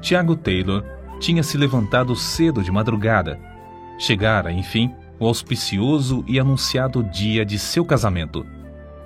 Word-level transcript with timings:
Tiago 0.00 0.36
Taylor 0.36 0.84
tinha 1.18 1.42
se 1.42 1.58
levantado 1.58 2.14
cedo 2.14 2.62
de 2.62 2.70
madrugada. 2.70 3.36
Chegara, 3.98 4.52
enfim, 4.52 4.94
o 5.18 5.26
auspicioso 5.26 6.24
e 6.28 6.38
anunciado 6.38 7.02
dia 7.02 7.44
de 7.44 7.58
seu 7.58 7.84
casamento. 7.84 8.46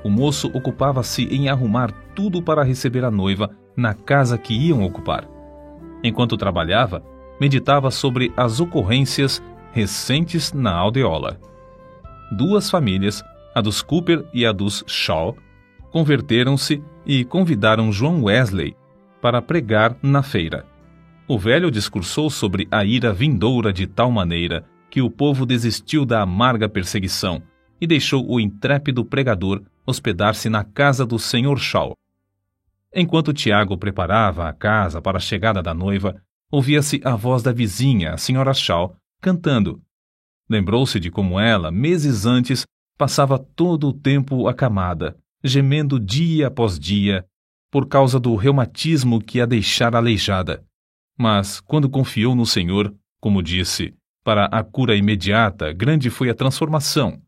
O 0.05 0.11
moço 0.11 0.51
ocupava-se 0.53 1.25
em 1.35 1.49
arrumar 1.49 1.91
tudo 2.15 2.43
para 2.43 2.63
receber 2.63 3.07
a 3.07 3.11
noiva 3.11 3.49
na 3.75 3.95
casa 3.95 4.37
que 4.37 4.53
iam 4.53 4.85
ocupar. 4.85 5.27
Enquanto 6.05 6.37
trabalhava, 6.37 7.03
meditava 7.41 7.91
sobre 7.91 8.31
as 8.37 8.61
ocorrências 8.61 9.43
recentes 9.73 10.53
na 10.53 10.73
aldeola. 10.73 11.41
Duas 12.31 12.71
famílias, 12.71 13.23
a 13.55 13.61
dos 13.61 13.83
Cooper 13.83 14.25
e 14.33 14.45
a 14.45 14.53
dos 14.53 14.85
Shaw, 14.87 15.37
converteram-se 15.91 16.83
e 17.07 17.25
convidaram 17.25 17.91
João 17.93 18.25
Wesley 18.25 18.77
para 19.21 19.41
pregar 19.41 19.97
na 20.03 20.23
feira. 20.23 20.67
O 21.27 21.39
velho 21.39 21.71
discursou 21.71 22.31
sobre 22.31 22.67
a 22.71 22.85
ira 22.85 23.13
vindoura 23.13 23.73
de 23.73 23.87
tal 23.87 24.11
maneira 24.11 24.65
que 24.91 25.03
o 25.03 25.11
povo 25.11 25.45
desistiu 25.45 26.05
da 26.07 26.23
amarga 26.23 26.69
perseguição 26.69 27.43
e 27.81 27.87
deixou 27.87 28.29
o 28.29 28.41
intrépido 28.41 29.05
pregador 29.05 29.63
hospedar-se 29.87 30.49
na 30.49 30.65
casa 30.65 31.07
do 31.07 31.19
Sr. 31.19 31.59
Shaw. 31.59 31.97
Enquanto 32.95 33.33
Tiago 33.33 33.77
preparava 33.77 34.49
a 34.49 34.53
casa 34.53 35.01
para 35.01 35.19
a 35.19 35.21
chegada 35.21 35.63
da 35.63 35.75
noiva, 35.75 36.17
ouvia-se 36.51 37.01
a 37.05 37.15
voz 37.15 37.43
da 37.43 37.53
vizinha, 37.53 38.13
a 38.13 38.15
Sra. 38.15 38.55
Shaw, 38.55 38.97
cantando. 39.21 39.83
Lembrou-se 40.49 40.99
de 40.99 41.11
como 41.11 41.39
ela, 41.39 41.71
meses 41.71 42.25
antes, 42.25 42.65
passava 42.97 43.39
todo 43.39 43.89
o 43.89 43.93
tempo 43.93 44.49
acamada, 44.49 45.17
gemendo 45.45 46.01
dia 46.01 46.49
após 46.49 46.79
dia, 46.79 47.25
por 47.71 47.87
causa 47.87 48.19
do 48.19 48.35
reumatismo 48.35 49.21
que 49.21 49.41
a 49.41 49.47
deixara 49.47 49.99
aleijada. 49.99 50.65
Mas, 51.17 51.61
quando 51.61 51.91
confiou 51.91 52.35
no 52.35 52.47
Senhor, 52.47 52.95
como 53.21 53.43
disse, 53.43 53.95
para 54.25 54.47
a 54.47 54.63
cura 54.63 54.97
imediata, 54.97 55.73
grande 55.73 56.11
foi 56.11 56.31
a 56.31 56.35
transformação. 56.35 57.21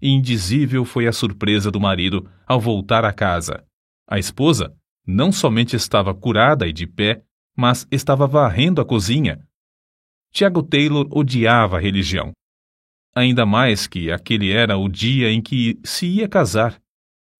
Indizível 0.00 0.84
foi 0.84 1.06
a 1.06 1.12
surpresa 1.12 1.70
do 1.70 1.80
marido 1.80 2.28
ao 2.46 2.60
voltar 2.60 3.04
à 3.04 3.12
casa. 3.12 3.64
A 4.08 4.18
esposa 4.18 4.74
não 5.06 5.30
somente 5.30 5.76
estava 5.76 6.14
curada 6.14 6.66
e 6.66 6.72
de 6.72 6.86
pé, 6.86 7.22
mas 7.56 7.86
estava 7.90 8.26
varrendo 8.26 8.80
a 8.80 8.84
cozinha. 8.84 9.45
Tiago 10.36 10.62
Taylor 10.62 11.08
odiava 11.10 11.78
a 11.78 11.80
religião. 11.80 12.30
Ainda 13.14 13.46
mais 13.46 13.86
que 13.86 14.12
aquele 14.12 14.52
era 14.52 14.76
o 14.76 14.86
dia 14.86 15.30
em 15.30 15.40
que 15.40 15.80
se 15.82 16.06
ia 16.06 16.28
casar. 16.28 16.78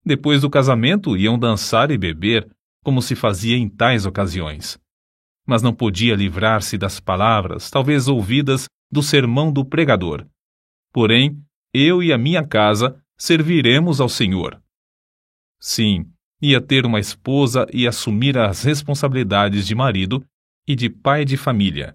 Depois 0.02 0.40
do 0.40 0.48
casamento, 0.48 1.14
iam 1.14 1.38
dançar 1.38 1.90
e 1.90 1.98
beber, 1.98 2.50
como 2.82 3.02
se 3.02 3.14
fazia 3.14 3.54
em 3.54 3.68
tais 3.68 4.06
ocasiões. 4.06 4.78
Mas 5.46 5.60
não 5.60 5.74
podia 5.74 6.14
livrar-se 6.14 6.78
das 6.78 6.98
palavras, 6.98 7.70
talvez 7.70 8.08
ouvidas, 8.08 8.64
do 8.90 9.02
sermão 9.02 9.52
do 9.52 9.62
pregador. 9.62 10.26
Porém, 10.90 11.38
eu 11.74 12.02
e 12.02 12.14
a 12.14 12.16
minha 12.16 12.46
casa 12.46 12.98
serviremos 13.14 14.00
ao 14.00 14.08
Senhor. 14.08 14.58
Sim, 15.60 16.10
ia 16.40 16.62
ter 16.62 16.86
uma 16.86 16.98
esposa 16.98 17.66
e 17.74 17.86
assumir 17.86 18.38
as 18.38 18.62
responsabilidades 18.62 19.66
de 19.66 19.74
marido 19.74 20.24
e 20.66 20.74
de 20.74 20.88
pai 20.88 21.26
de 21.26 21.36
família. 21.36 21.94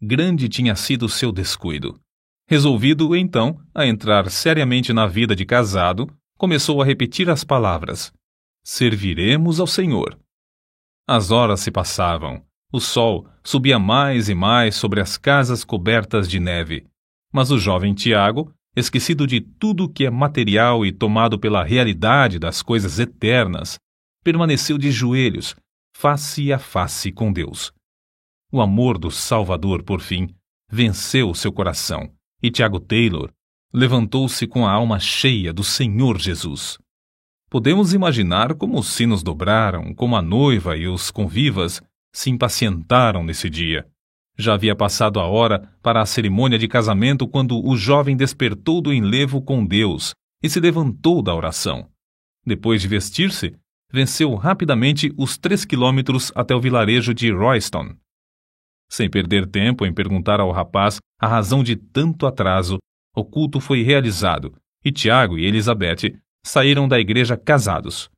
Grande 0.00 0.48
tinha 0.48 0.74
sido 0.76 1.08
seu 1.08 1.32
descuido. 1.32 2.00
Resolvido, 2.48 3.14
então, 3.16 3.60
a 3.74 3.86
entrar 3.86 4.30
seriamente 4.30 4.92
na 4.92 5.06
vida 5.06 5.34
de 5.34 5.44
casado, 5.44 6.08
começou 6.36 6.80
a 6.80 6.84
repetir 6.84 7.28
as 7.28 7.44
palavras: 7.44 8.12
Serviremos 8.64 9.60
ao 9.60 9.66
Senhor. 9.66 10.18
As 11.06 11.30
horas 11.30 11.60
se 11.60 11.70
passavam. 11.70 12.42
O 12.72 12.80
sol 12.80 13.26
subia 13.42 13.78
mais 13.78 14.28
e 14.28 14.34
mais 14.34 14.76
sobre 14.76 15.00
as 15.00 15.16
casas 15.16 15.64
cobertas 15.64 16.28
de 16.28 16.38
neve. 16.38 16.86
Mas 17.32 17.50
o 17.50 17.58
jovem 17.58 17.94
Tiago 17.94 18.52
esquecido 18.78 19.26
de 19.26 19.40
tudo 19.40 19.88
que 19.88 20.06
é 20.06 20.10
material 20.10 20.84
e 20.84 20.92
tomado 20.92 21.38
pela 21.38 21.64
realidade 21.64 22.38
das 22.38 22.62
coisas 22.62 22.98
eternas, 22.98 23.78
permaneceu 24.22 24.78
de 24.78 24.90
joelhos, 24.90 25.56
face 25.96 26.52
a 26.52 26.58
face 26.58 27.10
com 27.10 27.32
Deus. 27.32 27.72
O 28.50 28.62
amor 28.62 28.96
do 28.96 29.10
Salvador, 29.10 29.82
por 29.82 30.00
fim, 30.00 30.28
venceu 30.70 31.34
seu 31.34 31.52
coração, 31.52 32.10
e 32.42 32.50
Tiago 32.50 32.80
Taylor 32.80 33.30
levantou-se 33.72 34.46
com 34.46 34.66
a 34.66 34.72
alma 34.72 34.98
cheia 34.98 35.52
do 35.52 35.62
Senhor 35.62 36.18
Jesus. 36.18 36.78
Podemos 37.50 37.92
imaginar 37.92 38.54
como 38.54 38.78
os 38.78 38.88
sinos 38.88 39.22
dobraram, 39.22 39.94
como 39.94 40.16
a 40.16 40.22
noiva 40.22 40.76
e 40.76 40.88
os 40.88 41.10
convivas 41.10 41.82
se 42.10 42.30
impacientaram 42.30 43.22
nesse 43.22 43.50
dia. 43.50 43.86
Já 44.38 44.54
havia 44.54 44.74
passado 44.74 45.20
a 45.20 45.26
hora 45.26 45.70
para 45.82 46.00
a 46.00 46.06
cerimônia 46.06 46.58
de 46.58 46.68
casamento 46.68 47.28
quando 47.28 47.62
o 47.62 47.76
jovem 47.76 48.16
despertou 48.16 48.80
do 48.80 48.92
enlevo 48.92 49.42
com 49.42 49.66
Deus 49.66 50.14
e 50.42 50.48
se 50.48 50.58
levantou 50.58 51.20
da 51.22 51.34
oração. 51.34 51.88
Depois 52.46 52.80
de 52.80 52.88
vestir-se, 52.88 53.54
venceu 53.92 54.34
rapidamente 54.36 55.12
os 55.18 55.36
três 55.36 55.64
quilômetros 55.64 56.32
até 56.34 56.54
o 56.54 56.60
vilarejo 56.60 57.12
de 57.12 57.30
Royston. 57.30 57.94
Sem 58.90 59.10
perder 59.10 59.46
tempo 59.46 59.84
em 59.84 59.92
perguntar 59.92 60.40
ao 60.40 60.50
rapaz 60.50 60.98
a 61.20 61.26
razão 61.26 61.62
de 61.62 61.76
tanto 61.76 62.26
atraso, 62.26 62.78
o 63.14 63.24
culto 63.24 63.60
foi 63.60 63.82
realizado 63.82 64.54
e 64.84 64.92
Tiago 64.92 65.38
e 65.38 65.44
Elizabeth 65.44 66.18
saíram 66.44 66.88
da 66.88 66.98
igreja 66.98 67.36
casados. 67.36 68.10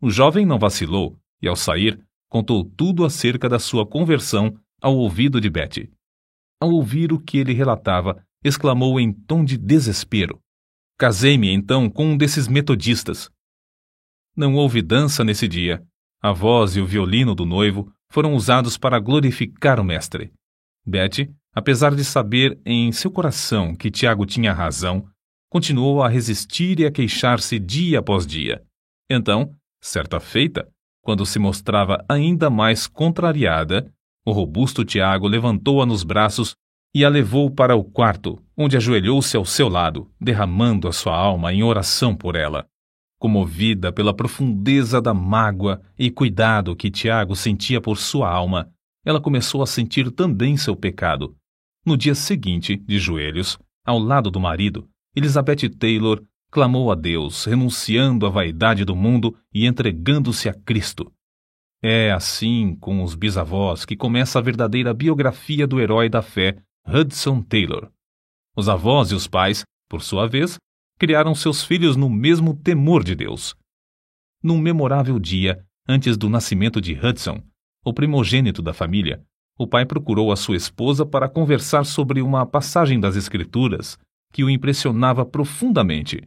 O 0.00 0.10
jovem 0.10 0.44
não 0.44 0.58
vacilou 0.58 1.18
e, 1.40 1.48
ao 1.48 1.56
sair, 1.56 2.00
contou 2.28 2.64
tudo 2.64 3.04
acerca 3.04 3.48
da 3.48 3.58
sua 3.58 3.86
conversão 3.86 4.56
ao 4.80 4.96
ouvido 4.96 5.40
de 5.40 5.48
Betty. 5.48 5.90
Ao 6.60 6.70
ouvir 6.70 7.12
o 7.12 7.18
que 7.18 7.38
ele 7.38 7.52
relatava, 7.52 8.24
exclamou 8.44 9.00
em 9.00 9.12
tom 9.12 9.44
de 9.44 9.56
desespero: 9.56 10.38
Casei-me 10.98 11.50
então 11.50 11.88
com 11.88 12.06
um 12.06 12.16
desses 12.16 12.46
metodistas. 12.46 13.30
Não 14.36 14.54
houve 14.54 14.82
dança 14.82 15.24
nesse 15.24 15.48
dia. 15.48 15.84
A 16.20 16.32
voz 16.32 16.76
e 16.76 16.80
o 16.80 16.86
violino 16.86 17.34
do 17.34 17.44
noivo 17.44 17.92
foram 18.14 18.32
usados 18.34 18.78
para 18.78 19.00
glorificar 19.00 19.80
o 19.80 19.84
mestre. 19.84 20.32
Betty, 20.86 21.34
apesar 21.52 21.96
de 21.96 22.04
saber 22.04 22.60
em 22.64 22.92
seu 22.92 23.10
coração 23.10 23.74
que 23.74 23.90
Tiago 23.90 24.24
tinha 24.24 24.52
razão, 24.52 25.04
continuou 25.50 26.00
a 26.00 26.08
resistir 26.08 26.78
e 26.78 26.86
a 26.86 26.92
queixar-se 26.92 27.58
dia 27.58 27.98
após 27.98 28.24
dia. 28.24 28.62
Então, 29.10 29.52
certa 29.82 30.20
feita, 30.20 30.68
quando 31.02 31.26
se 31.26 31.40
mostrava 31.40 32.04
ainda 32.08 32.48
mais 32.48 32.86
contrariada, 32.86 33.92
o 34.24 34.30
robusto 34.30 34.84
Tiago 34.84 35.26
levantou-a 35.26 35.84
nos 35.84 36.04
braços 36.04 36.54
e 36.94 37.04
a 37.04 37.08
levou 37.08 37.50
para 37.50 37.74
o 37.74 37.82
quarto, 37.82 38.40
onde 38.56 38.76
ajoelhou-se 38.76 39.36
ao 39.36 39.44
seu 39.44 39.68
lado, 39.68 40.08
derramando 40.20 40.86
a 40.86 40.92
sua 40.92 41.16
alma 41.16 41.52
em 41.52 41.64
oração 41.64 42.14
por 42.14 42.36
ela. 42.36 42.64
Comovida 43.24 43.90
pela 43.90 44.12
profundeza 44.12 45.00
da 45.00 45.14
mágoa 45.14 45.80
e 45.98 46.10
cuidado 46.10 46.76
que 46.76 46.90
Tiago 46.90 47.34
sentia 47.34 47.80
por 47.80 47.96
sua 47.96 48.28
alma, 48.28 48.70
ela 49.02 49.18
começou 49.18 49.62
a 49.62 49.66
sentir 49.66 50.10
também 50.10 50.58
seu 50.58 50.76
pecado. 50.76 51.34
No 51.86 51.96
dia 51.96 52.14
seguinte, 52.14 52.76
de 52.76 52.98
joelhos, 52.98 53.58
ao 53.82 53.98
lado 53.98 54.30
do 54.30 54.38
marido, 54.38 54.86
Elizabeth 55.16 55.70
Taylor 55.70 56.22
clamou 56.50 56.92
a 56.92 56.94
Deus, 56.94 57.46
renunciando 57.46 58.26
à 58.26 58.28
vaidade 58.28 58.84
do 58.84 58.94
mundo 58.94 59.34
e 59.54 59.64
entregando-se 59.64 60.46
a 60.46 60.52
Cristo. 60.52 61.10
É 61.82 62.12
assim 62.12 62.76
com 62.78 63.02
os 63.02 63.14
bisavós 63.14 63.86
que 63.86 63.96
começa 63.96 64.38
a 64.38 64.42
verdadeira 64.42 64.92
biografia 64.92 65.66
do 65.66 65.80
herói 65.80 66.10
da 66.10 66.20
fé, 66.20 66.58
Hudson 66.86 67.40
Taylor. 67.40 67.90
Os 68.54 68.68
avós 68.68 69.12
e 69.12 69.14
os 69.14 69.26
pais, 69.26 69.64
por 69.88 70.02
sua 70.02 70.28
vez, 70.28 70.58
criaram 70.98 71.34
seus 71.34 71.62
filhos 71.62 71.96
no 71.96 72.08
mesmo 72.08 72.54
temor 72.54 73.02
de 73.02 73.14
Deus. 73.14 73.54
Num 74.42 74.58
memorável 74.58 75.18
dia, 75.18 75.64
antes 75.88 76.16
do 76.16 76.28
nascimento 76.28 76.80
de 76.80 76.94
Hudson, 76.94 77.42
o 77.84 77.92
primogênito 77.92 78.62
da 78.62 78.72
família, 78.72 79.22
o 79.58 79.66
pai 79.66 79.86
procurou 79.86 80.32
a 80.32 80.36
sua 80.36 80.56
esposa 80.56 81.06
para 81.06 81.28
conversar 81.28 81.84
sobre 81.84 82.20
uma 82.20 82.44
passagem 82.44 82.98
das 82.98 83.16
Escrituras 83.16 83.98
que 84.32 84.42
o 84.42 84.50
impressionava 84.50 85.24
profundamente. 85.24 86.26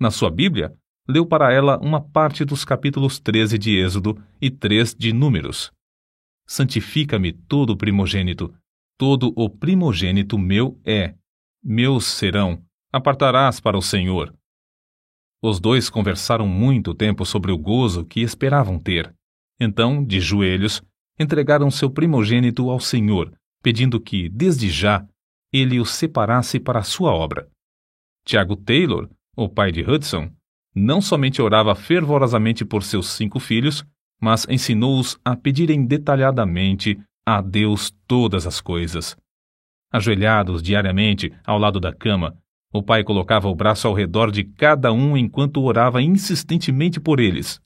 Na 0.00 0.10
sua 0.10 0.30
Bíblia, 0.30 0.74
leu 1.06 1.26
para 1.26 1.52
ela 1.52 1.78
uma 1.78 2.00
parte 2.00 2.44
dos 2.44 2.64
capítulos 2.64 3.20
13 3.20 3.58
de 3.58 3.76
Êxodo 3.76 4.18
e 4.40 4.50
3 4.50 4.94
de 4.94 5.12
Números. 5.12 5.70
Santifica-me 6.46 7.32
todo 7.32 7.76
primogênito, 7.76 8.54
todo 8.98 9.32
o 9.36 9.50
primogênito 9.50 10.38
meu 10.38 10.80
é, 10.84 11.14
meus 11.62 12.06
serão, 12.06 12.62
apartarás 12.94 13.58
para 13.58 13.76
o 13.76 13.82
Senhor. 13.82 14.32
Os 15.42 15.58
dois 15.58 15.90
conversaram 15.90 16.46
muito 16.46 16.94
tempo 16.94 17.26
sobre 17.26 17.50
o 17.50 17.58
gozo 17.58 18.04
que 18.04 18.20
esperavam 18.20 18.78
ter. 18.78 19.12
Então, 19.60 20.04
de 20.04 20.20
joelhos, 20.20 20.80
entregaram 21.18 21.72
seu 21.72 21.90
primogênito 21.90 22.70
ao 22.70 22.78
Senhor, 22.78 23.32
pedindo 23.60 24.00
que, 24.00 24.28
desde 24.28 24.70
já, 24.70 25.04
ele 25.52 25.80
o 25.80 25.84
separasse 25.84 26.60
para 26.60 26.78
a 26.78 26.84
sua 26.84 27.12
obra. 27.12 27.48
Tiago 28.24 28.54
Taylor, 28.54 29.10
o 29.36 29.48
pai 29.48 29.72
de 29.72 29.82
Hudson, 29.82 30.30
não 30.72 31.00
somente 31.00 31.42
orava 31.42 31.74
fervorosamente 31.74 32.64
por 32.64 32.84
seus 32.84 33.08
cinco 33.08 33.40
filhos, 33.40 33.84
mas 34.20 34.46
ensinou-os 34.48 35.18
a 35.24 35.34
pedirem 35.36 35.84
detalhadamente 35.84 36.96
a 37.26 37.40
Deus 37.40 37.92
todas 38.06 38.46
as 38.46 38.60
coisas. 38.60 39.16
Ajoelhados 39.92 40.62
diariamente 40.62 41.32
ao 41.44 41.58
lado 41.58 41.80
da 41.80 41.92
cama, 41.92 42.36
o 42.74 42.82
pai 42.82 43.04
colocava 43.04 43.48
o 43.48 43.54
braço 43.54 43.86
ao 43.86 43.94
redor 43.94 44.32
de 44.32 44.42
cada 44.42 44.92
um 44.92 45.16
enquanto 45.16 45.62
orava 45.62 46.02
insistentemente 46.02 46.98
por 46.98 47.20
eles. 47.20 47.60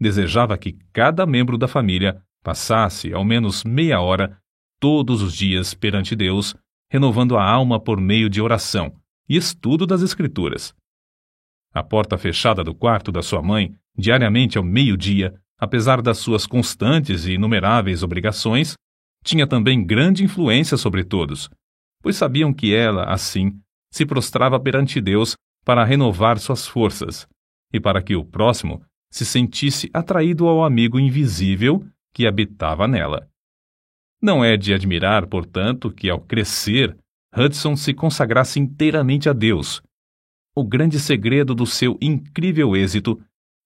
Desejava 0.00 0.58
que 0.58 0.76
cada 0.92 1.24
membro 1.24 1.56
da 1.56 1.68
família 1.68 2.20
passasse 2.42 3.14
ao 3.14 3.24
menos 3.24 3.62
meia 3.62 4.00
hora 4.00 4.36
todos 4.80 5.22
os 5.22 5.32
dias 5.32 5.74
perante 5.74 6.16
Deus, 6.16 6.56
renovando 6.90 7.36
a 7.36 7.48
alma 7.48 7.78
por 7.78 8.00
meio 8.00 8.28
de 8.28 8.42
oração 8.42 8.92
e 9.28 9.36
estudo 9.36 9.86
das 9.86 10.02
Escrituras. 10.02 10.74
A 11.72 11.84
porta 11.84 12.18
fechada 12.18 12.64
do 12.64 12.74
quarto 12.74 13.12
da 13.12 13.22
sua 13.22 13.40
mãe, 13.40 13.72
diariamente 13.96 14.58
ao 14.58 14.64
meio-dia, 14.64 15.32
apesar 15.56 16.02
das 16.02 16.18
suas 16.18 16.48
constantes 16.48 17.26
e 17.26 17.34
inumeráveis 17.34 18.02
obrigações, 18.02 18.74
tinha 19.24 19.46
também 19.46 19.86
grande 19.86 20.24
influência 20.24 20.76
sobre 20.76 21.04
todos, 21.04 21.48
pois 22.02 22.16
sabiam 22.16 22.52
que 22.52 22.74
ela, 22.74 23.04
assim, 23.04 23.61
se 23.92 24.06
prostrava 24.06 24.58
perante 24.58 25.00
Deus 25.00 25.36
para 25.64 25.84
renovar 25.84 26.38
suas 26.38 26.66
forças 26.66 27.28
e 27.72 27.78
para 27.78 28.02
que 28.02 28.16
o 28.16 28.24
próximo 28.24 28.82
se 29.10 29.26
sentisse 29.26 29.90
atraído 29.92 30.48
ao 30.48 30.64
amigo 30.64 30.98
invisível 30.98 31.86
que 32.12 32.26
habitava 32.26 32.88
nela. 32.88 33.28
Não 34.20 34.42
é 34.42 34.56
de 34.56 34.72
admirar, 34.72 35.26
portanto, 35.26 35.90
que 35.90 36.08
ao 36.08 36.20
crescer, 36.20 36.96
Hudson 37.36 37.76
se 37.76 37.92
consagrasse 37.92 38.58
inteiramente 38.58 39.28
a 39.28 39.32
Deus. 39.32 39.82
O 40.54 40.64
grande 40.64 40.98
segredo 40.98 41.54
do 41.54 41.66
seu 41.66 41.98
incrível 42.00 42.74
êxito 42.76 43.20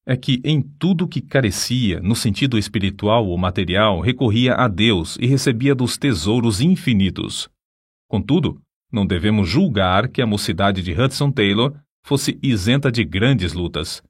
é 0.06 0.16
que 0.16 0.40
em 0.44 0.62
tudo 0.62 1.08
que 1.08 1.20
carecia, 1.20 2.00
no 2.00 2.14
sentido 2.14 2.56
espiritual 2.56 3.26
ou 3.26 3.36
material, 3.36 4.00
recorria 4.00 4.54
a 4.54 4.68
Deus 4.68 5.16
e 5.20 5.26
recebia 5.26 5.74
dos 5.74 5.98
tesouros 5.98 6.60
infinitos. 6.60 7.50
Contudo, 8.08 8.60
não 8.92 9.06
devemos 9.06 9.48
julgar 9.48 10.08
que 10.08 10.22
a 10.22 10.26
mocidade 10.26 10.82
de 10.82 10.92
Hudson 10.92 11.30
Taylor 11.30 11.74
fosse 12.04 12.38
isenta 12.42 12.90
de 12.90 13.04
grandes 13.04 13.52
lutas. 13.52 14.02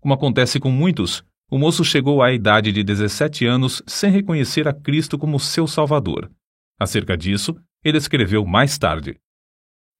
Como 0.00 0.14
acontece 0.14 0.60
com 0.60 0.70
muitos, 0.70 1.24
o 1.50 1.58
moço 1.58 1.84
chegou 1.84 2.22
à 2.22 2.32
idade 2.32 2.72
de 2.72 2.82
17 2.82 3.46
anos 3.46 3.82
sem 3.86 4.10
reconhecer 4.10 4.66
a 4.68 4.72
Cristo 4.72 5.18
como 5.18 5.38
seu 5.38 5.66
Salvador. 5.66 6.30
Acerca 6.78 7.16
disso, 7.16 7.56
ele 7.84 7.98
escreveu 7.98 8.44
mais 8.44 8.76
tarde. 8.78 9.18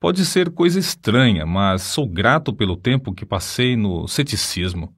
Pode 0.00 0.24
ser 0.24 0.50
coisa 0.50 0.80
estranha, 0.80 1.46
mas 1.46 1.82
sou 1.82 2.08
grato 2.08 2.52
pelo 2.52 2.76
tempo 2.76 3.14
que 3.14 3.24
passei 3.24 3.76
no 3.76 4.08
ceticismo. 4.08 4.94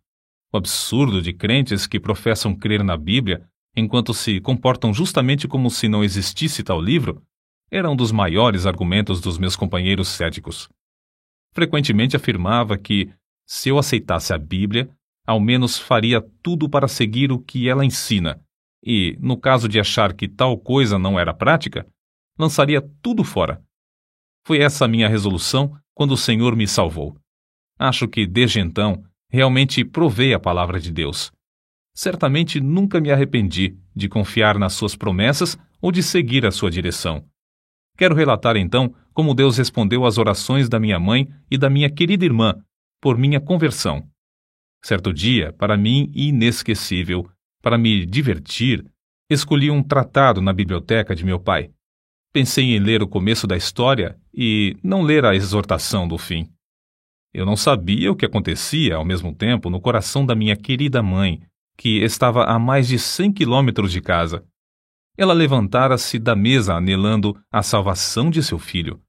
O 0.52 0.56
absurdo 0.56 1.20
de 1.20 1.32
crentes 1.32 1.86
que 1.86 2.00
professam 2.00 2.54
crer 2.54 2.82
na 2.82 2.96
Bíblia 2.96 3.46
enquanto 3.76 4.14
se 4.14 4.40
comportam 4.40 4.94
justamente 4.94 5.46
como 5.46 5.70
se 5.70 5.88
não 5.88 6.02
existisse 6.02 6.62
tal 6.62 6.80
livro 6.80 7.22
era 7.74 7.90
um 7.90 7.96
dos 7.96 8.12
maiores 8.12 8.66
argumentos 8.66 9.20
dos 9.20 9.36
meus 9.36 9.56
companheiros 9.56 10.06
céticos. 10.06 10.68
Frequentemente 11.52 12.14
afirmava 12.14 12.78
que, 12.78 13.12
se 13.44 13.68
eu 13.68 13.78
aceitasse 13.78 14.32
a 14.32 14.38
Bíblia, 14.38 14.88
ao 15.26 15.40
menos 15.40 15.76
faria 15.76 16.24
tudo 16.40 16.68
para 16.68 16.86
seguir 16.86 17.32
o 17.32 17.38
que 17.40 17.68
ela 17.68 17.84
ensina, 17.84 18.40
e, 18.80 19.18
no 19.20 19.36
caso 19.36 19.68
de 19.68 19.80
achar 19.80 20.12
que 20.12 20.28
tal 20.28 20.56
coisa 20.56 21.00
não 21.00 21.18
era 21.18 21.34
prática, 21.34 21.84
lançaria 22.38 22.80
tudo 23.02 23.24
fora. 23.24 23.60
Foi 24.46 24.58
essa 24.58 24.86
minha 24.86 25.08
resolução 25.08 25.76
quando 25.92 26.12
o 26.12 26.16
Senhor 26.16 26.54
me 26.54 26.68
salvou. 26.68 27.16
Acho 27.76 28.06
que, 28.06 28.24
desde 28.24 28.60
então, 28.60 29.02
realmente 29.28 29.84
provei 29.84 30.32
a 30.32 30.38
palavra 30.38 30.78
de 30.78 30.92
Deus. 30.92 31.32
Certamente 31.92 32.60
nunca 32.60 33.00
me 33.00 33.10
arrependi 33.10 33.76
de 33.96 34.08
confiar 34.08 34.60
nas 34.60 34.74
suas 34.74 34.94
promessas 34.94 35.58
ou 35.82 35.90
de 35.90 36.04
seguir 36.04 36.46
a 36.46 36.52
sua 36.52 36.70
direção. 36.70 37.24
Quero 37.96 38.14
relatar 38.14 38.56
então 38.56 38.94
como 39.12 39.34
Deus 39.34 39.56
respondeu 39.56 40.04
às 40.04 40.18
orações 40.18 40.68
da 40.68 40.80
minha 40.80 40.98
mãe 40.98 41.28
e 41.50 41.56
da 41.56 41.70
minha 41.70 41.88
querida 41.88 42.24
irmã 42.24 42.56
por 43.00 43.16
minha 43.16 43.40
conversão. 43.40 44.02
Certo 44.82 45.12
dia, 45.12 45.52
para 45.52 45.76
mim 45.76 46.10
inesquecível, 46.14 47.28
para 47.62 47.78
me 47.78 48.04
divertir, 48.04 48.84
escolhi 49.30 49.70
um 49.70 49.82
tratado 49.82 50.40
na 50.40 50.52
biblioteca 50.52 51.14
de 51.14 51.24
meu 51.24 51.38
pai. 51.38 51.70
Pensei 52.32 52.74
em 52.74 52.78
ler 52.78 53.02
o 53.02 53.08
começo 53.08 53.46
da 53.46 53.56
história 53.56 54.18
e 54.34 54.76
não 54.82 55.02
ler 55.02 55.24
a 55.24 55.34
exortação 55.34 56.08
do 56.08 56.18
fim. 56.18 56.50
Eu 57.32 57.46
não 57.46 57.56
sabia 57.56 58.10
o 58.10 58.16
que 58.16 58.26
acontecia 58.26 58.96
ao 58.96 59.04
mesmo 59.04 59.34
tempo 59.34 59.70
no 59.70 59.80
coração 59.80 60.26
da 60.26 60.34
minha 60.34 60.56
querida 60.56 61.02
mãe, 61.02 61.42
que 61.76 62.02
estava 62.02 62.44
a 62.44 62.58
mais 62.58 62.88
de 62.88 62.98
cem 62.98 63.32
quilômetros 63.32 63.90
de 63.92 64.00
casa. 64.00 64.44
Ela 65.16 65.32
levantara-se 65.32 66.18
da 66.18 66.34
mesa 66.34 66.74
anelando 66.74 67.40
a 67.50 67.62
salvação 67.62 68.30
de 68.30 68.42
seu 68.42 68.58
filho. 68.58 69.00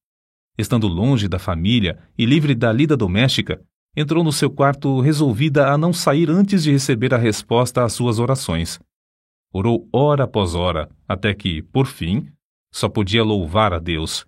Estando 0.57 0.87
longe 0.87 1.27
da 1.27 1.39
família 1.39 1.97
e 2.17 2.25
livre 2.25 2.53
da 2.53 2.71
lida 2.71 2.95
doméstica, 2.95 3.59
entrou 3.95 4.23
no 4.23 4.31
seu 4.31 4.49
quarto 4.49 4.99
resolvida 4.99 5.71
a 5.71 5.77
não 5.77 5.91
sair 5.91 6.29
antes 6.29 6.63
de 6.63 6.71
receber 6.71 7.13
a 7.13 7.17
resposta 7.17 7.83
às 7.83 7.93
suas 7.93 8.19
orações. 8.19 8.79
Orou 9.51 9.87
hora 9.91 10.25
após 10.25 10.53
hora, 10.53 10.89
até 11.07 11.33
que, 11.33 11.61
por 11.63 11.87
fim, 11.87 12.29
só 12.73 12.87
podia 12.87 13.23
louvar 13.23 13.73
a 13.73 13.79
Deus. 13.79 14.27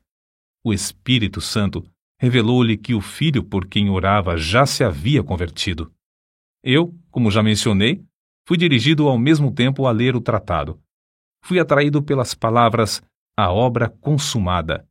O 0.63 0.73
Espírito 0.73 1.41
Santo 1.41 1.83
revelou-lhe 2.19 2.77
que 2.77 2.93
o 2.95 3.01
filho 3.01 3.43
por 3.43 3.67
quem 3.67 3.89
orava 3.89 4.37
já 4.37 4.65
se 4.65 4.83
havia 4.83 5.21
convertido. 5.21 5.91
Eu, 6.63 6.95
como 7.11 7.29
já 7.29 7.43
mencionei, 7.43 8.03
fui 8.47 8.57
dirigido 8.57 9.07
ao 9.07 9.17
mesmo 9.17 9.51
tempo 9.51 9.85
a 9.85 9.91
ler 9.91 10.15
o 10.15 10.21
tratado. 10.21 10.81
Fui 11.47 11.61
atraído 11.61 12.03
pelas 12.03 12.33
palavras 12.33 13.01
a 13.37 13.49
obra 13.49 13.87
consumada. 13.87 14.85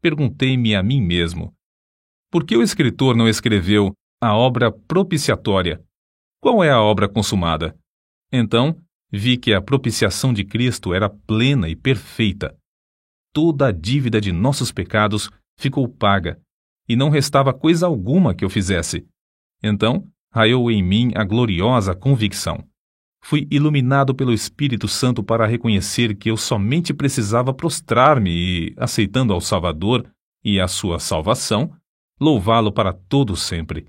Perguntei-me 0.00 0.74
a 0.74 0.82
mim 0.82 1.02
mesmo 1.02 1.54
por 2.30 2.46
que 2.46 2.56
o 2.56 2.62
escritor 2.62 3.14
não 3.14 3.28
escreveu 3.28 3.92
a 4.22 4.34
obra 4.34 4.72
propiciatória? 4.72 5.84
Qual 6.40 6.64
é 6.64 6.70
a 6.70 6.80
obra 6.80 7.10
consumada? 7.10 7.78
Então, 8.32 8.74
vi 9.12 9.36
que 9.36 9.52
a 9.52 9.60
propiciação 9.60 10.32
de 10.32 10.44
Cristo 10.44 10.94
era 10.94 11.10
plena 11.10 11.68
e 11.68 11.76
perfeita. 11.76 12.56
Toda 13.30 13.66
a 13.66 13.72
dívida 13.72 14.18
de 14.18 14.32
nossos 14.32 14.72
pecados 14.72 15.28
ficou 15.58 15.86
paga, 15.86 16.40
e 16.88 16.96
não 16.96 17.10
restava 17.10 17.52
coisa 17.52 17.86
alguma 17.86 18.34
que 18.34 18.46
eu 18.46 18.48
fizesse. 18.48 19.06
Então, 19.62 20.08
raiou 20.32 20.70
em 20.70 20.82
mim 20.82 21.10
a 21.14 21.22
gloriosa 21.22 21.94
convicção. 21.94 22.66
Fui 23.22 23.46
iluminado 23.50 24.14
pelo 24.14 24.32
Espírito 24.32 24.88
Santo 24.88 25.22
para 25.22 25.46
reconhecer 25.46 26.14
que 26.14 26.30
eu 26.30 26.36
somente 26.36 26.92
precisava 26.94 27.52
prostrar-me 27.52 28.30
e, 28.30 28.74
aceitando 28.76 29.32
ao 29.32 29.40
Salvador 29.40 30.06
e 30.44 30.58
a 30.58 30.66
sua 30.66 30.98
salvação, 30.98 31.72
louvá-lo 32.20 32.72
para 32.72 32.92
todo 32.92 33.36
sempre. 33.36 33.86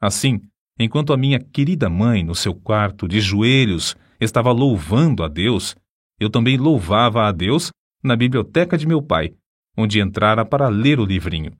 Assim, 0.00 0.40
enquanto 0.78 1.12
a 1.12 1.16
minha 1.16 1.40
querida 1.40 1.88
mãe, 1.88 2.22
no 2.22 2.34
seu 2.34 2.54
quarto, 2.54 3.08
de 3.08 3.20
joelhos, 3.20 3.96
estava 4.20 4.52
louvando 4.52 5.24
a 5.24 5.28
Deus, 5.28 5.74
eu 6.20 6.30
também 6.30 6.56
louvava 6.56 7.26
a 7.26 7.32
Deus 7.32 7.70
na 8.02 8.14
biblioteca 8.14 8.76
de 8.78 8.86
meu 8.86 9.02
pai, 9.02 9.34
onde 9.76 10.00
entrara 10.00 10.44
para 10.44 10.68
ler 10.68 11.00
o 11.00 11.04
livrinho. 11.04 11.52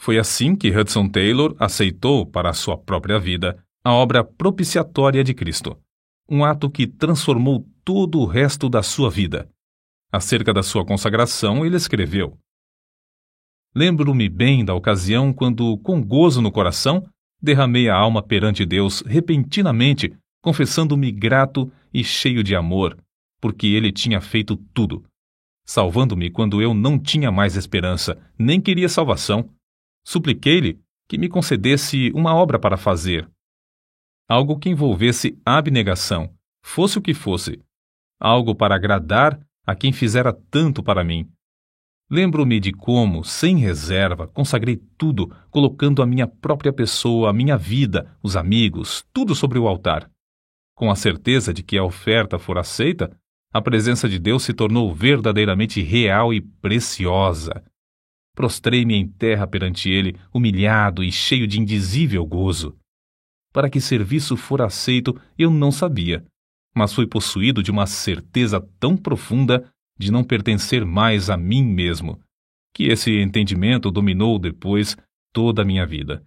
Foi 0.00 0.18
assim 0.18 0.56
que 0.56 0.76
Hudson 0.76 1.08
Taylor 1.08 1.54
aceitou 1.58 2.26
para 2.26 2.50
a 2.50 2.54
sua 2.54 2.76
própria 2.76 3.18
vida 3.18 3.62
a 3.84 3.92
obra 3.92 4.24
propiciatória 4.24 5.22
de 5.22 5.34
Cristo, 5.34 5.78
um 6.28 6.44
ato 6.44 6.70
que 6.70 6.86
transformou 6.86 7.66
todo 7.84 8.20
o 8.20 8.26
resto 8.26 8.68
da 8.68 8.82
sua 8.82 9.10
vida. 9.10 9.48
Acerca 10.10 10.52
da 10.52 10.62
sua 10.62 10.84
consagração, 10.84 11.64
ele 11.66 11.76
escreveu: 11.76 12.38
Lembro-me 13.74 14.28
bem 14.28 14.64
da 14.64 14.74
ocasião 14.74 15.32
quando, 15.32 15.76
com 15.78 16.02
gozo 16.02 16.40
no 16.40 16.52
coração, 16.52 17.06
derramei 17.42 17.88
a 17.88 17.96
alma 17.96 18.22
perante 18.22 18.64
Deus 18.64 19.02
repentinamente, 19.02 20.16
confessando-me 20.40 21.10
grato 21.10 21.70
e 21.92 22.04
cheio 22.04 22.42
de 22.42 22.54
amor, 22.54 22.96
porque 23.40 23.66
Ele 23.66 23.92
tinha 23.92 24.20
feito 24.20 24.56
tudo, 24.72 25.04
salvando-me 25.66 26.30
quando 26.30 26.62
eu 26.62 26.72
não 26.72 26.98
tinha 26.98 27.32
mais 27.32 27.56
esperança, 27.56 28.16
nem 28.38 28.60
queria 28.60 28.88
salvação. 28.88 29.50
Supliquei-lhe 30.06 30.78
que 31.08 31.18
me 31.18 31.28
concedesse 31.28 32.10
uma 32.14 32.34
obra 32.34 32.58
para 32.58 32.76
fazer. 32.76 33.28
Algo 34.28 34.58
que 34.58 34.70
envolvesse 34.70 35.38
abnegação, 35.44 36.32
fosse 36.64 36.98
o 36.98 37.02
que 37.02 37.12
fosse. 37.12 37.60
Algo 38.18 38.54
para 38.54 38.74
agradar 38.74 39.38
a 39.66 39.74
quem 39.74 39.92
fizera 39.92 40.32
tanto 40.50 40.82
para 40.82 41.04
mim. 41.04 41.28
Lembro-me 42.10 42.58
de 42.60 42.72
como, 42.72 43.24
sem 43.24 43.58
reserva, 43.58 44.26
consagrei 44.26 44.76
tudo, 44.96 45.34
colocando 45.50 46.02
a 46.02 46.06
minha 46.06 46.26
própria 46.26 46.72
pessoa, 46.72 47.30
a 47.30 47.32
minha 47.32 47.56
vida, 47.56 48.16
os 48.22 48.36
amigos, 48.36 49.04
tudo 49.12 49.34
sobre 49.34 49.58
o 49.58 49.66
altar. 49.68 50.10
Com 50.74 50.90
a 50.90 50.96
certeza 50.96 51.52
de 51.52 51.62
que 51.62 51.76
a 51.76 51.84
oferta 51.84 52.38
for 52.38 52.58
aceita, 52.58 53.14
a 53.52 53.60
presença 53.60 54.08
de 54.08 54.18
Deus 54.18 54.42
se 54.42 54.52
tornou 54.52 54.94
verdadeiramente 54.94 55.80
real 55.82 56.32
e 56.32 56.40
preciosa. 56.40 57.62
Prostrei-me 58.34 58.94
em 58.94 59.06
terra 59.06 59.46
perante 59.46 59.90
ele, 59.90 60.18
humilhado 60.32 61.04
e 61.04 61.12
cheio 61.12 61.46
de 61.46 61.60
indizível 61.60 62.26
gozo. 62.26 62.76
Para 63.54 63.70
que 63.70 63.80
serviço 63.80 64.36
for 64.36 64.60
aceito, 64.60 65.16
eu 65.38 65.48
não 65.48 65.70
sabia, 65.70 66.26
mas 66.74 66.92
fui 66.92 67.06
possuído 67.06 67.62
de 67.62 67.70
uma 67.70 67.86
certeza 67.86 68.60
tão 68.80 68.96
profunda 68.96 69.72
de 69.96 70.10
não 70.10 70.24
pertencer 70.24 70.84
mais 70.84 71.30
a 71.30 71.36
mim 71.36 71.62
mesmo, 71.62 72.20
que 72.74 72.88
esse 72.88 73.16
entendimento 73.16 73.92
dominou 73.92 74.40
depois 74.40 74.96
toda 75.32 75.62
a 75.62 75.64
minha 75.64 75.86
vida. 75.86 76.24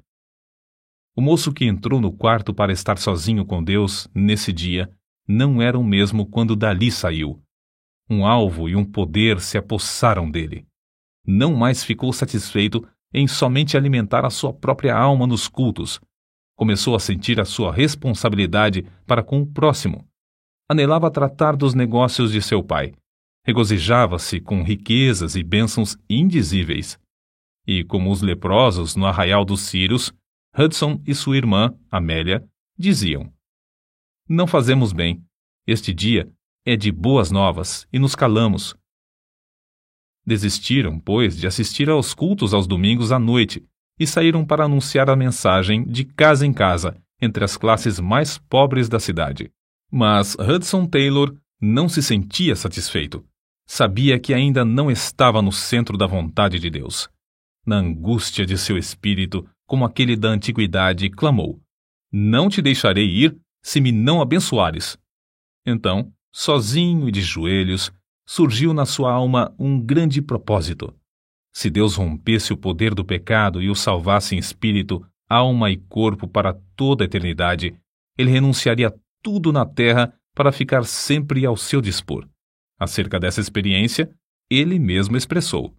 O 1.17 1.21
moço 1.21 1.51
que 1.51 1.65
entrou 1.65 1.99
no 1.99 2.13
quarto 2.13 2.53
para 2.53 2.71
estar 2.71 2.97
sozinho 2.97 3.43
com 3.43 3.61
Deus 3.61 4.07
nesse 4.15 4.53
dia 4.53 4.89
não 5.27 5.61
era 5.61 5.77
o 5.77 5.83
mesmo 5.83 6.25
quando 6.25 6.55
dali 6.55 6.89
saiu. 6.89 7.43
Um 8.09 8.25
alvo 8.25 8.69
e 8.69 8.75
um 8.77 8.85
poder 8.85 9.41
se 9.41 9.57
apossaram 9.57 10.31
dele. 10.31 10.65
Não 11.25 11.53
mais 11.53 11.83
ficou 11.83 12.13
satisfeito 12.13 12.87
em 13.13 13.27
somente 13.27 13.75
alimentar 13.75 14.23
a 14.23 14.29
sua 14.29 14.53
própria 14.53 14.95
alma 14.95 15.27
nos 15.27 15.49
cultos. 15.49 15.99
Começou 16.57 16.95
a 16.95 16.99
sentir 16.99 17.39
a 17.39 17.45
sua 17.45 17.71
responsabilidade 17.71 18.85
para 19.05 19.23
com 19.23 19.41
o 19.41 19.45
próximo. 19.45 20.05
Anelava 20.69 21.09
tratar 21.09 21.55
dos 21.55 21.73
negócios 21.73 22.33
de 22.33 22.41
seu 22.41 22.61
pai. 22.61 22.93
Regozijava-se 23.45 24.41
com 24.41 24.63
riquezas 24.63 25.35
e 25.35 25.43
bênçãos 25.43 25.97
indizíveis. 26.09 26.99
E, 27.65 27.83
como 27.85 28.11
os 28.11 28.21
leprosos 28.21 28.95
no 28.95 29.05
arraial 29.05 29.45
dos 29.45 29.61
Círios, 29.61 30.11
Hudson 30.57 31.01
e 31.07 31.15
sua 31.15 31.37
irmã, 31.37 31.73
Amélia, 31.89 32.45
diziam: 32.77 33.31
não 34.29 34.45
fazemos 34.45 34.91
bem. 34.91 35.23
Este 35.65 35.93
dia 35.93 36.29
é 36.65 36.75
de 36.75 36.91
boas 36.91 37.31
novas 37.31 37.87
e 37.93 37.97
nos 37.97 38.13
calamos. 38.13 38.75
Desistiram, 40.25 40.99
pois, 40.99 41.37
de 41.37 41.47
assistir 41.47 41.89
aos 41.89 42.13
cultos 42.13 42.53
aos 42.53 42.67
domingos 42.67 43.13
à 43.13 43.19
noite 43.19 43.65
e 43.99 44.05
saíram 44.05 44.45
para 44.45 44.65
anunciar 44.65 45.09
a 45.09 45.15
mensagem 45.15 45.83
de 45.85 46.05
casa 46.05 46.45
em 46.45 46.53
casa 46.53 46.95
entre 47.21 47.43
as 47.43 47.57
classes 47.57 47.99
mais 47.99 48.37
pobres 48.37 48.87
da 48.87 48.99
cidade. 48.99 49.51
Mas 49.91 50.35
Hudson 50.35 50.85
Taylor 50.85 51.35
não 51.59 51.89
se 51.89 52.03
sentia 52.03 52.55
satisfeito. 52.55 53.25
Sabia 53.65 54.19
que 54.19 54.33
ainda 54.33 54.63
não 54.63 54.89
estava 54.89 55.41
no 55.41 55.51
centro 55.51 55.97
da 55.97 56.05
vontade 56.05 56.59
de 56.59 56.69
Deus. 56.69 57.09
Na 57.65 57.77
angústia 57.77 58.45
de 58.45 58.57
seu 58.57 58.77
espírito, 58.77 59.47
como 59.65 59.83
aquele 59.83 60.15
da 60.15 60.29
antiguidade, 60.29 61.09
clamou: 61.09 61.59
Não 62.11 62.47
te 62.47 62.61
deixarei 62.61 63.05
ir 63.05 63.37
se 63.61 63.81
me 63.81 63.91
não 63.91 64.21
abençoares. 64.21 64.97
Então, 65.65 66.13
sozinho 66.31 67.09
e 67.09 67.11
de 67.11 67.21
joelhos, 67.21 67.91
surgiu 68.25 68.73
na 68.73 68.85
sua 68.85 69.11
alma 69.11 69.53
um 69.59 69.79
grande 69.81 70.21
propósito. 70.21 70.93
Se 71.57 71.71
Deus 71.71 71.95
rompesse 71.95 72.53
o 72.53 72.57
poder 72.57 72.93
do 72.93 73.03
pecado 73.03 73.63
e 73.63 73.67
o 73.67 73.73
salvasse 73.73 74.35
em 74.35 74.37
espírito, 74.37 75.03
alma 75.27 75.71
e 75.71 75.77
corpo 75.77 76.27
para 76.27 76.53
toda 76.75 77.03
a 77.03 77.07
eternidade, 77.07 77.75
ele 78.15 78.29
renunciaria 78.29 78.93
tudo 79.23 79.51
na 79.51 79.65
terra 79.65 80.13
para 80.35 80.51
ficar 80.51 80.85
sempre 80.85 81.47
ao 81.47 81.57
seu 81.57 81.81
dispor. 81.81 82.29
Acerca 82.79 83.19
dessa 83.19 83.41
experiência, 83.41 84.07
ele 84.51 84.77
mesmo 84.77 85.17
expressou: 85.17 85.75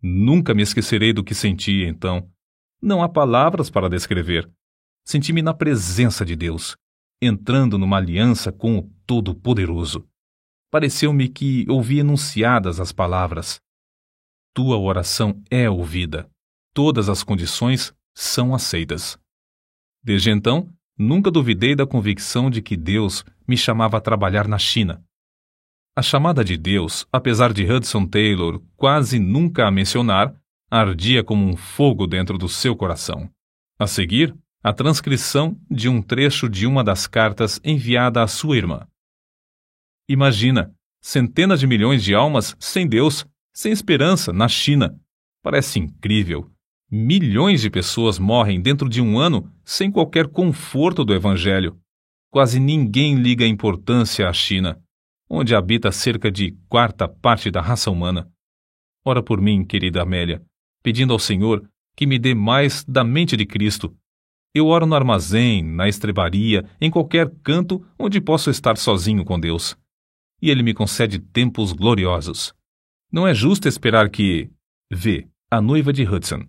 Nunca 0.00 0.54
me 0.54 0.62
esquecerei 0.62 1.12
do 1.12 1.24
que 1.24 1.34
senti 1.34 1.82
então. 1.82 2.30
Não 2.80 3.02
há 3.02 3.08
palavras 3.08 3.68
para 3.68 3.90
descrever. 3.90 4.48
Senti-me 5.04 5.42
na 5.42 5.52
presença 5.52 6.24
de 6.24 6.36
Deus, 6.36 6.76
entrando 7.20 7.76
numa 7.76 7.96
aliança 7.96 8.52
com 8.52 8.78
o 8.78 8.88
Todo-Poderoso. 9.04 10.06
Pareceu-me 10.70 11.28
que 11.28 11.66
ouvi 11.68 11.98
enunciadas 11.98 12.78
as 12.78 12.92
palavras: 12.92 13.60
Tua 14.54 14.76
oração 14.76 15.42
é 15.50 15.68
ouvida. 15.70 16.28
Todas 16.74 17.08
as 17.08 17.22
condições 17.22 17.94
são 18.14 18.54
aceitas. 18.54 19.18
Desde 20.04 20.30
então, 20.30 20.68
nunca 20.98 21.30
duvidei 21.30 21.74
da 21.74 21.86
convicção 21.86 22.50
de 22.50 22.60
que 22.60 22.76
Deus 22.76 23.24
me 23.48 23.56
chamava 23.56 23.96
a 23.96 24.00
trabalhar 24.00 24.46
na 24.46 24.58
China. 24.58 25.02
A 25.96 26.02
chamada 26.02 26.44
de 26.44 26.58
Deus, 26.58 27.06
apesar 27.10 27.52
de 27.52 27.64
Hudson 27.64 28.06
Taylor 28.06 28.62
quase 28.76 29.18
nunca 29.18 29.66
a 29.66 29.70
mencionar, 29.70 30.34
ardia 30.70 31.24
como 31.24 31.46
um 31.46 31.56
fogo 31.56 32.06
dentro 32.06 32.36
do 32.36 32.48
seu 32.48 32.76
coração. 32.76 33.30
A 33.78 33.86
seguir, 33.86 34.34
a 34.62 34.72
transcrição 34.72 35.58
de 35.70 35.88
um 35.88 36.02
trecho 36.02 36.48
de 36.48 36.66
uma 36.66 36.84
das 36.84 37.06
cartas 37.06 37.58
enviada 37.64 38.22
à 38.22 38.26
sua 38.26 38.56
irmã. 38.56 38.86
Imagina, 40.08 40.74
centenas 41.00 41.58
de 41.58 41.66
milhões 41.66 42.04
de 42.04 42.14
almas 42.14 42.54
sem 42.60 42.86
Deus, 42.86 43.26
sem 43.52 43.72
esperança, 43.72 44.32
na 44.32 44.48
China. 44.48 44.98
Parece 45.42 45.78
incrível. 45.78 46.50
Milhões 46.90 47.60
de 47.60 47.70
pessoas 47.70 48.18
morrem 48.18 48.60
dentro 48.60 48.88
de 48.88 49.00
um 49.00 49.18
ano 49.18 49.50
sem 49.64 49.90
qualquer 49.90 50.28
conforto 50.28 51.04
do 51.04 51.14
Evangelho. 51.14 51.78
Quase 52.30 52.58
ninguém 52.58 53.16
liga 53.16 53.46
importância 53.46 54.28
à 54.28 54.32
China, 54.32 54.80
onde 55.28 55.54
habita 55.54 55.92
cerca 55.92 56.30
de 56.30 56.56
quarta 56.68 57.06
parte 57.06 57.50
da 57.50 57.60
raça 57.60 57.90
humana. 57.90 58.30
Ora 59.04 59.22
por 59.22 59.40
mim, 59.40 59.64
querida 59.64 60.02
Amélia, 60.02 60.42
pedindo 60.82 61.12
ao 61.12 61.18
Senhor 61.18 61.68
que 61.94 62.06
me 62.06 62.18
dê 62.18 62.34
mais 62.34 62.84
da 62.84 63.04
mente 63.04 63.36
de 63.36 63.44
Cristo 63.44 63.94
eu 64.54 64.66
oro 64.66 64.84
no 64.84 64.94
armazém, 64.94 65.62
na 65.62 65.88
estrebaria, 65.88 66.68
em 66.78 66.90
qualquer 66.90 67.30
canto 67.42 67.82
onde 67.98 68.20
posso 68.20 68.50
estar 68.50 68.76
sozinho 68.76 69.24
com 69.24 69.40
Deus. 69.40 69.76
E 70.42 70.50
Ele 70.50 70.62
me 70.62 70.74
concede 70.74 71.18
tempos 71.18 71.72
gloriosos. 71.72 72.54
Não 73.12 73.28
é 73.28 73.34
justo 73.34 73.68
esperar 73.68 74.08
que. 74.08 74.50
Vê, 74.90 75.28
a 75.50 75.60
noiva 75.60 75.92
de 75.92 76.02
Hudson. 76.02 76.46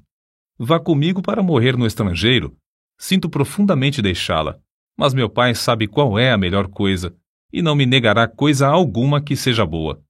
Vá 0.57 0.79
comigo 0.79 1.21
para 1.21 1.43
morrer 1.43 1.75
no 1.75 1.85
estrangeiro. 1.85 2.55
Sinto 2.97 3.29
profundamente 3.29 4.01
deixá-la, 4.01 4.57
mas 4.97 5.13
meu 5.13 5.29
pai 5.29 5.53
sabe 5.53 5.87
qual 5.87 6.17
é 6.17 6.31
a 6.31 6.37
melhor 6.37 6.69
coisa 6.69 7.13
e 7.51 7.61
não 7.61 7.75
me 7.75 7.85
negará 7.85 8.27
coisa 8.29 8.67
alguma 8.67 9.21
que 9.21 9.35
seja 9.35 9.65
boa. 9.65 10.01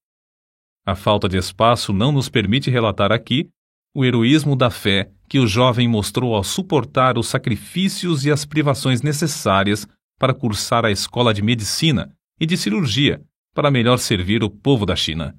A 0.85 0.95
falta 0.95 1.27
de 1.27 1.37
espaço 1.37 1.91
não 1.91 2.11
nos 2.11 2.29
permite 2.29 2.69
relatar 2.69 3.11
aqui 3.11 3.49
o 3.95 4.05
heroísmo 4.05 4.55
da 4.55 4.69
fé 4.69 5.11
que 5.27 5.39
o 5.39 5.47
jovem 5.47 5.87
mostrou 5.87 6.35
ao 6.35 6.43
suportar 6.43 7.17
os 7.17 7.27
sacrifícios 7.27 8.25
e 8.25 8.31
as 8.31 8.45
privações 8.45 9.01
necessárias 9.01 9.87
para 10.19 10.33
cursar 10.33 10.85
a 10.85 10.91
escola 10.91 11.33
de 11.33 11.41
medicina 11.41 12.15
e 12.39 12.45
de 12.45 12.55
cirurgia 12.57 13.23
para 13.55 13.71
melhor 13.71 13.97
servir 13.97 14.43
o 14.43 14.49
povo 14.49 14.85
da 14.85 14.95
China. 14.95 15.35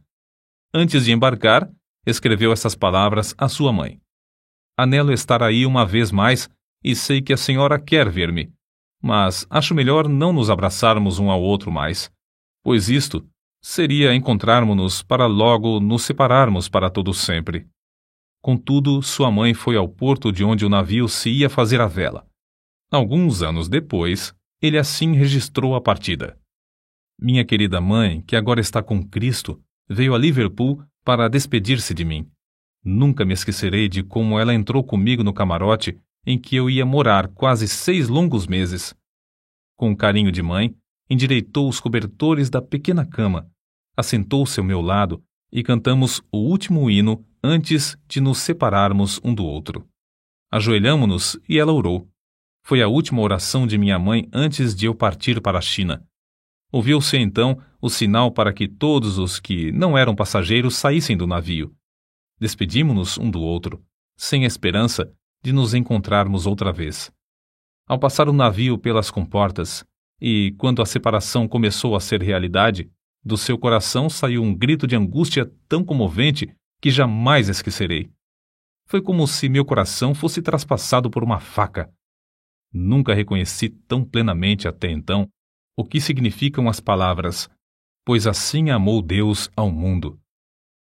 Antes 0.76 1.04
de 1.04 1.12
embarcar, 1.12 1.70
escreveu 2.04 2.50
essas 2.50 2.74
palavras 2.74 3.32
à 3.38 3.48
sua 3.48 3.72
mãe: 3.72 4.00
Anelo 4.76 5.12
estar 5.12 5.40
aí 5.40 5.64
uma 5.64 5.86
vez 5.86 6.10
mais 6.10 6.50
e 6.82 6.96
sei 6.96 7.22
que 7.22 7.32
a 7.32 7.36
senhora 7.36 7.78
quer 7.78 8.10
ver-me, 8.10 8.52
mas 9.00 9.46
acho 9.48 9.72
melhor 9.72 10.08
não 10.08 10.32
nos 10.32 10.50
abraçarmos 10.50 11.20
um 11.20 11.30
ao 11.30 11.40
outro 11.40 11.70
mais, 11.70 12.10
pois 12.64 12.88
isto 12.88 13.24
seria 13.62 14.12
encontrarmos-nos 14.16 15.00
para 15.00 15.26
logo 15.26 15.78
nos 15.78 16.02
separarmos 16.02 16.68
para 16.68 16.90
todo 16.90 17.14
sempre. 17.14 17.68
Contudo, 18.42 19.00
sua 19.00 19.30
mãe 19.30 19.54
foi 19.54 19.76
ao 19.76 19.88
porto 19.88 20.32
de 20.32 20.42
onde 20.42 20.66
o 20.66 20.68
navio 20.68 21.08
se 21.08 21.30
ia 21.30 21.48
fazer 21.48 21.80
a 21.80 21.86
vela. 21.86 22.26
Alguns 22.90 23.42
anos 23.42 23.68
depois, 23.68 24.34
ele 24.60 24.76
assim 24.76 25.14
registrou 25.14 25.76
a 25.76 25.80
partida. 25.80 26.36
Minha 27.18 27.44
querida 27.44 27.80
mãe, 27.80 28.22
que 28.22 28.34
agora 28.34 28.60
está 28.60 28.82
com 28.82 29.02
Cristo, 29.08 29.62
veio 29.88 30.14
a 30.14 30.18
Liverpool 30.18 30.82
para 31.04 31.28
despedir-se 31.28 31.92
de 31.92 32.04
mim. 32.04 32.28
Nunca 32.82 33.24
me 33.24 33.34
esquecerei 33.34 33.88
de 33.88 34.02
como 34.02 34.38
ela 34.38 34.54
entrou 34.54 34.84
comigo 34.84 35.22
no 35.22 35.32
camarote 35.32 35.98
em 36.26 36.38
que 36.38 36.56
eu 36.56 36.70
ia 36.70 36.86
morar 36.86 37.28
quase 37.28 37.68
seis 37.68 38.08
longos 38.08 38.46
meses. 38.46 38.94
Com 39.76 39.94
carinho 39.94 40.32
de 40.32 40.42
mãe, 40.42 40.74
endireitou 41.08 41.68
os 41.68 41.80
cobertores 41.80 42.48
da 42.48 42.62
pequena 42.62 43.04
cama, 43.04 43.50
assentou-se 43.96 44.58
ao 44.58 44.64
meu 44.64 44.80
lado 44.80 45.22
e 45.52 45.62
cantamos 45.62 46.22
o 46.32 46.38
último 46.38 46.90
hino 46.90 47.24
antes 47.42 47.96
de 48.08 48.20
nos 48.20 48.38
separarmos 48.38 49.20
um 49.22 49.34
do 49.34 49.44
outro. 49.44 49.86
Ajoelhamo-nos 50.50 51.38
e 51.48 51.58
ela 51.58 51.72
orou. 51.72 52.08
Foi 52.62 52.80
a 52.80 52.88
última 52.88 53.20
oração 53.20 53.66
de 53.66 53.76
minha 53.76 53.98
mãe 53.98 54.28
antes 54.32 54.74
de 54.74 54.86
eu 54.86 54.94
partir 54.94 55.40
para 55.40 55.58
a 55.58 55.62
China. 55.62 56.06
Ouviu-se 56.74 57.16
então 57.16 57.62
o 57.80 57.88
sinal 57.88 58.32
para 58.32 58.52
que 58.52 58.66
todos 58.66 59.16
os 59.16 59.38
que 59.38 59.70
não 59.70 59.96
eram 59.96 60.12
passageiros 60.12 60.74
saíssem 60.74 61.16
do 61.16 61.24
navio. 61.24 61.72
Despedimos-nos 62.40 63.16
um 63.16 63.30
do 63.30 63.40
outro, 63.40 63.80
sem 64.16 64.42
esperança 64.42 65.08
de 65.40 65.52
nos 65.52 65.72
encontrarmos 65.72 66.46
outra 66.46 66.72
vez. 66.72 67.12
Ao 67.86 67.96
passar 67.96 68.28
o 68.28 68.32
navio 68.32 68.76
pelas 68.76 69.08
comportas, 69.08 69.84
e 70.20 70.52
quando 70.58 70.82
a 70.82 70.86
separação 70.86 71.46
começou 71.46 71.94
a 71.94 72.00
ser 72.00 72.20
realidade, 72.20 72.90
do 73.24 73.36
seu 73.36 73.56
coração 73.56 74.10
saiu 74.10 74.42
um 74.42 74.52
grito 74.52 74.84
de 74.84 74.96
angústia 74.96 75.48
tão 75.68 75.84
comovente 75.84 76.52
que 76.82 76.90
jamais 76.90 77.48
esquecerei. 77.48 78.10
Foi 78.88 79.00
como 79.00 79.28
se 79.28 79.48
meu 79.48 79.64
coração 79.64 80.12
fosse 80.12 80.42
traspassado 80.42 81.08
por 81.08 81.22
uma 81.22 81.38
faca. 81.38 81.88
Nunca 82.72 83.14
reconheci 83.14 83.68
tão 83.68 84.04
plenamente 84.04 84.66
até 84.66 84.90
então 84.90 85.28
o 85.76 85.84
que 85.84 86.00
significam 86.00 86.68
as 86.68 86.80
palavras 86.80 87.48
pois 88.04 88.26
assim 88.26 88.70
amou 88.70 89.00
Deus 89.00 89.50
ao 89.56 89.70
mundo. 89.70 90.18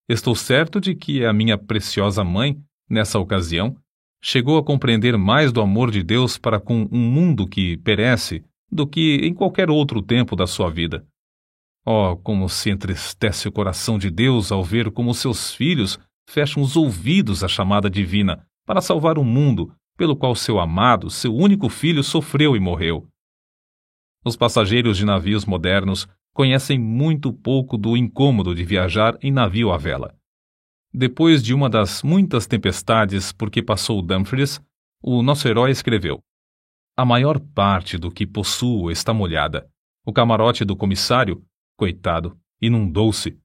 Estou 0.09 0.35
certo 0.35 0.81
de 0.81 0.95
que 0.95 1.25
a 1.25 1.33
minha 1.33 1.57
preciosa 1.57 2.23
mãe, 2.23 2.61
nessa 2.89 3.19
ocasião, 3.19 3.77
chegou 4.23 4.59
a 4.59 4.65
compreender 4.65 5.17
mais 5.17 5.51
do 5.51 5.61
amor 5.61 5.91
de 5.91 6.03
Deus 6.03 6.37
para 6.39 6.61
com 6.61 6.87
um 6.93 6.99
mundo 6.99 7.47
que 7.47 7.77
perece 7.79 8.45
do 8.71 8.87
que 8.87 9.21
em 9.23 9.33
qualquer 9.33 9.71
outro 9.71 10.03
tempo 10.03 10.37
da 10.37 10.47
sua 10.47 10.71
vida. 10.71 11.07
Oh, 11.85 12.17
como 12.17 12.49
se 12.49 12.71
entristece 12.71 13.49
o 13.49 13.53
coração 13.53 13.99
de 13.99 14.11
Deus 14.11 14.53
ao 14.53 14.63
ver 14.63 14.91
como 14.91 15.15
seus 15.15 15.55
filhos 15.55 15.99
fecham 16.29 16.63
os 16.63 16.77
ouvidos 16.77 17.45
à 17.45 17.49
chamada 17.49 17.89
divina 17.89 18.45
para 18.67 18.81
salvar 18.81 19.19
o 19.19 19.25
mundo 19.25 19.73
pelo 19.97 20.17
qual 20.17 20.35
seu 20.35 20.59
amado, 20.59 21.09
seu 21.09 21.35
único 21.35 21.69
filho, 21.69 22.03
sofreu 22.03 22.57
e 22.57 22.61
morreu. 22.61 23.09
Os 24.27 24.35
passageiros 24.35 24.97
de 24.97 25.05
navios 25.05 25.45
modernos 25.45 26.09
conhecem 26.35 26.81
muito 26.81 27.33
pouco 27.33 27.79
do 27.79 27.97
incômodo 27.97 28.57
de 28.57 28.65
viajar 28.65 29.17
em 29.23 29.31
navio 29.31 29.71
à 29.71 29.79
vela. 29.79 30.17
Depois 30.93 31.41
de 31.45 31.55
uma 31.55 31.71
das 31.71 32.03
muitas 32.03 32.45
tempestades 32.45 33.31
por 33.31 33.49
que 33.49 33.63
passou 33.63 34.03
Dumfries, 34.03 34.61
o 35.01 35.23
nosso 35.23 35.47
herói 35.47 35.71
escreveu: 35.71 36.19
A 36.97 37.05
maior 37.05 37.39
parte 37.39 37.97
do 37.97 38.11
que 38.11 38.27
possuo 38.27 38.91
está 38.91 39.15
molhada. 39.15 39.71
O 40.05 40.13
camarote 40.13 40.65
do 40.65 40.75
comissário, 40.75 41.45
coitado, 41.79 42.37
inundou-se. 42.61 43.39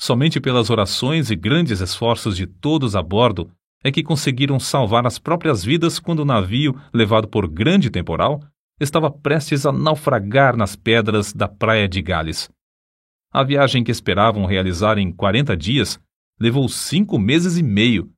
Somente 0.00 0.40
pelas 0.40 0.70
orações 0.70 1.30
e 1.30 1.36
grandes 1.36 1.82
esforços 1.82 2.34
de 2.34 2.46
todos 2.46 2.96
a 2.96 3.02
bordo 3.02 3.52
é 3.84 3.92
que 3.92 4.02
conseguiram 4.02 4.58
salvar 4.58 5.06
as 5.06 5.18
próprias 5.18 5.62
vidas 5.62 5.98
quando 5.98 6.20
o 6.20 6.24
navio, 6.24 6.74
levado 6.94 7.28
por 7.28 7.46
grande 7.46 7.90
temporal, 7.90 8.40
estava 8.80 9.10
prestes 9.10 9.64
a 9.64 9.72
naufragar 9.72 10.56
nas 10.56 10.74
pedras 10.76 11.32
da 11.32 11.48
praia 11.48 11.88
de 11.88 12.02
Gales. 12.02 12.50
A 13.32 13.42
viagem 13.42 13.82
que 13.82 13.90
esperavam 13.90 14.46
realizar 14.46 14.98
em 14.98 15.12
40 15.12 15.56
dias 15.56 16.00
levou 16.38 16.68
cinco 16.68 17.18
meses 17.18 17.56
e 17.56 17.62
meio. 17.62 18.10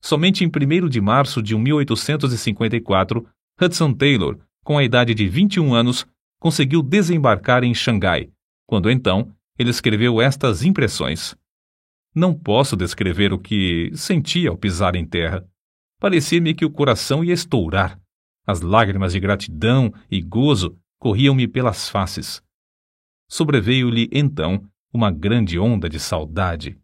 Somente 0.00 0.44
em 0.44 0.48
1 0.48 0.88
de 0.88 1.00
março 1.00 1.42
de 1.42 1.56
1854, 1.56 3.26
Hudson 3.60 3.92
Taylor, 3.92 4.38
com 4.64 4.78
a 4.78 4.84
idade 4.84 5.14
de 5.14 5.28
21 5.28 5.74
anos, 5.74 6.06
conseguiu 6.40 6.82
desembarcar 6.82 7.62
em 7.62 7.74
Xangai, 7.74 8.30
quando 8.66 8.90
então 8.90 9.32
ele 9.58 9.70
escreveu 9.70 10.20
estas 10.20 10.64
impressões. 10.64 11.36
Não 12.14 12.34
posso 12.34 12.76
descrever 12.76 13.32
o 13.32 13.38
que 13.38 13.90
sentia 13.94 14.50
ao 14.50 14.56
pisar 14.56 14.96
em 14.96 15.06
terra. 15.06 15.46
Parecia-me 16.00 16.52
que 16.52 16.64
o 16.64 16.70
coração 16.70 17.22
ia 17.22 17.32
estourar. 17.32 18.01
As 18.46 18.60
lágrimas 18.60 19.12
de 19.12 19.20
gratidão 19.20 19.92
e 20.10 20.20
gozo 20.20 20.76
corriam-me 20.98 21.46
pelas 21.46 21.88
faces. 21.88 22.42
Sobreveio-lhe, 23.28 24.08
então, 24.12 24.64
uma 24.92 25.10
grande 25.10 25.58
onda 25.58 25.88
de 25.88 25.98
saudade. 25.98 26.78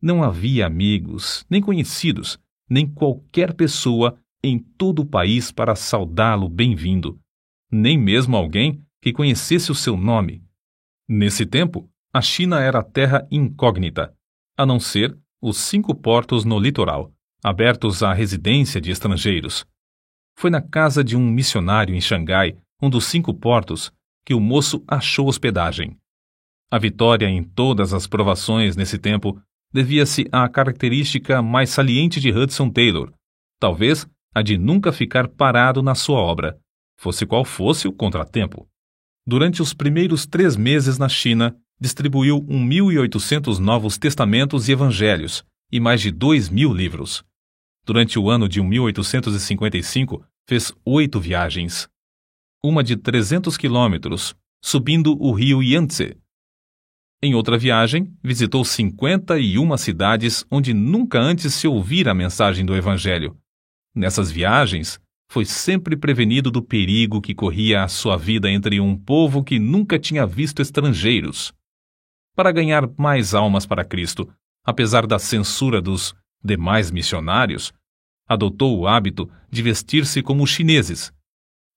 Não 0.00 0.22
havia 0.22 0.66
amigos, 0.66 1.44
nem 1.50 1.60
conhecidos, 1.60 2.38
nem 2.68 2.86
qualquer 2.86 3.54
pessoa 3.54 4.18
em 4.42 4.58
todo 4.58 5.02
o 5.02 5.06
país 5.06 5.50
para 5.50 5.74
saudá-lo 5.74 6.48
bem-vindo, 6.48 7.18
nem 7.70 7.98
mesmo 7.98 8.36
alguém 8.36 8.84
que 9.02 9.12
conhecesse 9.12 9.72
o 9.72 9.74
seu 9.74 9.96
nome. 9.96 10.44
Nesse 11.08 11.44
tempo, 11.44 11.90
a 12.12 12.20
China 12.20 12.60
era 12.60 12.82
terra 12.82 13.26
incógnita, 13.30 14.14
a 14.56 14.64
não 14.64 14.78
ser 14.78 15.18
os 15.40 15.56
cinco 15.56 15.94
portos 15.94 16.44
no 16.44 16.58
litoral, 16.58 17.12
abertos 17.42 18.02
à 18.02 18.12
residência 18.12 18.80
de 18.80 18.90
estrangeiros. 18.90 19.66
Foi 20.38 20.50
na 20.50 20.62
casa 20.62 21.02
de 21.02 21.16
um 21.16 21.30
missionário 21.32 21.92
em 21.92 22.00
Xangai, 22.00 22.56
um 22.80 22.88
dos 22.88 23.06
cinco 23.06 23.34
portos, 23.34 23.92
que 24.24 24.32
o 24.32 24.38
moço 24.38 24.84
achou 24.86 25.26
hospedagem. 25.26 25.96
A 26.70 26.78
vitória 26.78 27.26
em 27.26 27.42
todas 27.42 27.92
as 27.92 28.06
provações 28.06 28.76
nesse 28.76 28.98
tempo 28.98 29.36
devia-se 29.72 30.28
à 30.30 30.48
característica 30.48 31.42
mais 31.42 31.70
saliente 31.70 32.20
de 32.20 32.30
Hudson 32.30 32.70
Taylor, 32.70 33.12
talvez 33.58 34.06
a 34.32 34.40
de 34.40 34.56
nunca 34.56 34.92
ficar 34.92 35.26
parado 35.26 35.82
na 35.82 35.96
sua 35.96 36.20
obra, 36.20 36.56
fosse 36.96 37.26
qual 37.26 37.44
fosse 37.44 37.88
o 37.88 37.92
contratempo. 37.92 38.68
Durante 39.26 39.60
os 39.60 39.74
primeiros 39.74 40.24
três 40.24 40.54
meses 40.54 40.98
na 40.98 41.08
China, 41.08 41.56
distribuiu 41.80 42.44
1.800 42.44 43.58
novos 43.58 43.98
testamentos 43.98 44.68
e 44.68 44.72
evangelhos 44.72 45.44
e 45.72 45.80
mais 45.80 46.00
de 46.00 46.12
2 46.12 46.48
mil 46.48 46.72
livros. 46.72 47.24
Durante 47.88 48.18
o 48.18 48.28
ano 48.28 48.46
de 48.46 48.60
1855, 48.60 50.22
fez 50.46 50.74
oito 50.84 51.18
viagens. 51.18 51.88
Uma 52.62 52.84
de 52.84 52.98
300 52.98 53.56
quilômetros, 53.56 54.36
subindo 54.62 55.16
o 55.18 55.32
rio 55.32 55.62
Yangtze, 55.62 56.14
em 57.22 57.34
outra 57.34 57.56
viagem, 57.56 58.14
visitou 58.22 58.62
51 58.62 59.74
cidades 59.78 60.44
onde 60.50 60.74
nunca 60.74 61.18
antes 61.18 61.54
se 61.54 61.66
ouvira 61.66 62.10
a 62.10 62.14
mensagem 62.14 62.64
do 62.64 62.76
Evangelho. 62.76 63.36
Nessas 63.94 64.30
viagens, 64.30 65.00
foi 65.32 65.46
sempre 65.46 65.96
prevenido 65.96 66.50
do 66.50 66.60
perigo 66.60 67.22
que 67.22 67.34
corria 67.34 67.84
a 67.84 67.88
sua 67.88 68.18
vida 68.18 68.50
entre 68.50 68.78
um 68.80 68.94
povo 68.96 69.42
que 69.42 69.58
nunca 69.58 69.98
tinha 69.98 70.26
visto 70.26 70.60
estrangeiros. 70.60 71.54
Para 72.36 72.52
ganhar 72.52 72.86
mais 72.98 73.34
almas 73.34 73.64
para 73.64 73.82
Cristo, 73.82 74.30
apesar 74.62 75.06
da 75.06 75.18
censura 75.18 75.80
dos 75.80 76.14
demais 76.44 76.90
missionários, 76.90 77.72
adotou 78.28 78.78
o 78.78 78.86
hábito 78.86 79.30
de 79.50 79.62
vestir-se 79.62 80.22
como 80.22 80.44
os 80.44 80.50
chineses. 80.50 81.12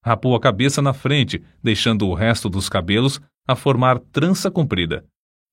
Rapou 0.03 0.35
a 0.35 0.39
cabeça 0.39 0.81
na 0.81 0.93
frente, 0.93 1.41
deixando 1.63 2.07
o 2.07 2.13
resto 2.13 2.49
dos 2.49 2.67
cabelos 2.67 3.21
a 3.47 3.55
formar 3.55 3.99
trança 3.99 4.51
comprida. 4.51 5.05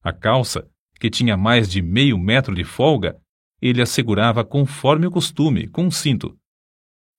A 0.03 0.13
calça, 0.13 0.69
que 0.99 1.09
tinha 1.09 1.37
mais 1.37 1.69
de 1.69 1.81
meio 1.81 2.19
metro 2.19 2.55
de 2.55 2.65
folga, 2.65 3.17
ele 3.61 3.83
assegurava 3.83 4.45
conforme 4.45 5.07
o 5.07 5.11
costume, 5.11 5.69
com 5.69 5.85
um 5.85 5.91
cinto. 5.91 6.37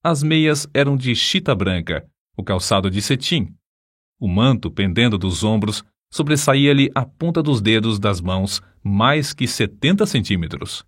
As 0.04 0.24
meias 0.24 0.68
eram 0.74 0.96
de 0.96 1.16
chita 1.16 1.54
branca, 1.54 2.08
o 2.36 2.44
calçado 2.44 2.90
de 2.90 3.02
cetim. 3.02 3.54
O 4.20 4.28
manto, 4.28 4.72
pendendo 4.72 5.18
dos 5.18 5.44
ombros, 5.44 5.84
sobressaía-lhe 6.12 6.90
a 6.96 7.06
ponta 7.06 7.44
dos 7.44 7.62
dedos 7.62 8.00
das 8.00 8.20
mãos 8.22 8.62
mais 8.84 9.34
que 9.34 9.48
setenta 9.48 10.06
centímetros. 10.06 10.86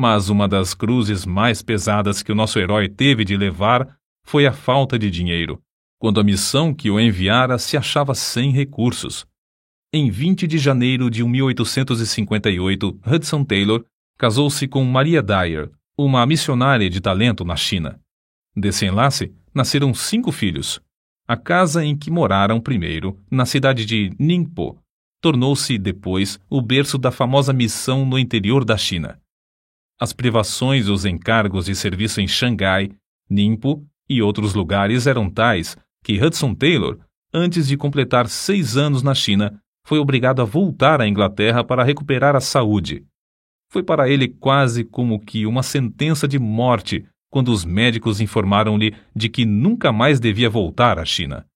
Mas 0.00 0.30
uma 0.30 0.48
das 0.48 0.72
cruzes 0.72 1.26
mais 1.26 1.60
pesadas 1.60 2.22
que 2.22 2.32
o 2.32 2.34
nosso 2.34 2.58
herói 2.58 2.88
teve 2.88 3.22
de 3.22 3.36
levar 3.36 3.98
foi 4.24 4.46
a 4.46 4.52
falta 4.52 4.98
de 4.98 5.10
dinheiro, 5.10 5.60
quando 5.98 6.18
a 6.18 6.24
missão 6.24 6.72
que 6.72 6.90
o 6.90 6.98
enviara 6.98 7.58
se 7.58 7.76
achava 7.76 8.14
sem 8.14 8.50
recursos. 8.50 9.26
Em 9.92 10.10
20 10.10 10.46
de 10.46 10.56
janeiro 10.56 11.10
de 11.10 11.22
1858, 11.22 12.98
Hudson 13.06 13.44
Taylor 13.44 13.84
casou-se 14.18 14.66
com 14.66 14.82
Maria 14.84 15.22
Dyer, 15.22 15.70
uma 15.98 16.24
missionária 16.24 16.88
de 16.88 16.98
talento 16.98 17.44
na 17.44 17.54
China. 17.54 18.00
Desse 18.56 18.86
enlace, 18.86 19.34
nasceram 19.54 19.92
cinco 19.92 20.32
filhos. 20.32 20.80
A 21.28 21.36
casa 21.36 21.84
em 21.84 21.94
que 21.94 22.10
moraram 22.10 22.58
primeiro, 22.58 23.20
na 23.30 23.44
cidade 23.44 23.84
de 23.84 24.16
Ningpo, 24.18 24.78
tornou-se 25.20 25.76
depois 25.76 26.40
o 26.48 26.62
berço 26.62 26.96
da 26.96 27.10
famosa 27.10 27.52
missão 27.52 28.06
no 28.06 28.18
interior 28.18 28.64
da 28.64 28.78
China. 28.78 29.20
As 30.00 30.14
privações 30.14 30.86
e 30.86 30.90
os 30.90 31.04
encargos 31.04 31.66
de 31.66 31.74
serviço 31.74 32.22
em 32.22 32.26
Xangai, 32.26 32.90
Ningpo 33.28 33.86
e 34.08 34.22
outros 34.22 34.54
lugares 34.54 35.06
eram 35.06 35.28
tais 35.28 35.76
que 36.02 36.18
Hudson 36.18 36.54
Taylor, 36.54 36.98
antes 37.34 37.68
de 37.68 37.76
completar 37.76 38.26
seis 38.26 38.78
anos 38.78 39.02
na 39.02 39.14
China, 39.14 39.60
foi 39.86 39.98
obrigado 39.98 40.40
a 40.40 40.44
voltar 40.46 41.02
à 41.02 41.06
Inglaterra 41.06 41.62
para 41.62 41.84
recuperar 41.84 42.34
a 42.34 42.40
saúde. 42.40 43.04
Foi 43.70 43.82
para 43.82 44.08
ele 44.08 44.26
quase 44.26 44.84
como 44.84 45.20
que 45.20 45.44
uma 45.44 45.62
sentença 45.62 46.26
de 46.26 46.38
morte 46.38 47.06
quando 47.30 47.52
os 47.52 47.64
médicos 47.64 48.20
informaram-lhe 48.20 48.94
de 49.14 49.28
que 49.28 49.44
nunca 49.44 49.92
mais 49.92 50.18
devia 50.18 50.48
voltar 50.48 50.98
à 50.98 51.04
China. 51.04 51.46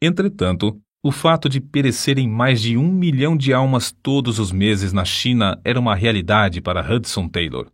Entretanto, 0.00 0.78
o 1.02 1.10
fato 1.10 1.48
de 1.48 1.60
perecerem 1.60 2.28
mais 2.28 2.60
de 2.60 2.76
um 2.76 2.92
milhão 2.92 3.36
de 3.36 3.52
almas 3.52 3.90
todos 3.90 4.38
os 4.38 4.52
meses 4.52 4.92
na 4.92 5.04
China 5.04 5.58
era 5.64 5.80
uma 5.80 5.94
realidade 5.94 6.60
para 6.60 6.80
Hudson 6.80 7.28
Taylor. 7.28 7.73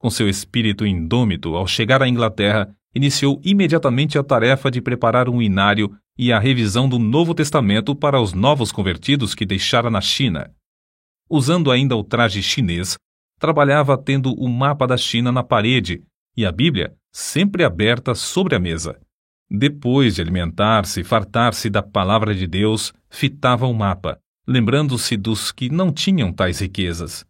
Com 0.00 0.08
seu 0.08 0.30
espírito 0.30 0.86
indômito, 0.86 1.54
ao 1.54 1.66
chegar 1.66 2.02
à 2.02 2.08
Inglaterra, 2.08 2.74
iniciou 2.94 3.38
imediatamente 3.44 4.18
a 4.18 4.24
tarefa 4.24 4.70
de 4.70 4.80
preparar 4.80 5.28
um 5.28 5.42
inário 5.42 5.94
e 6.16 6.32
a 6.32 6.38
revisão 6.38 6.88
do 6.88 6.98
Novo 6.98 7.34
Testamento 7.34 7.94
para 7.94 8.18
os 8.18 8.32
novos 8.32 8.72
convertidos 8.72 9.34
que 9.34 9.44
deixara 9.44 9.90
na 9.90 10.00
China. 10.00 10.50
Usando 11.28 11.70
ainda 11.70 11.94
o 11.94 12.02
traje 12.02 12.42
chinês, 12.42 12.96
trabalhava 13.38 13.96
tendo 13.98 14.32
o 14.32 14.48
mapa 14.48 14.86
da 14.86 14.96
China 14.96 15.30
na 15.30 15.42
parede 15.42 16.02
e 16.34 16.46
a 16.46 16.50
Bíblia 16.50 16.94
sempre 17.12 17.62
aberta 17.62 18.14
sobre 18.14 18.56
a 18.56 18.58
mesa. 18.58 18.98
Depois 19.50 20.14
de 20.14 20.22
alimentar-se 20.22 21.00
e 21.00 21.04
fartar-se 21.04 21.68
da 21.68 21.82
palavra 21.82 22.34
de 22.34 22.46
Deus, 22.46 22.94
fitava 23.10 23.66
o 23.66 23.74
mapa, 23.74 24.18
lembrando-se 24.48 25.14
dos 25.14 25.52
que 25.52 25.68
não 25.68 25.92
tinham 25.92 26.32
tais 26.32 26.60
riquezas. 26.60 27.22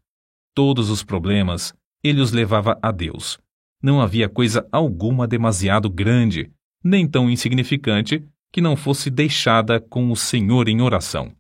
Todos 0.54 0.88
os 0.88 1.02
problemas 1.02 1.74
ele 2.02 2.20
os 2.20 2.32
levava 2.32 2.78
a 2.82 2.90
Deus. 2.90 3.38
Não 3.82 4.00
havia 4.00 4.28
coisa 4.28 4.66
alguma 4.70 5.26
demasiado 5.26 5.88
grande, 5.88 6.50
nem 6.82 7.06
tão 7.06 7.30
insignificante, 7.30 8.24
que 8.52 8.60
não 8.60 8.76
fosse 8.76 9.10
deixada 9.10 9.80
com 9.80 10.10
o 10.10 10.16
Senhor 10.16 10.68
em 10.68 10.80
oração. 10.80 11.32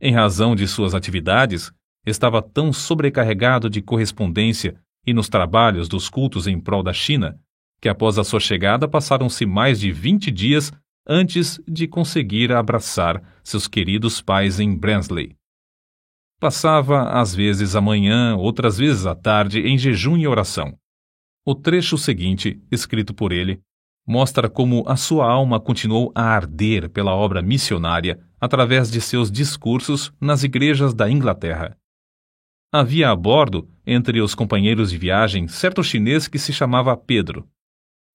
Em 0.00 0.12
razão 0.12 0.54
de 0.54 0.66
suas 0.68 0.94
atividades, 0.94 1.72
estava 2.06 2.40
tão 2.40 2.72
sobrecarregado 2.72 3.68
de 3.68 3.82
correspondência 3.82 4.78
e 5.06 5.12
nos 5.12 5.28
trabalhos 5.28 5.88
dos 5.88 6.08
cultos 6.08 6.46
em 6.46 6.60
prol 6.60 6.82
da 6.82 6.92
China, 6.92 7.38
que 7.80 7.88
após 7.88 8.18
a 8.18 8.24
sua 8.24 8.40
chegada 8.40 8.86
passaram-se 8.86 9.46
mais 9.46 9.80
de 9.80 9.90
20 9.90 10.30
dias 10.30 10.72
antes 11.06 11.60
de 11.66 11.88
conseguir 11.88 12.52
abraçar 12.52 13.22
seus 13.42 13.66
queridos 13.66 14.20
pais 14.20 14.60
em 14.60 14.76
Bransley. 14.76 15.37
Passava 16.40 17.10
às 17.10 17.34
vezes 17.34 17.74
a 17.74 17.80
manhã, 17.80 18.36
outras 18.36 18.78
vezes 18.78 19.06
à 19.06 19.14
tarde, 19.14 19.60
em 19.60 19.76
jejum 19.76 20.16
e 20.16 20.26
oração. 20.26 20.78
O 21.44 21.52
trecho 21.52 21.98
seguinte, 21.98 22.62
escrito 22.70 23.12
por 23.12 23.32
ele, 23.32 23.60
mostra 24.06 24.48
como 24.48 24.84
a 24.86 24.96
sua 24.96 25.28
alma 25.28 25.58
continuou 25.58 26.12
a 26.14 26.22
arder 26.22 26.88
pela 26.90 27.12
obra 27.12 27.42
missionária 27.42 28.20
através 28.40 28.88
de 28.88 29.00
seus 29.00 29.32
discursos 29.32 30.12
nas 30.20 30.44
igrejas 30.44 30.94
da 30.94 31.10
Inglaterra. 31.10 31.76
Havia 32.72 33.10
a 33.10 33.16
bordo, 33.16 33.68
entre 33.84 34.20
os 34.20 34.34
companheiros 34.34 34.90
de 34.90 34.98
viagem, 34.98 35.48
certo 35.48 35.82
chinês 35.82 36.28
que 36.28 36.38
se 36.38 36.52
chamava 36.52 36.96
Pedro. 36.96 37.48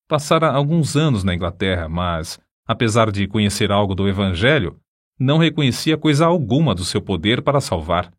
Passara 0.08 0.50
alguns 0.50 0.96
anos 0.96 1.24
na 1.24 1.36
Inglaterra, 1.36 1.90
mas, 1.90 2.40
apesar 2.66 3.12
de 3.12 3.28
conhecer 3.28 3.72
algo 3.72 3.94
do 3.94 4.08
Evangelho, 4.08 4.80
não 5.20 5.38
reconhecia 5.38 5.98
coisa 5.98 6.26
alguma 6.26 6.74
do 6.74 6.84
seu 6.84 7.02
poder 7.02 7.42
para 7.42 7.62
salvar. 7.62 8.12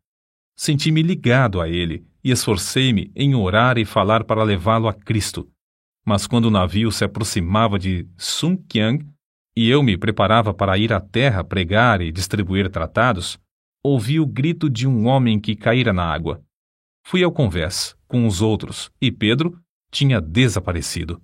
Senti-me 0.55 1.01
ligado 1.01 1.61
a 1.61 1.67
ele 1.67 2.05
e 2.23 2.31
esforcei-me 2.31 3.11
em 3.15 3.35
orar 3.35 3.77
e 3.77 3.85
falar 3.85 4.23
para 4.23 4.43
levá-lo 4.43 4.87
a 4.87 4.93
Cristo. 4.93 5.49
Mas 6.05 6.25
quando 6.27 6.45
o 6.45 6.51
navio 6.51 6.91
se 6.91 7.03
aproximava 7.03 7.77
de 7.77 8.07
Sun 8.17 8.55
Qiang 8.55 9.05
e 9.55 9.69
eu 9.69 9.83
me 9.83 9.97
preparava 9.97 10.53
para 10.53 10.77
ir 10.77 10.93
à 10.93 10.99
terra 10.99 11.43
pregar 11.43 12.01
e 12.01 12.11
distribuir 12.11 12.69
tratados, 12.69 13.37
ouvi 13.83 14.19
o 14.19 14.25
grito 14.25 14.69
de 14.69 14.87
um 14.87 15.07
homem 15.07 15.39
que 15.39 15.55
caíra 15.55 15.91
na 15.91 16.03
água. 16.03 16.41
Fui 17.05 17.23
ao 17.23 17.31
convés 17.31 17.95
com 18.07 18.25
os 18.25 18.41
outros 18.41 18.89
e 19.01 19.11
Pedro 19.11 19.59
tinha 19.91 20.19
desaparecido. 20.19 21.21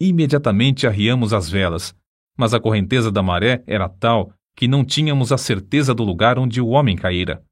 Imediatamente 0.00 0.86
arriamos 0.86 1.32
as 1.32 1.48
velas, 1.48 1.94
mas 2.36 2.54
a 2.54 2.60
correnteza 2.60 3.10
da 3.10 3.22
maré 3.22 3.62
era 3.66 3.88
tal 3.88 4.32
que 4.56 4.68
não 4.68 4.84
tínhamos 4.84 5.32
a 5.32 5.38
certeza 5.38 5.94
do 5.94 6.04
lugar 6.04 6.38
onde 6.38 6.60
o 6.60 6.68
homem 6.68 6.96
caíra. 6.96 7.44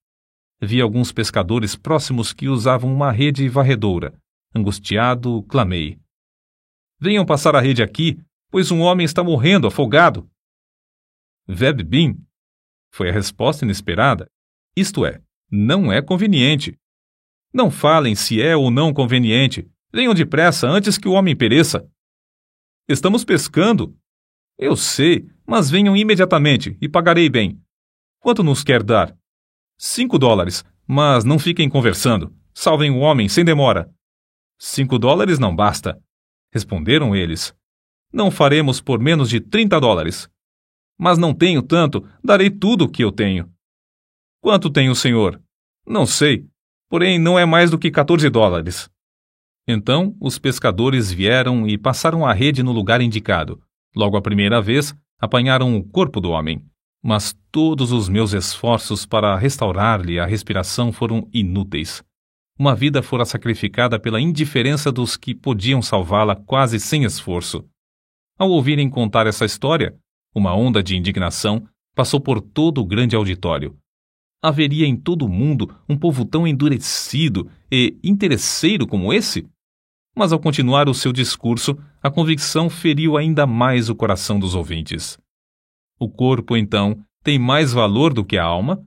Vi 0.60 0.80
alguns 0.80 1.12
pescadores 1.12 1.76
próximos 1.76 2.32
que 2.32 2.48
usavam 2.48 2.92
uma 2.92 3.12
rede 3.12 3.48
varredoura. 3.48 4.12
Angustiado, 4.54 5.42
clamei. 5.44 5.98
Venham 7.00 7.24
passar 7.24 7.54
a 7.54 7.60
rede 7.60 7.82
aqui, 7.82 8.18
pois 8.50 8.70
um 8.70 8.80
homem 8.80 9.04
está 9.04 9.22
morrendo 9.22 9.66
afogado. 9.66 10.28
Veb 11.46 11.82
Bin, 11.84 12.26
foi 12.92 13.10
a 13.10 13.12
resposta 13.12 13.64
inesperada. 13.64 14.28
Isto 14.76 15.06
é, 15.06 15.22
não 15.50 15.92
é 15.92 16.02
conveniente. 16.02 16.76
Não 17.52 17.70
falem 17.70 18.14
se 18.14 18.42
é 18.42 18.56
ou 18.56 18.70
não 18.70 18.92
conveniente. 18.92 19.70
Venham 19.92 20.12
depressa 20.12 20.68
antes 20.68 20.98
que 20.98 21.08
o 21.08 21.12
homem 21.12 21.36
pereça. 21.36 21.88
Estamos 22.88 23.24
pescando. 23.24 23.96
Eu 24.58 24.74
sei, 24.74 25.30
mas 25.46 25.70
venham 25.70 25.96
imediatamente 25.96 26.76
e 26.80 26.88
pagarei 26.88 27.28
bem. 27.28 27.62
Quanto 28.18 28.42
nos 28.42 28.64
quer 28.64 28.82
dar? 28.82 29.16
Cinco 29.78 30.18
dólares, 30.18 30.64
mas 30.84 31.22
não 31.24 31.38
fiquem 31.38 31.68
conversando. 31.68 32.34
Salvem 32.52 32.90
o 32.90 32.98
homem 32.98 33.28
sem 33.28 33.44
demora. 33.44 33.88
Cinco 34.58 34.98
dólares 34.98 35.38
não 35.38 35.54
basta. 35.54 36.02
Responderam 36.52 37.14
eles. 37.14 37.54
Não 38.12 38.32
faremos 38.32 38.80
por 38.80 38.98
menos 38.98 39.28
de 39.30 39.40
trinta 39.40 39.80
dólares. 39.80 40.28
Mas 40.98 41.16
não 41.16 41.32
tenho 41.32 41.62
tanto, 41.62 42.04
darei 42.24 42.50
tudo 42.50 42.86
o 42.86 42.88
que 42.88 43.04
eu 43.04 43.12
tenho. 43.12 43.48
Quanto 44.40 44.68
tem 44.68 44.90
o 44.90 44.94
senhor? 44.94 45.40
Não 45.86 46.04
sei, 46.04 46.44
porém 46.88 47.16
não 47.16 47.38
é 47.38 47.44
mais 47.44 47.70
do 47.70 47.78
que 47.78 47.92
14 47.92 48.28
dólares. 48.28 48.90
Então 49.68 50.16
os 50.20 50.36
pescadores 50.36 51.12
vieram 51.12 51.68
e 51.68 51.78
passaram 51.78 52.26
a 52.26 52.32
rede 52.32 52.62
no 52.62 52.72
lugar 52.72 53.00
indicado. 53.00 53.62
Logo 53.98 54.16
a 54.16 54.22
primeira 54.22 54.62
vez, 54.62 54.94
apanharam 55.18 55.76
o 55.76 55.82
corpo 55.82 56.20
do 56.20 56.30
homem. 56.30 56.64
Mas 57.02 57.36
todos 57.50 57.90
os 57.90 58.08
meus 58.08 58.32
esforços 58.32 59.04
para 59.04 59.36
restaurar-lhe 59.36 60.20
a 60.20 60.24
respiração 60.24 60.92
foram 60.92 61.28
inúteis. 61.32 62.00
Uma 62.56 62.76
vida 62.76 63.02
fora 63.02 63.24
sacrificada 63.24 63.98
pela 63.98 64.20
indiferença 64.20 64.92
dos 64.92 65.16
que 65.16 65.34
podiam 65.34 65.82
salvá-la 65.82 66.36
quase 66.36 66.78
sem 66.78 67.02
esforço. 67.02 67.64
Ao 68.38 68.48
ouvirem 68.48 68.88
contar 68.88 69.26
essa 69.26 69.44
história, 69.44 69.96
uma 70.32 70.54
onda 70.54 70.80
de 70.80 70.96
indignação 70.96 71.66
passou 71.92 72.20
por 72.20 72.40
todo 72.40 72.80
o 72.80 72.86
grande 72.86 73.16
auditório. 73.16 73.76
Haveria 74.40 74.86
em 74.86 74.96
todo 74.96 75.26
o 75.26 75.28
mundo 75.28 75.74
um 75.88 75.98
povo 75.98 76.24
tão 76.24 76.46
endurecido 76.46 77.50
e 77.68 77.98
interesseiro 78.04 78.86
como 78.86 79.12
esse? 79.12 79.44
Mas 80.18 80.32
ao 80.32 80.40
continuar 80.40 80.88
o 80.88 80.94
seu 80.94 81.12
discurso, 81.12 81.78
a 82.02 82.10
convicção 82.10 82.68
feriu 82.68 83.16
ainda 83.16 83.46
mais 83.46 83.88
o 83.88 83.94
coração 83.94 84.36
dos 84.36 84.52
ouvintes. 84.52 85.16
O 85.96 86.08
corpo, 86.08 86.56
então, 86.56 87.00
tem 87.22 87.38
mais 87.38 87.72
valor 87.72 88.12
do 88.12 88.24
que 88.24 88.36
a 88.36 88.42
alma? 88.42 88.84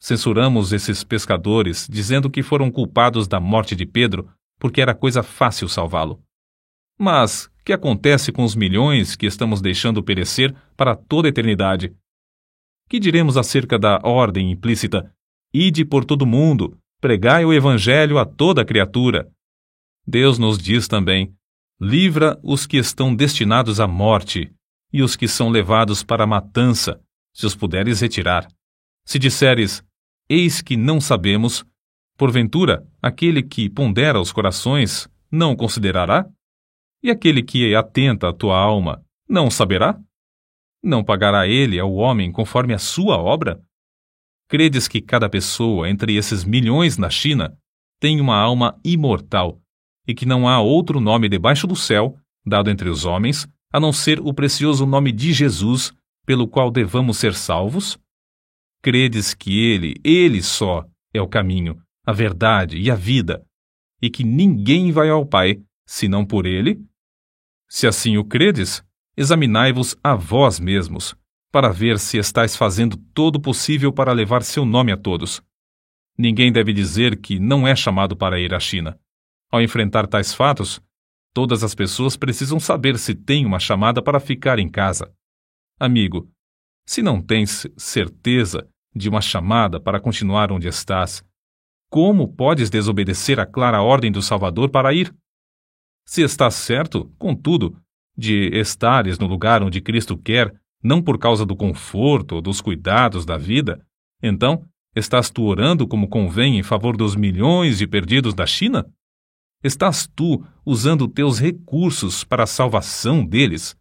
Censuramos 0.00 0.72
esses 0.72 1.04
pescadores, 1.04 1.86
dizendo 1.88 2.28
que 2.28 2.42
foram 2.42 2.68
culpados 2.68 3.28
da 3.28 3.38
morte 3.38 3.76
de 3.76 3.86
Pedro 3.86 4.28
porque 4.58 4.80
era 4.82 4.92
coisa 4.92 5.22
fácil 5.22 5.68
salvá-lo. 5.68 6.20
Mas 6.98 7.48
que 7.64 7.72
acontece 7.72 8.32
com 8.32 8.42
os 8.42 8.56
milhões 8.56 9.14
que 9.14 9.26
estamos 9.26 9.60
deixando 9.60 10.02
perecer 10.02 10.52
para 10.76 10.96
toda 10.96 11.28
a 11.28 11.30
eternidade? 11.30 11.94
Que 12.88 12.98
diremos 12.98 13.36
acerca 13.36 13.78
da 13.78 14.00
ordem 14.02 14.50
implícita? 14.50 15.14
Ide 15.54 15.84
por 15.84 16.04
todo 16.04 16.26
mundo, 16.26 16.76
pregai 17.00 17.44
o 17.44 17.52
evangelho 17.52 18.18
a 18.18 18.24
toda 18.24 18.64
criatura. 18.64 19.30
Deus 20.06 20.38
nos 20.38 20.58
diz 20.58 20.88
também: 20.88 21.34
livra 21.80 22.38
os 22.42 22.66
que 22.66 22.76
estão 22.76 23.14
destinados 23.14 23.80
à 23.80 23.86
morte 23.86 24.52
e 24.92 25.02
os 25.02 25.16
que 25.16 25.28
são 25.28 25.48
levados 25.48 26.02
para 26.02 26.24
a 26.24 26.26
matança, 26.26 27.00
se 27.32 27.46
os 27.46 27.54
puderes 27.54 28.00
retirar. 28.00 28.48
Se 29.04 29.18
disseres, 29.18 29.84
eis 30.28 30.60
que 30.60 30.76
não 30.76 31.00
sabemos, 31.00 31.64
porventura 32.16 32.86
aquele 33.00 33.42
que 33.42 33.70
pondera 33.70 34.20
os 34.20 34.32
corações 34.32 35.08
não 35.30 35.56
considerará? 35.56 36.28
E 37.02 37.10
aquele 37.10 37.42
que 37.42 37.74
atenta 37.74 38.28
à 38.28 38.32
tua 38.32 38.58
alma, 38.58 39.02
não 39.28 39.50
saberá? 39.50 39.98
Não 40.82 41.04
pagará 41.04 41.46
ele 41.46 41.78
ao 41.78 41.94
homem 41.94 42.30
conforme 42.32 42.74
a 42.74 42.78
sua 42.78 43.16
obra? 43.16 43.62
Credes 44.48 44.88
que 44.88 45.00
cada 45.00 45.30
pessoa 45.30 45.88
entre 45.88 46.16
esses 46.16 46.44
milhões 46.44 46.98
na 46.98 47.08
China 47.08 47.56
tem 48.00 48.20
uma 48.20 48.36
alma 48.36 48.78
imortal 48.84 49.60
e 50.10 50.14
que 50.14 50.26
não 50.26 50.48
há 50.48 50.58
outro 50.58 50.98
nome 50.98 51.28
debaixo 51.28 51.68
do 51.68 51.76
céu, 51.76 52.18
dado 52.44 52.68
entre 52.68 52.88
os 52.88 53.04
homens, 53.04 53.46
a 53.72 53.78
não 53.78 53.92
ser 53.92 54.18
o 54.18 54.34
precioso 54.34 54.84
nome 54.84 55.12
de 55.12 55.32
Jesus, 55.32 55.92
pelo 56.26 56.48
qual 56.48 56.68
devamos 56.68 57.16
ser 57.16 57.32
salvos? 57.32 57.96
Credes 58.82 59.34
que 59.34 59.56
Ele, 59.56 59.94
Ele 60.02 60.42
só, 60.42 60.84
é 61.14 61.22
o 61.22 61.28
caminho, 61.28 61.80
a 62.04 62.12
verdade 62.12 62.76
e 62.76 62.90
a 62.90 62.96
vida, 62.96 63.46
e 64.02 64.10
que 64.10 64.24
ninguém 64.24 64.90
vai 64.90 65.08
ao 65.08 65.24
Pai 65.24 65.62
senão 65.86 66.26
por 66.26 66.44
Ele? 66.44 66.84
Se 67.68 67.86
assim 67.86 68.16
o 68.16 68.24
credes, 68.24 68.82
examinai-vos 69.16 69.96
a 70.02 70.16
vós 70.16 70.58
mesmos, 70.58 71.14
para 71.52 71.68
ver 71.68 72.00
se 72.00 72.18
estáis 72.18 72.56
fazendo 72.56 72.96
todo 73.14 73.36
o 73.36 73.40
possível 73.40 73.92
para 73.92 74.12
levar 74.12 74.42
seu 74.42 74.64
nome 74.64 74.90
a 74.90 74.96
todos. 74.96 75.40
Ninguém 76.18 76.50
deve 76.50 76.72
dizer 76.72 77.20
que 77.20 77.38
não 77.38 77.64
é 77.64 77.76
chamado 77.76 78.16
para 78.16 78.40
ir 78.40 78.52
à 78.52 78.58
China. 78.58 78.98
Ao 79.50 79.60
enfrentar 79.60 80.06
tais 80.06 80.32
fatos, 80.32 80.80
todas 81.34 81.64
as 81.64 81.74
pessoas 81.74 82.16
precisam 82.16 82.60
saber 82.60 82.98
se 82.98 83.14
tem 83.14 83.44
uma 83.44 83.58
chamada 83.58 84.00
para 84.00 84.20
ficar 84.20 84.58
em 84.58 84.68
casa. 84.68 85.12
Amigo, 85.78 86.30
se 86.86 87.02
não 87.02 87.20
tens 87.20 87.66
certeza 87.76 88.68
de 88.94 89.08
uma 89.08 89.20
chamada 89.20 89.80
para 89.80 90.00
continuar 90.00 90.52
onde 90.52 90.68
estás, 90.68 91.24
como 91.88 92.32
podes 92.32 92.70
desobedecer 92.70 93.40
a 93.40 93.46
clara 93.46 93.82
ordem 93.82 94.12
do 94.12 94.22
Salvador 94.22 94.70
para 94.70 94.94
ir? 94.94 95.12
Se 96.06 96.22
estás 96.22 96.54
certo, 96.54 97.12
contudo, 97.18 97.76
de 98.16 98.50
estares 98.52 99.18
no 99.18 99.26
lugar 99.26 99.62
onde 99.62 99.80
Cristo 99.80 100.16
quer, 100.16 100.52
não 100.82 101.02
por 101.02 101.18
causa 101.18 101.44
do 101.44 101.56
conforto 101.56 102.36
ou 102.36 102.40
dos 102.40 102.60
cuidados 102.60 103.24
da 103.24 103.36
vida, 103.36 103.84
então 104.22 104.64
estás 104.94 105.30
tu 105.30 105.42
orando 105.44 105.86
como 105.86 106.08
convém 106.08 106.58
em 106.58 106.62
favor 106.62 106.96
dos 106.96 107.16
milhões 107.16 107.78
de 107.78 107.86
perdidos 107.86 108.34
da 108.34 108.46
China? 108.46 108.86
Estás 109.62 110.06
tu 110.06 110.42
usando 110.64 111.06
teus 111.06 111.38
recursos 111.38 112.24
para 112.24 112.44
a 112.44 112.46
salvação 112.46 113.22
deles? 113.22 113.76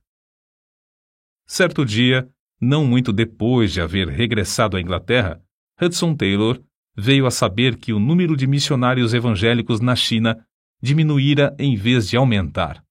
Certo 1.47 1.85
dia, 1.85 2.29
não 2.59 2.85
muito 2.85 3.13
depois 3.13 3.71
de 3.71 3.79
haver 3.79 4.09
regressado 4.09 4.75
à 4.75 4.81
Inglaterra, 4.81 5.41
Hudson 5.81 6.13
Taylor 6.15 6.61
veio 6.97 7.25
a 7.25 7.31
saber 7.31 7.77
que 7.77 7.93
o 7.93 7.99
número 7.99 8.35
de 8.35 8.45
missionários 8.45 9.13
evangélicos 9.13 9.79
na 9.79 9.95
China 9.95 10.45
diminuíra 10.81 11.55
em 11.57 11.77
vez 11.77 12.09
de 12.09 12.17
aumentar. 12.17 12.83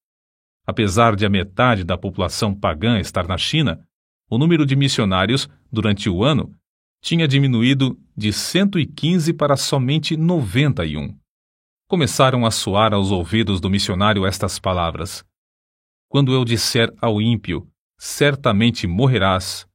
Apesar 0.65 1.15
de 1.15 1.27
a 1.27 1.29
metade 1.29 1.83
da 1.83 1.95
população 1.95 2.55
pagã 2.55 2.99
estar 2.99 3.27
na 3.27 3.37
China, 3.37 3.87
o 4.27 4.39
número 4.39 4.65
de 4.65 4.75
missionários, 4.75 5.47
durante 5.71 6.09
o 6.09 6.23
ano, 6.23 6.55
tinha 7.01 7.27
diminuído 7.27 7.99
de 8.17 8.33
115 8.33 9.31
para 9.33 9.55
somente 9.55 10.17
91. 10.17 11.15
Começaram 11.89 12.45
a 12.45 12.51
soar 12.51 12.93
aos 12.93 13.09
ouvidos 13.09 13.59
do 13.59 13.67
missionário 13.67 14.23
estas 14.23 14.59
palavras: 14.59 15.25
Quando 16.07 16.31
eu 16.31 16.45
disser 16.45 16.93
ao 17.01 17.19
ímpio, 17.19 17.67
certamente 17.97 18.85
morrerás, 18.85 19.67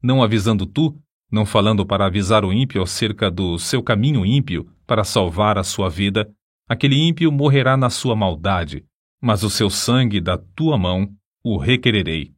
não 0.00 0.22
avisando 0.22 0.64
tu, 0.64 0.96
não 1.28 1.44
falando 1.44 1.84
para 1.84 2.06
avisar 2.06 2.44
o 2.44 2.52
ímpio 2.52 2.80
acerca 2.80 3.28
do 3.28 3.58
seu 3.58 3.82
caminho 3.82 4.24
ímpio 4.24 4.70
para 4.86 5.02
salvar 5.02 5.58
a 5.58 5.64
sua 5.64 5.90
vida, 5.90 6.32
aquele 6.68 6.94
ímpio 6.94 7.32
morrerá 7.32 7.76
na 7.76 7.90
sua 7.90 8.14
maldade, 8.14 8.84
mas 9.20 9.42
o 9.42 9.50
seu 9.50 9.68
sangue 9.68 10.20
da 10.20 10.38
tua 10.38 10.78
mão 10.78 11.12
o 11.42 11.56
requererei. 11.58 12.32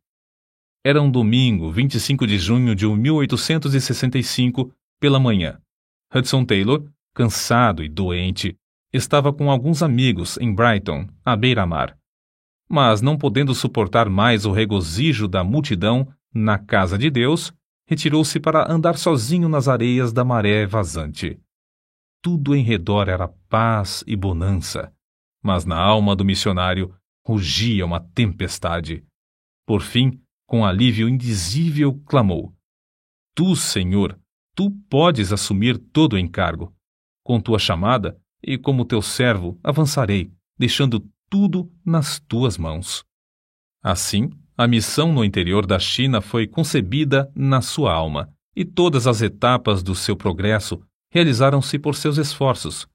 Era 0.82 1.02
um 1.02 1.10
domingo, 1.10 1.70
25 1.70 2.26
de 2.26 2.38
junho 2.38 2.74
de 2.74 2.86
1865, 2.86 4.72
pela 4.98 5.20
manhã. 5.20 5.60
Hudson 6.14 6.46
Taylor, 6.46 6.82
cansado 7.12 7.84
e 7.84 7.90
doente, 7.90 8.56
estava 8.92 9.32
com 9.32 9.50
alguns 9.50 9.82
amigos 9.82 10.38
em 10.38 10.54
Brighton, 10.54 11.06
à 11.24 11.36
beira-mar. 11.36 11.96
Mas, 12.68 13.00
não 13.00 13.16
podendo 13.16 13.54
suportar 13.54 14.08
mais 14.08 14.44
o 14.44 14.52
regozijo 14.52 15.26
da 15.26 15.42
multidão 15.42 16.06
na 16.32 16.58
casa 16.58 16.98
de 16.98 17.10
Deus, 17.10 17.52
retirou-se 17.86 18.38
para 18.38 18.70
andar 18.70 18.98
sozinho 18.98 19.48
nas 19.48 19.68
areias 19.68 20.12
da 20.12 20.24
maré 20.24 20.66
vazante. 20.66 21.40
Tudo 22.22 22.54
em 22.54 22.62
redor 22.62 23.08
era 23.08 23.28
paz 23.48 24.04
e 24.06 24.14
bonança, 24.14 24.92
mas 25.42 25.64
na 25.64 25.78
alma 25.78 26.14
do 26.14 26.24
missionário 26.24 26.94
rugia 27.26 27.86
uma 27.86 28.00
tempestade. 28.00 29.04
Por 29.66 29.80
fim, 29.80 30.20
com 30.46 30.64
alívio 30.64 31.08
indizível, 31.08 31.94
clamou: 32.06 32.54
Tu, 33.34 33.54
Senhor, 33.54 34.18
tu 34.54 34.70
podes 34.90 35.32
assumir 35.32 35.78
todo 35.78 36.14
o 36.14 36.18
encargo. 36.18 36.74
Com 37.22 37.40
tua 37.40 37.58
chamada, 37.58 38.20
e 38.42 38.56
como 38.56 38.84
teu 38.84 39.02
servo, 39.02 39.58
avançarei, 39.62 40.30
deixando 40.58 41.04
tudo 41.28 41.70
nas 41.84 42.18
tuas 42.20 42.56
mãos. 42.56 43.04
Assim, 43.82 44.30
a 44.56 44.66
missão 44.66 45.12
no 45.12 45.24
interior 45.24 45.66
da 45.66 45.78
China 45.78 46.20
foi 46.20 46.46
concebida 46.46 47.30
na 47.34 47.60
sua 47.60 47.92
alma, 47.92 48.28
e 48.54 48.64
todas 48.64 49.06
as 49.06 49.22
etapas 49.22 49.82
do 49.82 49.94
seu 49.94 50.16
progresso 50.16 50.82
realizaram-se 51.10 51.78
por 51.78 51.94
seus 51.94 52.18
esforços. 52.18 52.88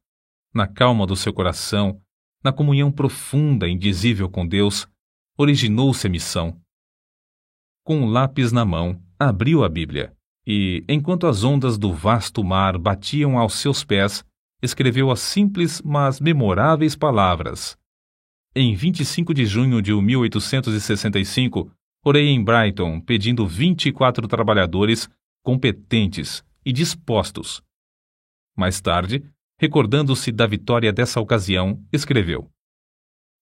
Na 0.53 0.67
calma 0.67 1.05
do 1.07 1.15
seu 1.15 1.33
coração, 1.33 1.99
na 2.43 2.51
comunhão 2.51 2.91
profunda 2.91 3.67
e 3.67 3.71
indizível 3.71 4.29
com 4.29 4.45
Deus, 4.45 4.87
originou-se 5.37 6.05
a 6.05 6.09
missão, 6.09 6.59
com 7.83 7.97
um 7.97 8.05
lápis 8.05 8.53
na 8.53 8.63
mão, 8.63 8.97
abriu 9.19 9.61
a 9.61 9.67
Bíblia 9.67 10.15
e, 10.47 10.85
enquanto 10.87 11.27
as 11.27 11.43
ondas 11.43 11.77
do 11.77 11.91
vasto 11.91 12.41
mar 12.41 12.77
batiam 12.77 13.37
aos 13.37 13.55
seus 13.55 13.83
pés, 13.83 14.23
escreveu 14.63 15.11
as 15.11 15.19
simples, 15.19 15.81
mas 15.83 16.21
memoráveis 16.21 16.95
palavras. 16.95 17.77
Em 18.55 18.73
25 18.73 19.33
de 19.33 19.45
junho 19.45 19.81
de 19.81 19.93
1865, 19.93 21.69
orei 22.05 22.29
em 22.29 22.41
Brighton 22.41 23.01
pedindo 23.01 23.45
24 23.45 24.25
trabalhadores 24.25 25.09
competentes 25.43 26.43
e 26.65 26.71
dispostos. 26.71 27.61
Mais 28.55 28.79
tarde, 28.79 29.21
recordando-se 29.59 30.31
da 30.31 30.47
vitória 30.47 30.93
dessa 30.93 31.19
ocasião, 31.19 31.83
escreveu: 31.91 32.49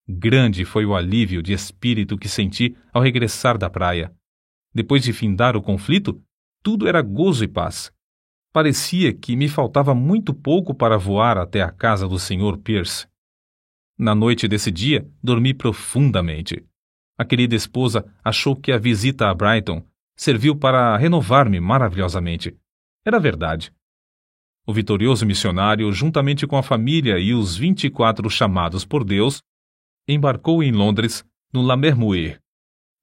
Grande 0.09 0.65
foi 0.65 0.85
o 0.85 0.95
alívio 0.95 1.43
de 1.43 1.53
espírito 1.53 2.17
que 2.17 2.27
senti 2.27 2.75
ao 2.91 3.01
regressar 3.01 3.59
da 3.59 3.69
praia. 3.69 4.11
Depois 4.73 5.03
de 5.03 5.13
findar 5.13 5.55
o 5.55 5.61
conflito, 5.61 6.19
tudo 6.63 6.87
era 6.87 7.01
gozo 7.01 7.43
e 7.43 7.47
paz. 7.47 7.91
Parecia 8.53 9.13
que 9.13 9.33
me 9.35 9.47
faltava 9.47 9.95
muito 9.95 10.33
pouco 10.33 10.73
para 10.73 10.97
voar 10.97 11.37
até 11.37 11.61
a 11.61 11.71
casa 11.71 12.05
do 12.05 12.19
Sr. 12.19 12.57
Pierce. 12.57 13.07
Na 13.97 14.13
noite 14.13 14.45
desse 14.45 14.69
dia, 14.69 15.09
dormi 15.23 15.53
profundamente. 15.53 16.61
A 17.17 17.23
querida 17.23 17.55
esposa 17.55 18.05
achou 18.21 18.53
que 18.53 18.73
a 18.73 18.77
visita 18.77 19.29
a 19.29 19.33
Brighton 19.33 19.81
serviu 20.17 20.53
para 20.53 20.97
renovar-me 20.97 21.61
maravilhosamente. 21.61 22.57
Era 23.05 23.19
verdade. 23.19 23.73
O 24.67 24.73
vitorioso 24.73 25.25
missionário, 25.25 25.89
juntamente 25.93 26.45
com 26.45 26.57
a 26.57 26.63
família 26.63 27.17
e 27.19 27.33
os 27.33 27.55
24 27.55 28.29
chamados 28.29 28.83
por 28.83 29.05
Deus, 29.05 29.41
embarcou 30.05 30.61
em 30.61 30.73
Londres, 30.73 31.23
no 31.53 31.61
La 31.61 31.77
Mermuir, 31.77 32.41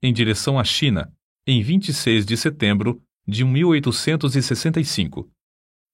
em 0.03 0.13
direção 0.13 0.59
à 0.59 0.65
China, 0.65 1.11
em 1.47 1.63
26 1.63 2.27
de 2.27 2.37
setembro 2.37 3.03
de 3.27 3.45
1865. 3.45 5.31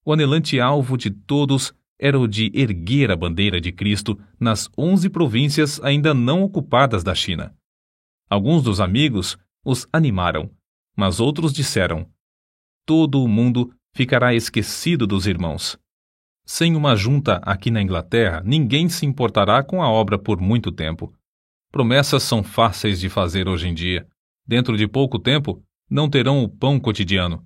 O 0.05 0.12
anelante 0.12 0.61
alvo 0.61 0.97
de 0.97 1.11
todos 1.11 1.73
era 1.99 2.19
o 2.19 2.27
de 2.29 2.51
erguer 2.55 3.11
a 3.11 3.17
bandeira 3.17 3.61
de 3.61 3.73
Cristo 3.73 4.19
nas 4.38 4.69
onze 4.77 5.09
províncias 5.09 5.81
ainda 5.83 6.12
não 6.12 6.43
ocupadas 6.43 7.03
da 7.03 7.14
China. 7.14 7.55
Alguns 8.29 8.62
dos 8.62 8.81
amigos 8.81 9.38
os 9.64 9.87
animaram, 9.93 10.51
mas 10.97 11.21
outros 11.21 11.53
disseram: 11.53 12.07
Todo 12.85 13.23
o 13.23 13.29
mundo 13.29 13.73
ficará 13.95 14.35
esquecido 14.35 15.07
dos 15.07 15.27
irmãos. 15.27 15.79
Sem 16.45 16.77
uma 16.77 16.95
junta 16.95 17.37
aqui 17.37 17.71
na 17.71 17.81
Inglaterra, 17.81 18.43
ninguém 18.45 18.88
se 18.88 19.07
importará 19.07 19.62
com 19.62 19.83
a 19.83 19.88
obra 19.88 20.19
por 20.19 20.38
muito 20.40 20.71
tempo. 20.71 21.14
Promessas 21.73 22.23
são 22.23 22.43
fáceis 22.43 23.01
de 23.01 23.09
fazer 23.09 23.49
hoje 23.49 23.69
em 23.69 23.75
dia 23.75 24.07
dentro 24.47 24.77
de 24.77 24.87
pouco 24.87 25.19
tempo, 25.19 25.62
não 25.88 26.09
terão 26.09 26.43
o 26.43 26.49
pão 26.49 26.79
cotidiano. 26.79 27.45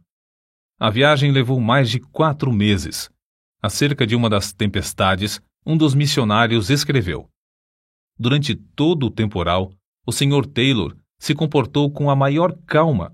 A 0.81 0.91
viagem 0.91 1.33
levou 1.33 1.61
mais 1.61 1.91
de 1.91 1.99
quatro 1.99 2.53
meses. 2.53 3.11
Acerca 3.61 4.07
de 4.07 4.15
uma 4.15 4.31
das 4.31 4.53
tempestades, 4.53 5.41
um 5.67 5.77
dos 5.77 5.93
missionários 5.93 6.71
escreveu: 6.71 7.29
Durante 8.17 8.55
todo 8.55 9.07
o 9.07 9.11
temporal, 9.11 9.73
o 10.07 10.13
Sr. 10.13 10.47
Taylor 10.47 10.97
se 11.19 11.35
comportou 11.35 11.91
com 11.91 12.09
a 12.09 12.15
maior 12.15 12.57
calma. 12.65 13.13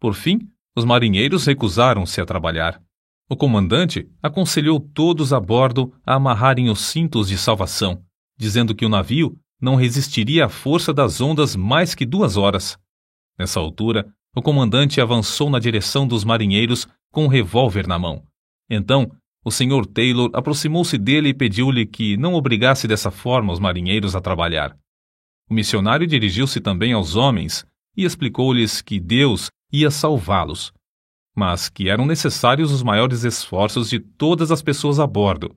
Por 0.00 0.14
fim, 0.14 0.40
os 0.76 0.84
marinheiros 0.84 1.46
recusaram-se 1.46 2.20
a 2.20 2.26
trabalhar. 2.26 2.82
O 3.30 3.36
comandante 3.36 4.10
aconselhou 4.20 4.80
todos 4.80 5.32
a 5.32 5.38
bordo 5.38 5.94
a 6.04 6.14
amarrarem 6.14 6.68
os 6.68 6.80
cintos 6.80 7.28
de 7.28 7.38
salvação, 7.38 8.04
dizendo 8.36 8.74
que 8.74 8.84
o 8.84 8.88
navio 8.88 9.38
não 9.60 9.76
resistiria 9.76 10.46
à 10.46 10.48
força 10.48 10.92
das 10.92 11.20
ondas 11.20 11.54
mais 11.54 11.94
que 11.94 12.04
duas 12.04 12.36
horas. 12.36 12.76
Nessa 13.38 13.60
altura, 13.60 14.12
o 14.36 14.42
comandante 14.42 15.00
avançou 15.00 15.48
na 15.48 15.60
direção 15.60 16.08
dos 16.08 16.24
marinheiros 16.24 16.88
com 17.14 17.24
um 17.24 17.28
revólver 17.28 17.86
na 17.86 17.96
mão. 17.96 18.24
Então, 18.68 19.08
o 19.44 19.50
Sr. 19.50 19.86
Taylor 19.86 20.30
aproximou-se 20.34 20.98
dele 20.98 21.28
e 21.28 21.34
pediu-lhe 21.34 21.86
que 21.86 22.16
não 22.16 22.34
obrigasse 22.34 22.88
dessa 22.88 23.10
forma 23.10 23.52
os 23.52 23.60
marinheiros 23.60 24.16
a 24.16 24.20
trabalhar. 24.20 24.76
O 25.48 25.54
missionário 25.54 26.08
dirigiu-se 26.08 26.60
também 26.60 26.92
aos 26.92 27.14
homens 27.14 27.64
e 27.96 28.04
explicou-lhes 28.04 28.82
que 28.82 28.98
Deus 28.98 29.48
ia 29.72 29.92
salvá-los, 29.92 30.72
mas 31.36 31.68
que 31.68 31.88
eram 31.88 32.04
necessários 32.04 32.72
os 32.72 32.82
maiores 32.82 33.22
esforços 33.22 33.88
de 33.88 34.00
todas 34.00 34.50
as 34.50 34.60
pessoas 34.60 34.98
a 34.98 35.06
bordo. 35.06 35.54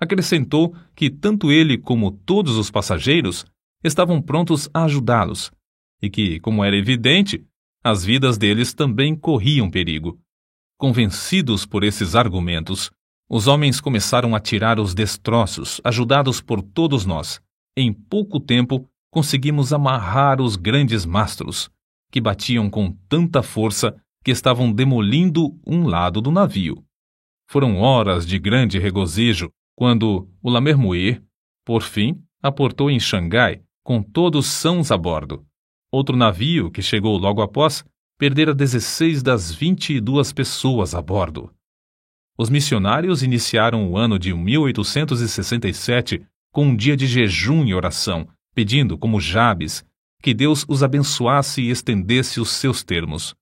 Acrescentou 0.00 0.74
que 0.96 1.08
tanto 1.08 1.52
ele 1.52 1.78
como 1.78 2.10
todos 2.10 2.56
os 2.56 2.68
passageiros 2.68 3.46
estavam 3.84 4.20
prontos 4.20 4.68
a 4.74 4.84
ajudá-los 4.84 5.52
e 6.02 6.10
que, 6.10 6.40
como 6.40 6.64
era 6.64 6.76
evidente, 6.76 7.46
as 7.84 8.04
vidas 8.04 8.36
deles 8.36 8.74
também 8.74 9.14
corriam 9.14 9.70
perigo. 9.70 10.18
Convencidos 10.78 11.64
por 11.64 11.84
esses 11.84 12.14
argumentos, 12.14 12.90
os 13.28 13.46
homens 13.46 13.80
começaram 13.80 14.34
a 14.34 14.40
tirar 14.40 14.78
os 14.78 14.94
destroços, 14.94 15.80
ajudados 15.84 16.40
por 16.40 16.60
todos 16.60 17.06
nós. 17.06 17.40
Em 17.76 17.92
pouco 17.92 18.38
tempo, 18.38 18.88
conseguimos 19.10 19.72
amarrar 19.72 20.40
os 20.40 20.56
grandes 20.56 21.06
mastros, 21.06 21.70
que 22.10 22.20
batiam 22.20 22.68
com 22.68 22.92
tanta 23.08 23.42
força 23.42 23.94
que 24.24 24.30
estavam 24.30 24.72
demolindo 24.72 25.58
um 25.66 25.86
lado 25.86 26.20
do 26.20 26.30
navio. 26.30 26.84
Foram 27.48 27.76
horas 27.78 28.26
de 28.26 28.38
grande 28.38 28.78
regozijo 28.78 29.50
quando 29.76 30.28
o 30.42 30.50
Lamermuir, 30.50 31.22
por 31.64 31.82
fim, 31.82 32.22
aportou 32.42 32.90
em 32.90 32.98
Xangai 32.98 33.62
com 33.84 34.02
todos 34.02 34.46
sãos 34.46 34.90
a 34.90 34.96
bordo. 34.96 35.44
Outro 35.92 36.16
navio, 36.16 36.70
que 36.70 36.82
chegou 36.82 37.16
logo 37.18 37.42
após, 37.42 37.84
perdera 38.18 38.54
16 38.54 39.22
das 39.22 39.52
22 39.52 40.32
pessoas 40.32 40.94
a 40.94 41.02
bordo. 41.02 41.50
Os 42.38 42.48
missionários 42.50 43.22
iniciaram 43.22 43.90
o 43.90 43.96
ano 43.96 44.18
de 44.18 44.32
1867 44.32 46.24
com 46.52 46.66
um 46.66 46.76
dia 46.76 46.96
de 46.96 47.06
jejum 47.06 47.64
e 47.64 47.74
oração, 47.74 48.28
pedindo, 48.54 48.96
como 48.96 49.20
Jabes, 49.20 49.84
que 50.22 50.32
Deus 50.32 50.64
os 50.68 50.82
abençoasse 50.82 51.62
e 51.62 51.70
estendesse 51.70 52.40
os 52.40 52.50
seus 52.50 52.82
termos. 52.82 53.34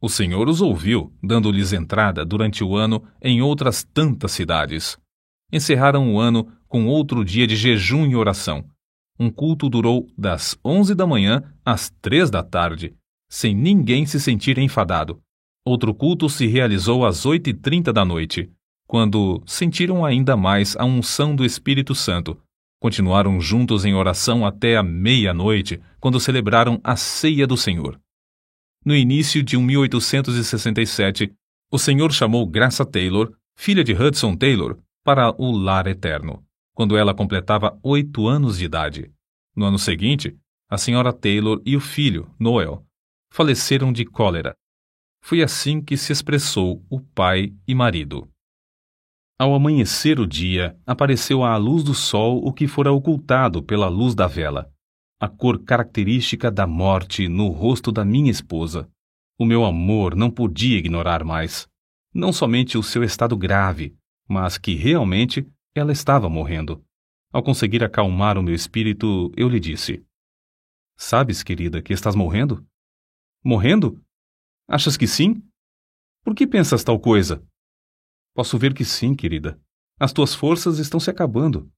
O 0.00 0.08
Senhor 0.08 0.48
os 0.48 0.60
ouviu, 0.60 1.12
dando-lhes 1.22 1.72
entrada 1.72 2.24
durante 2.24 2.62
o 2.64 2.76
ano 2.76 3.02
em 3.20 3.42
outras 3.42 3.82
tantas 3.82 4.32
cidades. 4.32 4.98
Encerraram 5.52 6.14
o 6.14 6.20
ano 6.20 6.50
com 6.68 6.86
outro 6.86 7.24
dia 7.24 7.46
de 7.46 7.56
jejum 7.56 8.06
e 8.06 8.14
oração, 8.14 8.64
um 9.20 9.30
culto 9.30 9.68
durou 9.68 10.08
das 10.16 10.58
onze 10.64 10.94
da 10.94 11.06
manhã 11.06 11.42
às 11.62 11.90
três 12.00 12.30
da 12.30 12.42
tarde, 12.42 12.94
sem 13.30 13.54
ninguém 13.54 14.04
se 14.04 14.18
sentir 14.18 14.58
enfadado. 14.58 15.22
Outro 15.64 15.94
culto 15.94 16.28
se 16.28 16.46
realizou 16.46 17.06
às 17.06 17.24
oito 17.24 17.48
e 17.48 17.54
trinta 17.54 17.92
da 17.92 18.04
noite, 18.04 18.50
quando 18.86 19.40
sentiram 19.46 20.04
ainda 20.04 20.36
mais 20.36 20.76
a 20.76 20.84
unção 20.84 21.36
do 21.36 21.44
Espírito 21.44 21.94
Santo. 21.94 22.36
Continuaram 22.80 23.40
juntos 23.40 23.84
em 23.84 23.94
oração 23.94 24.44
até 24.44 24.76
a 24.76 24.82
meia-noite, 24.82 25.80
quando 26.00 26.18
celebraram 26.18 26.80
a 26.82 26.96
Ceia 26.96 27.46
do 27.46 27.56
Senhor. 27.56 28.00
No 28.84 28.96
início 28.96 29.42
de 29.42 29.56
1867, 29.56 31.32
o 31.70 31.78
Senhor 31.78 32.10
chamou 32.10 32.44
Graça 32.46 32.84
Taylor, 32.84 33.32
filha 33.54 33.84
de 33.84 33.92
Hudson 33.92 34.34
Taylor, 34.34 34.78
para 35.04 35.30
o 35.40 35.52
lar 35.52 35.86
eterno, 35.86 36.42
quando 36.74 36.96
ela 36.96 37.14
completava 37.14 37.78
oito 37.82 38.26
anos 38.26 38.58
de 38.58 38.64
idade. 38.64 39.10
No 39.54 39.66
ano 39.66 39.78
seguinte, 39.78 40.36
a 40.68 40.78
senhora 40.78 41.12
Taylor 41.12 41.60
e 41.64 41.76
o 41.76 41.80
filho, 41.80 42.28
Noel, 42.38 42.84
faleceram 43.30 43.92
de 43.92 44.04
cólera. 44.04 44.54
Foi 45.22 45.42
assim 45.42 45.80
que 45.80 45.96
se 45.96 46.12
expressou 46.12 46.84
o 46.90 47.00
pai 47.00 47.54
e 47.66 47.74
marido. 47.74 48.28
Ao 49.38 49.54
amanhecer 49.54 50.20
o 50.20 50.26
dia, 50.26 50.78
apareceu 50.86 51.42
à 51.42 51.56
luz 51.56 51.82
do 51.82 51.94
sol 51.94 52.42
o 52.44 52.52
que 52.52 52.66
fora 52.66 52.92
ocultado 52.92 53.62
pela 53.62 53.88
luz 53.88 54.14
da 54.14 54.26
vela, 54.26 54.70
a 55.18 55.28
cor 55.28 55.62
característica 55.62 56.50
da 56.50 56.66
morte 56.66 57.28
no 57.28 57.48
rosto 57.48 57.90
da 57.90 58.04
minha 58.04 58.30
esposa. 58.30 58.90
O 59.38 59.46
meu 59.46 59.64
amor 59.64 60.14
não 60.14 60.30
podia 60.30 60.76
ignorar 60.76 61.24
mais, 61.24 61.66
não 62.12 62.32
somente 62.32 62.76
o 62.76 62.82
seu 62.82 63.02
estado 63.02 63.36
grave, 63.36 63.96
mas 64.28 64.58
que 64.58 64.74
realmente 64.74 65.46
ela 65.74 65.92
estava 65.92 66.28
morrendo. 66.28 66.84
Ao 67.32 67.42
conseguir 67.42 67.82
acalmar 67.84 68.36
o 68.36 68.42
meu 68.42 68.54
espírito, 68.54 69.32
eu 69.36 69.48
lhe 69.48 69.60
disse: 69.60 70.04
Sabes, 70.96 71.42
querida, 71.42 71.80
que 71.80 71.92
estás 71.92 72.14
morrendo? 72.14 72.66
Morrendo? 73.42 74.04
Achas 74.68 74.96
que 74.96 75.06
sim? 75.06 75.42
Por 76.22 76.34
que 76.34 76.46
pensas 76.46 76.84
tal 76.84 77.00
coisa? 77.00 77.42
Posso 78.34 78.58
ver 78.58 78.74
que 78.74 78.84
sim, 78.84 79.14
querida. 79.14 79.58
As 79.98 80.12
tuas 80.12 80.34
forças 80.34 80.78
estão 80.78 81.00
se 81.00 81.10
acabando. 81.10 81.70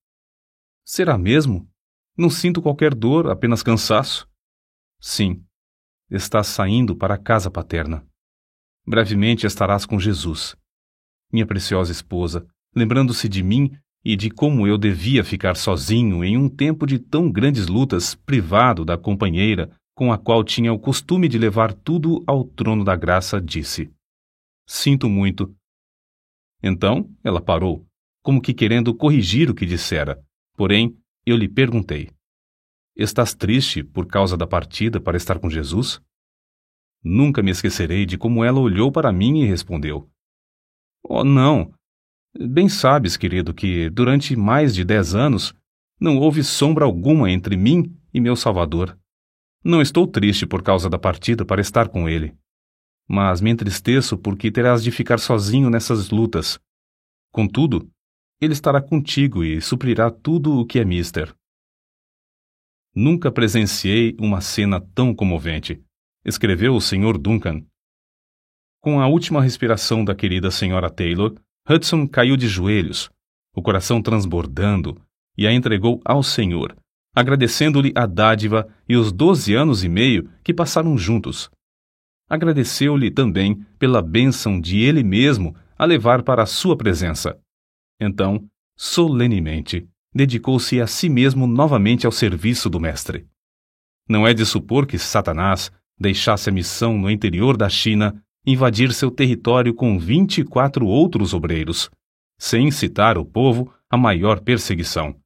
Será 0.85 1.17
mesmo? 1.17 1.71
Não 2.17 2.29
sinto 2.29 2.61
qualquer 2.61 2.95
dor, 2.95 3.31
apenas 3.31 3.63
cansaço. 3.63 4.29
Sim, 5.01 5.45
estás 6.11 6.49
saindo 6.49 6.97
para 6.97 7.15
a 7.15 7.19
casa 7.19 7.51
paterna. 7.51 8.05
Brevemente 8.85 9.47
estarás 9.47 9.87
com 9.87 10.01
Jesus. 10.01 10.57
Minha 11.33 11.47
preciosa 11.47 11.93
esposa, 11.93 12.45
lembrando-se 12.75 13.29
de 13.29 13.43
mim 13.43 13.71
e 14.05 14.17
de 14.17 14.31
como 14.31 14.67
eu 14.67 14.77
devia 14.77 15.23
ficar 15.23 15.55
sozinho 15.55 16.25
em 16.25 16.37
um 16.37 16.49
tempo 16.49 16.87
de 16.87 16.99
tão 16.99 17.31
grandes 17.31 17.69
lutas, 17.69 18.17
privado 18.17 18.85
da 18.85 18.99
companheira, 18.99 19.71
com 19.95 20.13
a 20.13 20.19
qual 20.19 20.43
tinha 20.43 20.73
o 20.73 20.79
costume 20.79 21.29
de 21.29 21.39
levar 21.39 21.73
tudo 21.73 22.23
ao 22.27 22.45
trono 22.45 22.85
da 22.85 22.97
graça, 22.97 23.41
disse: 23.41 23.93
Sinto 24.67 25.09
muito. 25.09 25.55
Então 26.63 27.11
ela 27.23 27.41
parou, 27.41 27.87
como 28.23 28.41
que 28.41 28.55
querendo 28.55 28.95
corrigir 28.95 29.51
o 29.51 29.55
que 29.55 29.67
dissera. 29.67 30.23
Porém, 30.57 30.97
eu 31.27 31.37
lhe 31.37 31.49
perguntei: 31.49 32.11
Estás 32.97 33.35
triste 33.35 33.83
por 33.83 34.07
causa 34.07 34.37
da 34.37 34.47
partida 34.47 35.01
para 35.01 35.17
estar 35.17 35.39
com 35.39 35.51
Jesus? 35.51 36.01
Nunca 37.03 37.43
me 37.43 37.51
esquecerei 37.51 38.07
de 38.07 38.17
como 38.17 38.45
ela 38.45 38.61
olhou 38.61 38.93
para 38.93 39.13
mim 39.13 39.41
e 39.41 39.47
respondeu: 39.47 40.09
Oh, 41.03 41.25
não. 41.25 41.73
Bem 42.39 42.69
sabes, 42.69 43.17
querido, 43.17 43.53
que 43.53 43.91
durante 43.91 44.37
mais 44.37 44.75
de 44.75 44.85
dez 44.85 45.15
anos 45.15 45.53
não 46.01 46.17
houve 46.17 46.43
sombra 46.43 46.85
alguma 46.85 47.31
entre 47.31 47.57
mim 47.57 47.95
e 48.15 48.21
meu 48.21 48.37
Salvador. 48.37 48.99
Não 49.65 49.81
estou 49.81 50.09
triste 50.09 50.45
por 50.45 50.63
causa 50.63 50.91
da 50.91 50.99
partida 50.99 51.45
para 51.45 51.61
estar 51.61 51.89
com 51.89 52.09
ele. 52.09 52.37
Mas 53.09 53.41
me 53.41 53.51
entristeço 53.51 54.19
porque 54.19 54.51
terás 54.51 54.83
de 54.83 54.91
ficar 54.91 55.19
sozinho 55.19 55.71
nessas 55.71 56.11
lutas. 56.11 56.59
Contudo, 57.31 57.89
ele 58.41 58.53
estará 58.53 58.83
contigo 58.83 59.45
e 59.45 59.61
suprirá 59.61 60.11
tudo 60.11 60.59
o 60.59 60.67
que 60.67 60.81
é 60.81 60.85
mister. 60.85 61.33
Nunca 62.93 63.31
presenciei 63.31 64.17
uma 64.19 64.41
cena 64.41 64.81
tão 64.81 65.15
comovente, 65.15 65.81
escreveu 66.25 66.75
o 66.75 66.81
Sr. 66.81 67.17
Duncan. 67.17 67.65
Com 68.81 69.01
a 69.01 69.07
última 69.07 69.41
respiração 69.41 70.05
da 70.05 70.15
querida 70.15 70.49
Sra. 70.49 70.91
Taylor, 70.91 71.41
Hudson 71.71 72.07
caiu 72.09 72.37
de 72.37 72.49
joelhos, 72.49 73.09
o 73.55 73.63
coração 73.63 74.03
transbordando, 74.03 75.01
e 75.39 75.47
a 75.47 75.53
entregou 75.53 76.01
ao 76.05 76.23
Senhor, 76.23 76.77
agradecendo-lhe 77.15 77.93
a 77.95 78.07
dádiva 78.07 78.67
e 78.89 78.97
os 78.97 79.13
doze 79.13 79.55
anos 79.55 79.85
e 79.85 79.89
meio 79.89 80.31
que 80.43 80.55
passaram 80.55 80.97
juntos. 80.97 81.51
Agradeceu-lhe 82.29 83.11
também 83.11 83.57
pela 83.79 84.01
bênção 84.01 84.59
de 84.61 84.81
ele 84.81 85.03
mesmo 85.03 85.55
a 85.79 85.85
levar 85.85 86.23
para 86.23 86.43
a 86.43 86.47
sua 86.47 86.77
presença. 86.77 87.39
Então, 88.01 88.43
solenemente, 88.77 89.87
dedicou-se 90.15 90.81
a 90.81 90.87
si 90.87 91.09
mesmo 91.09 91.47
novamente 91.47 92.07
ao 92.07 92.13
serviço 92.13 92.71
do 92.71 92.81
Mestre. 92.81 93.27
Não 94.09 94.27
é 94.27 94.33
de 94.33 94.47
supor 94.47 94.87
que 94.87 94.99
Satanás 94.99 95.71
deixasse 95.99 96.49
a 96.49 96.53
missão 96.53 96.97
no 96.97 97.11
interior 97.11 97.57
da 97.57 97.69
China 97.69 98.23
invadir 98.45 98.93
seu 98.93 99.11
território 99.11 99.75
com 99.75 99.99
vinte 99.99 100.39
e 100.39 100.45
quatro 100.45 100.87
outros 100.87 101.33
obreiros, 101.33 101.91
sem 102.39 102.69
incitar 102.69 103.17
o 103.19 103.25
povo 103.25 103.73
à 103.89 103.97
maior 103.97 104.41
perseguição 104.41 105.22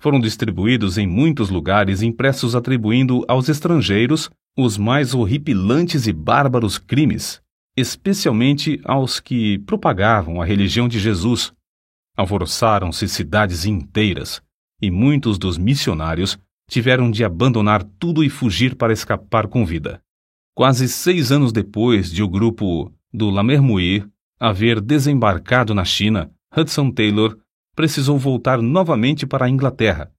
foram 0.00 0.20
distribuídos 0.20 0.98
em 0.98 1.06
muitos 1.06 1.50
lugares 1.50 2.02
impressos 2.02 2.54
atribuindo 2.54 3.24
aos 3.28 3.48
estrangeiros 3.48 4.30
os 4.56 4.78
mais 4.78 5.14
horripilantes 5.14 6.06
e 6.06 6.12
bárbaros 6.12 6.78
crimes, 6.78 7.40
especialmente 7.76 8.80
aos 8.84 9.20
que 9.20 9.58
propagavam 9.60 10.40
a 10.40 10.44
religião 10.44 10.88
de 10.88 10.98
Jesus. 10.98 11.52
Alvoroçaram-se 12.16 13.06
cidades 13.08 13.66
inteiras, 13.66 14.40
e 14.80 14.90
muitos 14.90 15.38
dos 15.38 15.58
missionários 15.58 16.38
tiveram 16.68 17.10
de 17.10 17.24
abandonar 17.24 17.84
tudo 17.98 18.24
e 18.24 18.30
fugir 18.30 18.74
para 18.74 18.92
escapar 18.92 19.46
com 19.46 19.64
vida. 19.64 20.00
Quase 20.54 20.88
seis 20.88 21.30
anos 21.30 21.52
depois 21.52 22.10
de 22.10 22.22
o 22.22 22.28
grupo 22.28 22.90
do 23.12 23.28
Lamermuir 23.28 24.08
haver 24.40 24.80
desembarcado 24.80 25.74
na 25.74 25.84
China, 25.84 26.30
Hudson 26.56 26.90
Taylor 26.90 27.38
precisou 27.76 28.18
voltar 28.18 28.60
novamente 28.60 29.26
para 29.26 29.44
a 29.44 29.50
Inglaterra. 29.50 30.10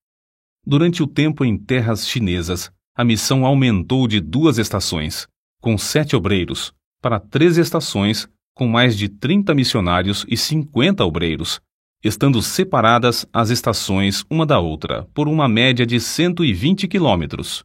Durante 0.65 1.01
o 1.01 1.07
tempo 1.07 1.43
em 1.43 1.57
terras 1.57 2.07
chinesas, 2.07 2.71
a 2.95 3.03
missão 3.03 3.45
aumentou 3.45 4.07
de 4.07 4.21
duas 4.21 4.57
estações, 4.57 5.27
com 5.59 5.77
sete 5.77 6.15
obreiros, 6.15 6.71
para 7.01 7.19
três 7.19 7.57
estações, 7.57 8.29
com 8.55 8.67
mais 8.67 8.95
de 8.97 9.09
30 9.09 9.53
missionários 9.55 10.25
e 10.29 10.37
50 10.37 11.03
obreiros, 11.03 11.59
estando 12.03 12.41
separadas 12.41 13.25
as 13.33 13.49
estações 13.49 14.23
uma 14.29 14.45
da 14.45 14.59
outra 14.59 15.07
por 15.13 15.27
uma 15.27 15.47
média 15.47 15.85
de 15.85 15.99
120 15.99 16.87
quilômetros. 16.87 17.63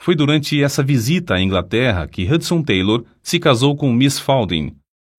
Foi 0.00 0.14
durante 0.14 0.62
essa 0.62 0.82
visita 0.82 1.34
à 1.34 1.40
Inglaterra 1.40 2.08
que 2.08 2.30
Hudson 2.30 2.62
Taylor 2.62 3.04
se 3.22 3.38
casou 3.38 3.76
com 3.76 3.92
Miss 3.92 4.18
Falding, 4.18 4.76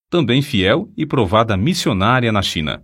também 0.10 0.42
fiel 0.42 0.92
e 0.98 1.06
provada 1.06 1.56
missionária 1.56 2.32
na 2.32 2.42
China. 2.42 2.84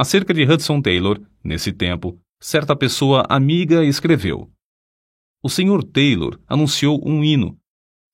Acerca 0.00 0.32
de 0.32 0.44
Hudson 0.44 0.80
Taylor, 0.80 1.20
nesse 1.42 1.72
tempo, 1.72 2.16
certa 2.38 2.76
pessoa 2.76 3.24
amiga 3.28 3.84
escreveu: 3.84 4.48
O 5.42 5.48
Sr. 5.48 5.82
Taylor 5.82 6.38
anunciou 6.46 7.02
um 7.04 7.24
hino, 7.24 7.58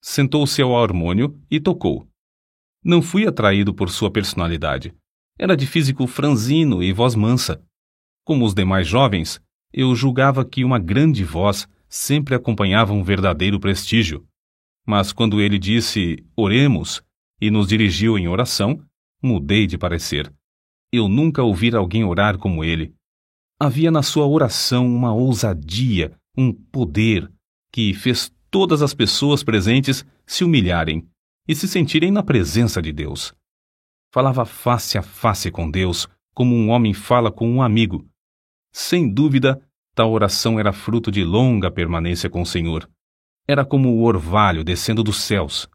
sentou-se 0.00 0.62
ao 0.62 0.82
harmônio 0.82 1.38
e 1.50 1.60
tocou. 1.60 2.08
Não 2.82 3.02
fui 3.02 3.26
atraído 3.26 3.74
por 3.74 3.90
sua 3.90 4.10
personalidade. 4.10 4.94
Era 5.38 5.54
de 5.54 5.66
físico 5.66 6.06
franzino 6.06 6.82
e 6.82 6.90
voz 6.90 7.14
mansa. 7.14 7.62
Como 8.24 8.46
os 8.46 8.54
demais 8.54 8.88
jovens, 8.88 9.38
eu 9.70 9.94
julgava 9.94 10.42
que 10.42 10.64
uma 10.64 10.78
grande 10.78 11.22
voz 11.22 11.68
sempre 11.86 12.34
acompanhava 12.34 12.94
um 12.94 13.04
verdadeiro 13.04 13.60
prestígio. 13.60 14.26
Mas 14.86 15.12
quando 15.12 15.38
ele 15.38 15.58
disse 15.58 16.24
oremos 16.34 17.02
e 17.38 17.50
nos 17.50 17.68
dirigiu 17.68 18.16
em 18.16 18.26
oração, 18.26 18.82
mudei 19.22 19.66
de 19.66 19.76
parecer. 19.76 20.32
Eu 20.94 21.08
nunca 21.08 21.42
ouvi 21.42 21.74
alguém 21.74 22.04
orar 22.04 22.38
como 22.38 22.62
ele. 22.62 22.94
Havia 23.58 23.90
na 23.90 24.00
sua 24.00 24.28
oração 24.28 24.86
uma 24.86 25.12
ousadia, 25.12 26.16
um 26.38 26.52
poder, 26.52 27.28
que 27.72 27.92
fez 27.92 28.32
todas 28.48 28.80
as 28.80 28.94
pessoas 28.94 29.42
presentes 29.42 30.06
se 30.24 30.44
humilharem 30.44 31.04
e 31.48 31.54
se 31.56 31.66
sentirem 31.66 32.12
na 32.12 32.22
presença 32.22 32.80
de 32.80 32.92
Deus. 32.92 33.34
Falava 34.12 34.44
face 34.44 34.96
a 34.96 35.02
face 35.02 35.50
com 35.50 35.68
Deus, 35.68 36.08
como 36.32 36.54
um 36.54 36.70
homem 36.70 36.94
fala 36.94 37.32
com 37.32 37.50
um 37.50 37.60
amigo. 37.60 38.08
Sem 38.72 39.12
dúvida, 39.12 39.60
tal 39.96 40.12
oração 40.12 40.60
era 40.60 40.72
fruto 40.72 41.10
de 41.10 41.24
longa 41.24 41.72
permanência 41.72 42.30
com 42.30 42.42
o 42.42 42.46
Senhor. 42.46 42.88
Era 43.48 43.64
como 43.64 43.88
o 43.88 44.04
orvalho 44.04 44.62
descendo 44.62 45.02
dos 45.02 45.16
céus. 45.16 45.68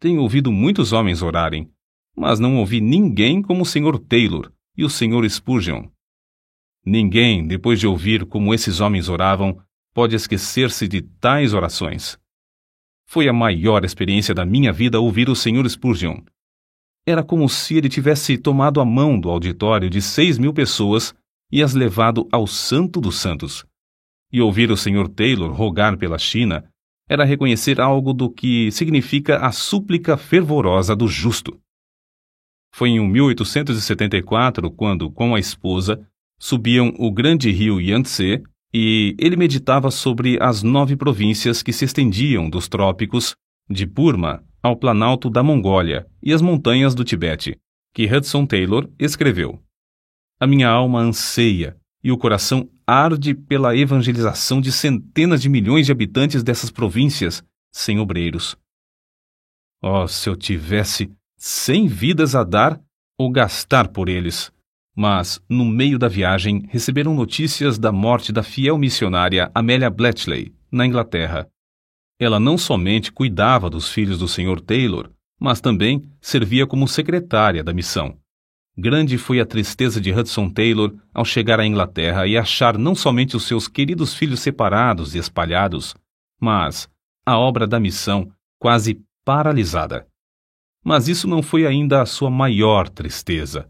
Tenho 0.00 0.20
ouvido 0.20 0.50
muitos 0.50 0.92
homens 0.92 1.22
orarem, 1.22 1.70
mas 2.16 2.38
não 2.38 2.56
ouvi 2.56 2.80
ninguém 2.80 3.40
como 3.42 3.62
o 3.62 3.66
Sr. 3.66 3.98
Taylor 3.98 4.52
e 4.76 4.84
o 4.84 4.90
Sr. 4.90 5.28
Spurgeon. 5.28 5.88
Ninguém, 6.84 7.46
depois 7.46 7.78
de 7.78 7.86
ouvir 7.86 8.24
como 8.24 8.54
esses 8.54 8.80
homens 8.80 9.08
oravam, 9.08 9.60
pode 9.92 10.16
esquecer-se 10.16 10.88
de 10.88 11.02
tais 11.02 11.52
orações. 11.52 12.18
Foi 13.06 13.28
a 13.28 13.32
maior 13.32 13.84
experiência 13.84 14.34
da 14.34 14.46
minha 14.46 14.72
vida 14.72 15.00
ouvir 15.00 15.28
o 15.28 15.34
Sr. 15.34 15.68
Spurgeon. 15.68 16.22
Era 17.06 17.22
como 17.22 17.48
se 17.48 17.76
ele 17.76 17.88
tivesse 17.88 18.38
tomado 18.38 18.80
a 18.80 18.84
mão 18.84 19.18
do 19.18 19.28
auditório 19.28 19.90
de 19.90 20.00
seis 20.00 20.38
mil 20.38 20.52
pessoas 20.52 21.14
e 21.50 21.62
as 21.62 21.74
levado 21.74 22.28
ao 22.30 22.46
Santo 22.46 23.00
dos 23.00 23.18
Santos. 23.18 23.64
E 24.32 24.40
ouvir 24.40 24.70
o 24.70 24.76
Sr. 24.76 25.08
Taylor 25.08 25.52
rogar 25.52 25.96
pela 25.98 26.18
China 26.18 26.64
era 27.08 27.24
reconhecer 27.24 27.80
algo 27.80 28.12
do 28.12 28.30
que 28.30 28.70
significa 28.70 29.38
a 29.38 29.50
súplica 29.50 30.16
fervorosa 30.16 30.94
do 30.94 31.08
justo. 31.08 31.60
Foi 32.72 32.90
em 32.90 33.08
1874 33.08 34.70
quando, 34.70 35.10
com 35.10 35.34
a 35.34 35.40
esposa, 35.40 36.06
subiam 36.38 36.94
o 36.98 37.10
grande 37.10 37.50
rio 37.50 37.80
Yangtze 37.80 38.42
e 38.72 39.16
ele 39.18 39.36
meditava 39.36 39.90
sobre 39.90 40.38
as 40.40 40.62
nove 40.62 40.96
províncias 40.96 41.62
que 41.62 41.72
se 41.72 41.84
estendiam 41.84 42.48
dos 42.48 42.68
trópicos 42.68 43.34
de 43.68 43.84
Burma 43.84 44.44
ao 44.62 44.76
planalto 44.76 45.28
da 45.28 45.42
Mongólia 45.42 46.06
e 46.22 46.32
as 46.32 46.40
montanhas 46.40 46.94
do 46.94 47.04
Tibete, 47.04 47.58
que 47.94 48.06
Hudson 48.06 48.46
Taylor 48.46 48.88
escreveu. 48.98 49.60
A 50.38 50.46
minha 50.46 50.68
alma 50.68 51.00
anseia 51.00 51.76
e 52.02 52.10
o 52.10 52.18
coração 52.18 52.68
arde 52.86 53.34
pela 53.34 53.76
evangelização 53.76 54.60
de 54.60 54.72
centenas 54.72 55.42
de 55.42 55.48
milhões 55.48 55.86
de 55.86 55.92
habitantes 55.92 56.42
dessas 56.42 56.70
províncias 56.70 57.44
sem 57.72 57.98
obreiros. 57.98 58.56
Oh, 59.82 60.06
se 60.06 60.28
eu 60.28 60.36
tivesse 60.36 61.10
cem 61.42 61.86
vidas 61.86 62.34
a 62.34 62.44
dar 62.44 62.78
ou 63.18 63.30
gastar 63.30 63.88
por 63.88 64.10
eles! 64.10 64.52
Mas, 64.94 65.40
no 65.48 65.64
meio 65.64 65.98
da 65.98 66.06
viagem, 66.06 66.66
receberam 66.68 67.14
notícias 67.14 67.78
da 67.78 67.90
morte 67.90 68.30
da 68.30 68.42
fiel 68.42 68.76
missionária 68.76 69.50
Amélia 69.54 69.88
Bletchley, 69.88 70.54
na 70.70 70.84
Inglaterra. 70.84 71.48
Ela 72.18 72.38
não 72.38 72.58
somente 72.58 73.10
cuidava 73.10 73.70
dos 73.70 73.90
filhos 73.90 74.18
do 74.18 74.28
Sr. 74.28 74.60
Taylor, 74.60 75.10
mas 75.40 75.62
também 75.62 76.02
servia 76.20 76.66
como 76.66 76.86
secretária 76.86 77.64
da 77.64 77.72
missão. 77.72 78.18
Grande 78.76 79.16
foi 79.16 79.40
a 79.40 79.46
tristeza 79.46 79.98
de 79.98 80.12
Hudson 80.12 80.50
Taylor 80.50 80.94
ao 81.14 81.24
chegar 81.24 81.58
à 81.58 81.66
Inglaterra 81.66 82.26
e 82.26 82.36
achar 82.36 82.76
não 82.76 82.94
somente 82.94 83.34
os 83.34 83.44
seus 83.44 83.66
queridos 83.66 84.12
filhos 84.12 84.40
separados 84.40 85.14
e 85.14 85.18
espalhados, 85.18 85.94
mas 86.38 86.86
a 87.24 87.38
obra 87.38 87.66
da 87.66 87.80
missão 87.80 88.30
quase 88.58 89.00
paralisada. 89.24 90.09
Mas 90.84 91.08
isso 91.08 91.28
não 91.28 91.42
foi 91.42 91.66
ainda 91.66 92.00
a 92.00 92.06
sua 92.06 92.30
maior 92.30 92.88
tristeza. 92.88 93.68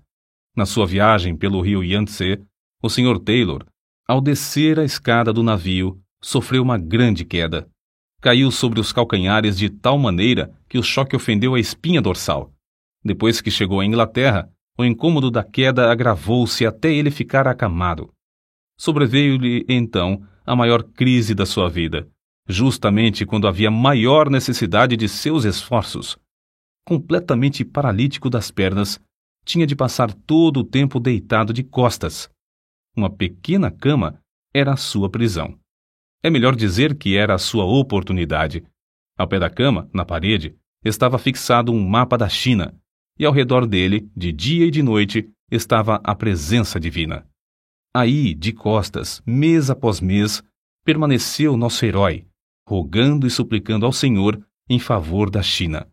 Na 0.56 0.66
sua 0.66 0.86
viagem 0.86 1.36
pelo 1.36 1.60
rio 1.60 1.82
Yangtze, 1.82 2.40
o 2.82 2.88
Sr. 2.88 3.18
Taylor, 3.18 3.64
ao 4.06 4.20
descer 4.20 4.78
a 4.78 4.84
escada 4.84 5.32
do 5.32 5.42
navio, 5.42 6.00
sofreu 6.22 6.62
uma 6.62 6.78
grande 6.78 7.24
queda. 7.24 7.68
Caiu 8.20 8.50
sobre 8.50 8.80
os 8.80 8.92
calcanhares 8.92 9.56
de 9.56 9.70
tal 9.70 9.98
maneira 9.98 10.52
que 10.68 10.78
o 10.78 10.82
choque 10.82 11.16
ofendeu 11.16 11.54
a 11.54 11.60
espinha 11.60 12.02
dorsal. 12.02 12.52
Depois 13.04 13.40
que 13.40 13.50
chegou 13.50 13.80
à 13.80 13.84
Inglaterra, 13.84 14.50
o 14.76 14.84
incômodo 14.84 15.30
da 15.30 15.42
queda 15.42 15.90
agravou-se 15.90 16.66
até 16.66 16.92
ele 16.92 17.10
ficar 17.10 17.46
acamado. 17.46 18.12
Sobreveio-lhe, 18.78 19.64
então, 19.68 20.22
a 20.44 20.56
maior 20.56 20.82
crise 20.82 21.34
da 21.34 21.46
sua 21.46 21.68
vida, 21.68 22.08
justamente 22.48 23.24
quando 23.24 23.46
havia 23.46 23.70
maior 23.70 24.30
necessidade 24.30 24.96
de 24.96 25.08
seus 25.08 25.44
esforços. 25.44 26.18
Completamente 26.86 27.64
paralítico 27.64 28.28
das 28.28 28.50
pernas, 28.50 29.00
tinha 29.44 29.66
de 29.66 29.74
passar 29.74 30.12
todo 30.12 30.60
o 30.60 30.64
tempo 30.64 31.00
deitado 31.00 31.52
de 31.52 31.62
costas. 31.62 32.30
Uma 32.96 33.10
pequena 33.10 33.70
cama 33.70 34.20
era 34.52 34.72
a 34.72 34.76
sua 34.76 35.08
prisão. 35.08 35.58
É 36.22 36.28
melhor 36.28 36.54
dizer 36.54 36.96
que 36.96 37.16
era 37.16 37.34
a 37.34 37.38
sua 37.38 37.64
oportunidade. 37.64 38.62
Ao 39.16 39.26
pé 39.26 39.38
da 39.38 39.48
cama, 39.48 39.88
na 39.92 40.04
parede, 40.04 40.56
estava 40.84 41.18
fixado 41.18 41.72
um 41.72 41.86
mapa 41.86 42.16
da 42.16 42.28
China, 42.28 42.74
e 43.18 43.24
ao 43.24 43.32
redor 43.32 43.66
dele, 43.66 44.10
de 44.16 44.32
dia 44.32 44.66
e 44.66 44.70
de 44.70 44.82
noite, 44.82 45.30
estava 45.50 46.00
a 46.04 46.14
presença 46.14 46.78
divina. 46.78 47.26
Aí, 47.94 48.34
de 48.34 48.52
costas, 48.52 49.22
mês 49.26 49.68
após 49.68 50.00
mês, 50.00 50.42
permaneceu 50.84 51.56
nosso 51.56 51.84
herói, 51.84 52.26
rogando 52.66 53.26
e 53.26 53.30
suplicando 53.30 53.84
ao 53.84 53.92
Senhor 53.92 54.40
em 54.68 54.78
favor 54.78 55.28
da 55.28 55.42
China. 55.42 55.88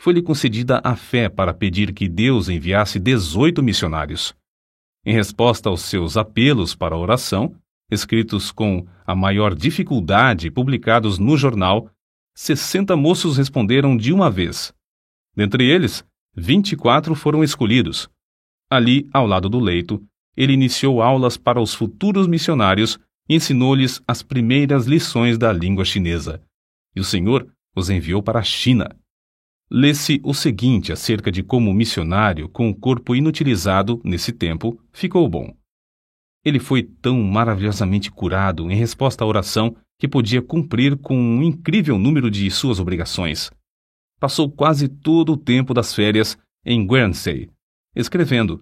Foi-lhe 0.00 0.22
concedida 0.22 0.80
a 0.82 0.96
fé 0.96 1.28
para 1.28 1.52
pedir 1.52 1.92
que 1.92 2.08
Deus 2.08 2.48
enviasse 2.48 2.98
18 2.98 3.62
missionários. 3.62 4.34
Em 5.04 5.12
resposta 5.12 5.68
aos 5.68 5.82
seus 5.82 6.16
apelos 6.16 6.74
para 6.74 6.94
a 6.94 6.98
oração, 6.98 7.54
escritos 7.90 8.50
com 8.50 8.86
a 9.06 9.14
maior 9.14 9.54
dificuldade 9.54 10.50
publicados 10.50 11.18
no 11.18 11.36
jornal, 11.36 11.90
60 12.34 12.96
moços 12.96 13.36
responderam 13.36 13.94
de 13.94 14.10
uma 14.10 14.30
vez. 14.30 14.72
Dentre 15.36 15.68
eles, 15.68 16.02
24 16.34 17.14
foram 17.14 17.44
escolhidos. 17.44 18.08
Ali, 18.70 19.06
ao 19.12 19.26
lado 19.26 19.50
do 19.50 19.60
leito, 19.60 20.02
ele 20.34 20.54
iniciou 20.54 21.02
aulas 21.02 21.36
para 21.36 21.60
os 21.60 21.74
futuros 21.74 22.26
missionários 22.26 22.98
e 23.28 23.34
ensinou-lhes 23.34 24.00
as 24.08 24.22
primeiras 24.22 24.86
lições 24.86 25.36
da 25.36 25.52
língua 25.52 25.84
chinesa. 25.84 26.42
E 26.96 27.00
o 27.00 27.04
Senhor 27.04 27.46
os 27.76 27.90
enviou 27.90 28.22
para 28.22 28.38
a 28.38 28.42
China. 28.42 28.96
Lê-se 29.70 30.20
o 30.24 30.34
seguinte 30.34 30.92
acerca 30.92 31.30
de 31.30 31.42
como 31.42 31.70
o 31.70 31.74
missionário, 31.74 32.48
com 32.48 32.68
o 32.68 32.74
corpo 32.74 33.14
inutilizado 33.14 34.00
nesse 34.04 34.32
tempo, 34.32 34.80
ficou 34.92 35.28
bom. 35.28 35.54
Ele 36.44 36.58
foi 36.58 36.82
tão 36.82 37.22
maravilhosamente 37.22 38.10
curado 38.10 38.70
em 38.70 38.74
resposta 38.74 39.22
à 39.22 39.26
oração 39.26 39.76
que 39.98 40.08
podia 40.08 40.42
cumprir 40.42 40.96
com 40.96 41.16
um 41.16 41.42
incrível 41.42 41.98
número 41.98 42.30
de 42.30 42.50
suas 42.50 42.80
obrigações 42.80 43.50
passou 44.20 44.50
quase 44.50 44.86
todo 44.86 45.32
o 45.32 45.36
tempo 45.36 45.72
das 45.72 45.94
férias 45.94 46.38
em 46.64 46.86
Guernsey, 46.86 47.50
escrevendo. 47.96 48.60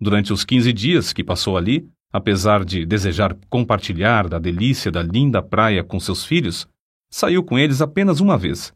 Durante 0.00 0.32
os 0.32 0.44
15 0.44 0.72
dias 0.72 1.12
que 1.12 1.22
passou 1.22 1.58
ali, 1.58 1.86
apesar 2.10 2.64
de 2.64 2.86
desejar 2.86 3.36
compartilhar 3.50 4.28
da 4.28 4.38
delícia 4.38 4.90
da 4.90 5.02
linda 5.02 5.42
praia 5.42 5.84
com 5.84 6.00
seus 6.00 6.24
filhos, 6.24 6.66
saiu 7.12 7.44
com 7.44 7.58
eles 7.58 7.82
apenas 7.82 8.18
uma 8.18 8.38
vez. 8.38 8.72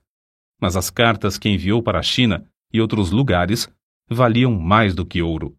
Mas 0.60 0.76
as 0.76 0.90
cartas 0.90 1.38
que 1.38 1.48
enviou 1.48 1.82
para 1.82 1.98
a 1.98 2.02
China 2.02 2.46
e 2.72 2.80
outros 2.80 3.10
lugares 3.10 3.68
valiam 4.08 4.52
mais 4.58 4.94
do 4.94 5.04
que 5.04 5.22
ouro. 5.22 5.56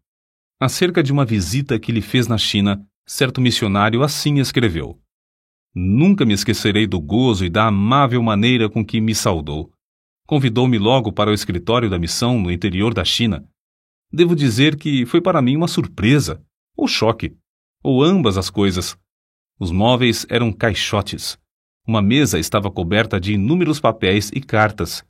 Acerca 0.60 1.02
de 1.02 1.12
uma 1.12 1.24
visita 1.24 1.78
que 1.78 1.92
lhe 1.92 2.02
fez 2.02 2.26
na 2.26 2.38
China, 2.38 2.84
certo 3.06 3.40
missionário 3.40 4.02
assim 4.02 4.38
escreveu: 4.38 5.00
Nunca 5.74 6.24
me 6.24 6.34
esquecerei 6.34 6.86
do 6.86 7.00
gozo 7.00 7.44
e 7.44 7.50
da 7.50 7.66
amável 7.66 8.22
maneira 8.22 8.68
com 8.68 8.84
que 8.84 9.00
me 9.00 9.14
saudou 9.14 9.72
convidou-me 10.28 10.78
logo 10.78 11.10
para 11.10 11.30
o 11.30 11.32
escritório 11.32 11.88
da 11.88 11.98
missão 11.98 12.38
no 12.38 12.52
interior 12.52 12.92
da 12.92 13.02
China. 13.02 13.48
Devo 14.12 14.36
dizer 14.36 14.76
que 14.76 15.06
foi 15.06 15.22
para 15.22 15.40
mim 15.40 15.56
uma 15.56 15.66
surpresa, 15.66 16.44
ou 16.76 16.86
choque, 16.86 17.34
ou 17.82 18.04
ambas 18.04 18.36
as 18.36 18.50
coisas. 18.50 18.94
Os 19.58 19.70
móveis 19.70 20.26
eram 20.28 20.52
caixotes. 20.52 21.38
Uma 21.88 22.02
mesa 22.02 22.38
estava 22.38 22.70
coberta 22.70 23.18
de 23.18 23.32
inúmeros 23.32 23.80
papéis 23.80 24.30
e 24.34 24.42
cartas. 24.42 25.02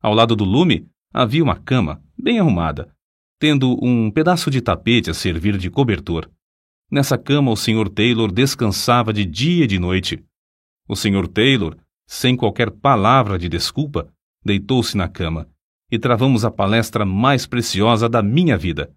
Ao 0.00 0.14
lado 0.14 0.34
do 0.34 0.42
lume 0.42 0.88
havia 1.12 1.44
uma 1.44 1.54
cama, 1.54 2.02
bem 2.18 2.38
arrumada, 2.38 2.90
tendo 3.38 3.78
um 3.84 4.10
pedaço 4.10 4.50
de 4.50 4.62
tapete 4.62 5.10
a 5.10 5.14
servir 5.14 5.58
de 5.58 5.68
cobertor. 5.68 6.30
Nessa 6.90 7.18
cama 7.18 7.50
o 7.50 7.56
Sr. 7.56 7.90
Taylor 7.90 8.32
descansava 8.32 9.12
de 9.12 9.26
dia 9.26 9.64
e 9.64 9.66
de 9.66 9.78
noite. 9.78 10.24
O 10.88 10.96
Sr. 10.96 11.28
Taylor, 11.28 11.76
sem 12.06 12.34
qualquer 12.34 12.70
palavra 12.70 13.38
de 13.38 13.46
desculpa, 13.46 14.10
deitou-se 14.42 14.96
na 14.96 15.10
cama 15.10 15.46
e 15.92 15.98
travamos 15.98 16.42
a 16.42 16.50
palestra 16.50 17.04
mais 17.04 17.46
preciosa 17.46 18.08
da 18.08 18.22
minha 18.22 18.56
vida. 18.56 18.90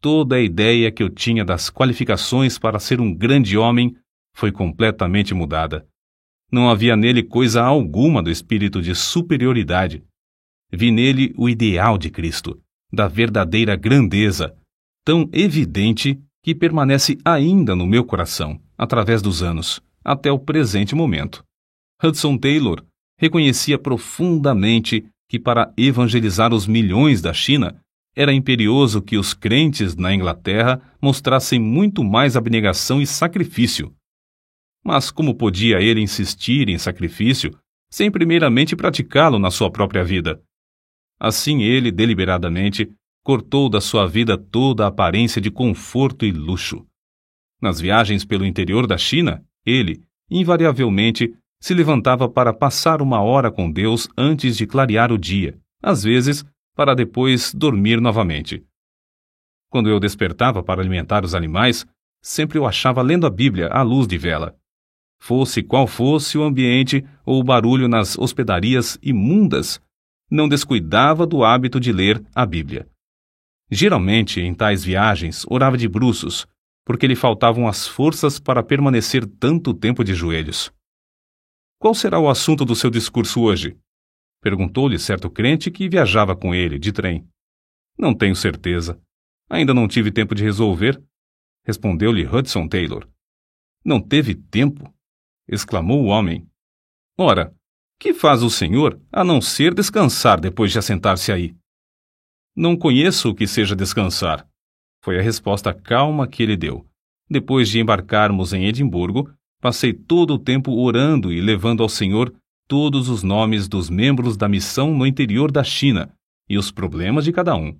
Toda 0.00 0.36
a 0.36 0.40
ideia 0.40 0.92
que 0.92 1.02
eu 1.02 1.10
tinha 1.10 1.44
das 1.44 1.68
qualificações 1.68 2.60
para 2.60 2.78
ser 2.78 3.00
um 3.00 3.12
grande 3.12 3.58
homem 3.58 3.96
foi 4.32 4.52
completamente 4.52 5.34
mudada. 5.34 5.84
Não 6.50 6.68
havia 6.68 6.96
nele 6.96 7.22
coisa 7.22 7.62
alguma 7.62 8.22
do 8.22 8.30
espírito 8.30 8.80
de 8.80 8.94
superioridade. 8.94 10.02
Vi 10.72 10.90
nele 10.90 11.34
o 11.36 11.48
ideal 11.48 11.98
de 11.98 12.10
Cristo, 12.10 12.60
da 12.92 13.08
verdadeira 13.08 13.76
grandeza, 13.76 14.56
tão 15.04 15.28
evidente 15.32 16.20
que 16.42 16.54
permanece 16.54 17.18
ainda 17.24 17.74
no 17.74 17.86
meu 17.86 18.04
coração, 18.04 18.60
através 18.76 19.22
dos 19.22 19.42
anos, 19.42 19.80
até 20.04 20.30
o 20.30 20.38
presente 20.38 20.94
momento. 20.94 21.42
Hudson 22.02 22.36
Taylor 22.36 22.84
reconhecia 23.18 23.78
profundamente 23.78 25.04
que 25.28 25.38
para 25.38 25.72
evangelizar 25.76 26.52
os 26.52 26.66
milhões 26.66 27.22
da 27.22 27.32
China 27.32 27.80
era 28.14 28.32
imperioso 28.32 29.02
que 29.02 29.16
os 29.16 29.34
crentes 29.34 29.96
na 29.96 30.14
Inglaterra 30.14 30.80
mostrassem 31.00 31.58
muito 31.58 32.04
mais 32.04 32.36
abnegação 32.36 33.00
e 33.00 33.06
sacrifício. 33.06 33.92
Mas 34.84 35.10
como 35.10 35.34
podia 35.34 35.80
ele 35.80 36.00
insistir 36.00 36.68
em 36.68 36.76
sacrifício 36.76 37.50
sem 37.90 38.10
primeiramente 38.10 38.76
praticá-lo 38.76 39.38
na 39.38 39.50
sua 39.50 39.70
própria 39.70 40.04
vida? 40.04 40.42
Assim 41.18 41.62
ele, 41.62 41.90
deliberadamente, 41.90 42.92
cortou 43.24 43.70
da 43.70 43.80
sua 43.80 44.06
vida 44.06 44.36
toda 44.36 44.84
a 44.84 44.88
aparência 44.88 45.40
de 45.40 45.50
conforto 45.50 46.26
e 46.26 46.30
luxo. 46.30 46.86
Nas 47.62 47.80
viagens 47.80 48.24
pelo 48.24 48.44
interior 48.44 48.86
da 48.86 48.98
China, 48.98 49.42
ele, 49.64 50.02
invariavelmente, 50.30 51.34
se 51.58 51.72
levantava 51.72 52.28
para 52.28 52.52
passar 52.52 53.00
uma 53.00 53.22
hora 53.22 53.50
com 53.50 53.70
Deus 53.70 54.06
antes 54.18 54.56
de 54.56 54.66
clarear 54.66 55.10
o 55.10 55.16
dia, 55.16 55.58
às 55.82 56.02
vezes 56.02 56.44
para 56.76 56.94
depois 56.94 57.54
dormir 57.54 58.00
novamente. 58.00 58.62
Quando 59.70 59.88
eu 59.88 59.98
despertava 59.98 60.62
para 60.62 60.82
alimentar 60.82 61.24
os 61.24 61.34
animais, 61.34 61.86
sempre 62.20 62.58
o 62.58 62.66
achava 62.66 63.00
lendo 63.00 63.26
a 63.26 63.30
Bíblia 63.30 63.68
à 63.68 63.80
luz 63.80 64.06
de 64.06 64.18
vela. 64.18 64.54
Fosse 65.26 65.62
qual 65.62 65.86
fosse 65.86 66.36
o 66.36 66.42
ambiente 66.42 67.02
ou 67.24 67.40
o 67.40 67.42
barulho 67.42 67.88
nas 67.88 68.18
hospedarias 68.18 68.98
imundas, 69.02 69.80
não 70.30 70.46
descuidava 70.46 71.26
do 71.26 71.42
hábito 71.42 71.80
de 71.80 71.90
ler 71.94 72.22
a 72.34 72.44
Bíblia. 72.44 72.86
Geralmente, 73.70 74.42
em 74.42 74.52
tais 74.52 74.84
viagens, 74.84 75.46
orava 75.48 75.78
de 75.78 75.88
bruços, 75.88 76.46
porque 76.84 77.06
lhe 77.06 77.16
faltavam 77.16 77.66
as 77.66 77.88
forças 77.88 78.38
para 78.38 78.62
permanecer 78.62 79.26
tanto 79.26 79.72
tempo 79.72 80.04
de 80.04 80.12
joelhos. 80.12 80.70
Qual 81.78 81.94
será 81.94 82.18
o 82.18 82.28
assunto 82.28 82.62
do 82.62 82.76
seu 82.76 82.90
discurso 82.90 83.40
hoje? 83.40 83.78
Perguntou-lhe 84.42 84.98
certo 84.98 85.30
crente 85.30 85.70
que 85.70 85.88
viajava 85.88 86.36
com 86.36 86.54
ele, 86.54 86.78
de 86.78 86.92
trem. 86.92 87.26
Não 87.96 88.12
tenho 88.12 88.36
certeza. 88.36 89.00
Ainda 89.48 89.72
não 89.72 89.88
tive 89.88 90.12
tempo 90.12 90.34
de 90.34 90.44
resolver. 90.44 91.02
Respondeu-lhe 91.64 92.26
Hudson 92.26 92.68
Taylor. 92.68 93.08
Não 93.82 94.02
teve 94.02 94.34
tempo? 94.34 94.92
Exclamou 95.48 96.02
o 96.02 96.06
homem. 96.06 96.46
Ora, 97.18 97.54
que 97.98 98.12
faz 98.12 98.42
o 98.42 98.50
senhor 98.50 99.00
a 99.12 99.22
não 99.24 99.40
ser 99.40 99.72
descansar 99.74 100.40
depois 100.40 100.72
de 100.72 100.78
assentar-se 100.78 101.32
aí? 101.32 101.54
Não 102.56 102.76
conheço 102.76 103.30
o 103.30 103.34
que 103.34 103.46
seja 103.46 103.74
descansar, 103.74 104.46
foi 105.04 105.18
a 105.18 105.22
resposta 105.22 105.74
calma 105.74 106.26
que 106.26 106.42
ele 106.42 106.56
deu. 106.56 106.86
Depois 107.28 107.68
de 107.68 107.78
embarcarmos 107.78 108.54
em 108.54 108.64
Edimburgo, 108.64 109.30
passei 109.60 109.92
todo 109.92 110.32
o 110.32 110.38
tempo 110.38 110.72
orando 110.72 111.30
e 111.30 111.42
levando 111.42 111.82
ao 111.82 111.90
Senhor 111.90 112.34
todos 112.66 113.10
os 113.10 113.22
nomes 113.22 113.68
dos 113.68 113.90
membros 113.90 114.34
da 114.34 114.48
missão 114.48 114.96
no 114.96 115.06
interior 115.06 115.52
da 115.52 115.62
China 115.62 116.10
e 116.48 116.56
os 116.56 116.70
problemas 116.70 117.24
de 117.24 117.32
cada 117.32 117.54
um. 117.54 117.78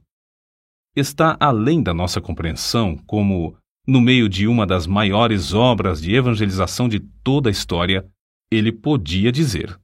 Está 0.94 1.34
além 1.40 1.82
da 1.82 1.94
nossa 1.94 2.20
compreensão 2.20 2.96
como, 3.06 3.56
no 3.86 4.00
meio 4.00 4.28
de 4.28 4.46
uma 4.46 4.66
das 4.66 4.86
maiores 4.86 5.52
obras 5.52 6.00
de 6.00 6.14
evangelização 6.14 6.88
de 6.88 7.00
toda 7.00 7.48
a 7.48 7.52
história, 7.52 8.06
ele 8.50 8.72
podia 8.72 9.30
dizer: 9.30 9.78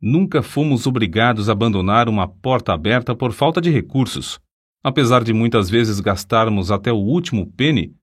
Nunca 0.00 0.42
fomos 0.42 0.86
obrigados 0.86 1.48
a 1.48 1.52
abandonar 1.52 2.08
uma 2.08 2.28
porta 2.28 2.72
aberta 2.72 3.14
por 3.14 3.32
falta 3.32 3.60
de 3.60 3.70
recursos. 3.70 4.38
Apesar 4.82 5.24
de 5.24 5.32
muitas 5.32 5.70
vezes 5.70 5.98
gastarmos 5.98 6.70
até 6.70 6.92
o 6.92 6.96
último 6.96 7.46
penny, 7.46 7.94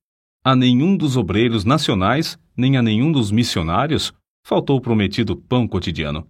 a 0.43 0.55
nenhum 0.55 0.97
dos 0.97 1.15
obreiros 1.15 1.63
nacionais, 1.63 2.39
nem 2.57 2.75
a 2.75 2.81
nenhum 2.81 3.11
dos 3.11 3.29
missionários, 3.29 4.11
faltou 4.43 4.77
o 4.77 4.81
prometido 4.81 5.35
pão 5.35 5.67
cotidiano. 5.67 6.27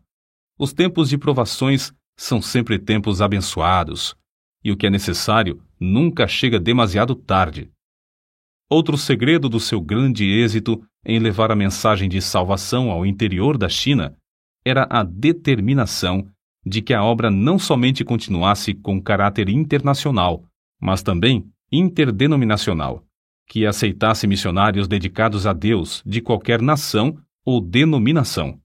Os 0.60 0.74
tempos 0.74 1.08
de 1.08 1.18
provações 1.18 1.94
são 2.18 2.42
sempre 2.42 2.78
tempos 2.78 3.22
abençoados, 3.22 4.14
e 4.62 4.72
o 4.72 4.76
que 4.76 4.86
é 4.86 4.90
necessário 4.90 5.64
nunca 5.80 6.28
chega 6.28 6.60
demasiado 6.60 7.16
tarde. 7.16 7.72
Outro 8.72 8.98
segredo 8.98 9.50
do 9.50 9.60
seu 9.60 9.82
grande 9.82 10.24
êxito 10.24 10.82
em 11.06 11.20
levar 11.20 11.52
a 11.52 11.56
mensagem 11.58 12.08
de 12.08 12.22
salvação 12.22 12.90
ao 12.90 13.06
interior 13.06 13.58
da 13.58 13.68
China 13.68 14.16
era 14.64 14.88
a 14.90 15.04
determinação 15.04 16.26
de 16.66 16.82
que 16.82 16.94
a 16.94 17.04
obra 17.04 17.30
não 17.30 17.60
somente 17.60 18.06
continuasse 18.06 18.74
com 18.74 19.02
caráter 19.02 19.50
internacional, 19.50 20.46
mas 20.80 21.04
também 21.04 21.44
interdenominacional, 21.70 23.04
que 23.46 23.66
aceitasse 23.66 24.26
missionários 24.26 24.88
dedicados 24.88 25.46
a 25.46 25.52
Deus 25.52 26.02
de 26.06 26.22
qualquer 26.22 26.62
nação 26.62 27.18
ou 27.46 27.60
denominação. 27.60 28.58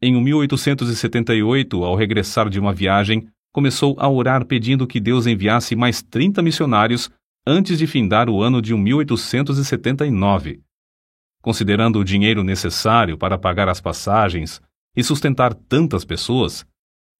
Em 0.00 0.18
1878, 0.18 1.84
ao 1.84 1.94
regressar 1.94 2.48
de 2.48 2.58
uma 2.58 2.72
viagem, 2.72 3.28
começou 3.52 3.96
a 3.98 4.08
orar 4.08 4.46
pedindo 4.46 4.86
que 4.86 4.98
Deus 4.98 5.26
enviasse 5.26 5.76
mais 5.76 6.00
30 6.00 6.40
missionários 6.40 7.10
antes 7.46 7.78
de 7.78 7.86
findar 7.86 8.28
o 8.28 8.42
ano 8.42 8.60
de 8.60 8.74
1879. 8.74 10.60
Considerando 11.40 12.00
o 12.00 12.04
dinheiro 12.04 12.42
necessário 12.42 13.16
para 13.16 13.38
pagar 13.38 13.68
as 13.68 13.80
passagens, 13.80 14.60
e 14.96 15.04
sustentar 15.04 15.52
tantas 15.52 16.04
pessoas, 16.04 16.66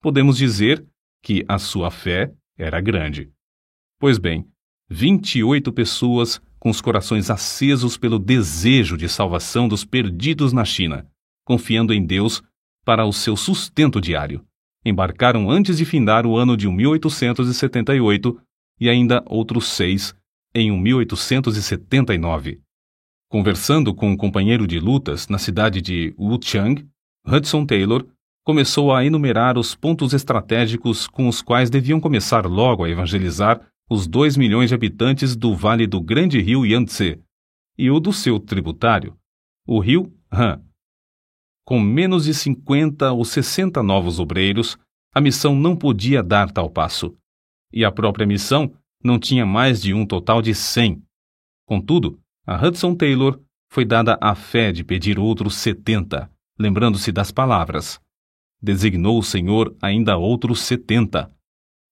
podemos 0.01 0.39
dizer 0.39 0.85
que 1.23 1.45
a 1.47 1.59
sua 1.59 1.91
fé 1.91 2.33
era 2.57 2.81
grande. 2.81 3.31
Pois 4.01 4.19
bem, 4.19 4.49
28 4.89 5.71
pessoas 5.73 6.41
com 6.59 6.71
os 6.71 6.81
corações 6.81 7.29
acesos 7.31 7.99
pelo 7.99 8.19
desejo 8.19 8.97
de 8.97 9.09
salvação 9.09 9.69
dos 9.69 9.85
perdidos 9.85 10.53
na 10.53 10.65
China, 10.65 11.07
confiando 11.45 11.93
em 11.93 12.05
Deus 12.05 12.43
para 12.85 13.05
o 13.05 13.13
seu 13.13 13.37
sustento 13.37 14.01
diário. 14.01 14.45
Embarcaram 14.85 15.51
antes 15.51 15.77
de 15.77 15.85
findar 15.85 16.25
o 16.27 16.37
ano 16.37 16.57
de 16.57 16.69
1878 16.69 18.41
e 18.81 18.89
ainda 18.89 19.23
outros 19.27 19.69
seis 19.69 20.15
em 20.55 20.71
1879. 20.81 22.61
Conversando 23.29 23.95
com 23.95 24.11
um 24.11 24.17
companheiro 24.17 24.67
de 24.67 24.79
lutas 24.79 25.29
na 25.29 25.39
cidade 25.39 25.83
de 25.83 26.15
Wuchang, 26.19 26.87
Hudson 27.27 27.67
Taylor 27.67 28.07
começou 28.45 28.95
a 28.95 29.05
enumerar 29.05 29.59
os 29.59 29.75
pontos 29.75 30.13
estratégicos 30.13 31.09
com 31.09 31.29
os 31.29 31.43
quais 31.43 31.69
deviam 31.69 32.01
começar 32.01 32.47
logo 32.47 32.85
a 32.85 32.89
evangelizar 32.89 33.61
os 33.91 34.07
dois 34.07 34.37
milhões 34.37 34.69
de 34.69 34.75
habitantes 34.75 35.35
do 35.35 35.55
vale 35.55 35.87
do 35.87 36.01
grande 36.01 36.41
rio 36.41 36.65
Yangtze 36.65 37.21
e 37.77 37.91
o 37.91 38.01
do 38.01 38.13
seu 38.13 38.39
tributário, 38.39 39.17
o 39.67 39.81
rio 39.81 40.13
Han. 40.33 40.63
Com 41.65 41.81
menos 41.81 42.25
de 42.25 42.35
50 42.35 43.13
ou 43.13 43.25
60 43.25 43.83
novos 43.83 44.21
obreiros, 44.21 44.79
a 45.13 45.21
missão 45.21 45.57
não 45.57 45.77
podia 45.77 46.23
dar 46.23 46.51
tal 46.51 46.71
passo. 46.71 47.17
E 47.73 47.85
a 47.85 47.93
própria 47.93 48.27
missão 48.27 48.73
não 49.03 49.19
tinha 49.19 49.45
mais 49.45 49.83
de 49.83 49.93
um 49.93 50.07
total 50.07 50.41
de 50.41 50.55
100. 50.55 51.03
Contudo, 51.67 52.19
a 52.47 52.65
Hudson 52.65 52.95
Taylor 52.95 53.41
foi 53.71 53.85
dada 53.85 54.19
a 54.21 54.35
fé 54.35 54.73
de 54.73 54.85
pedir 54.85 55.19
outros 55.19 55.57
70 55.57 56.31
lembrando-se 56.59 57.13
das 57.13 57.31
palavras. 57.31 58.01
Designou 58.61 59.19
o 59.19 59.23
Senhor 59.23 59.77
ainda 59.81 60.17
outros 60.17 60.61
setenta. 60.61 61.31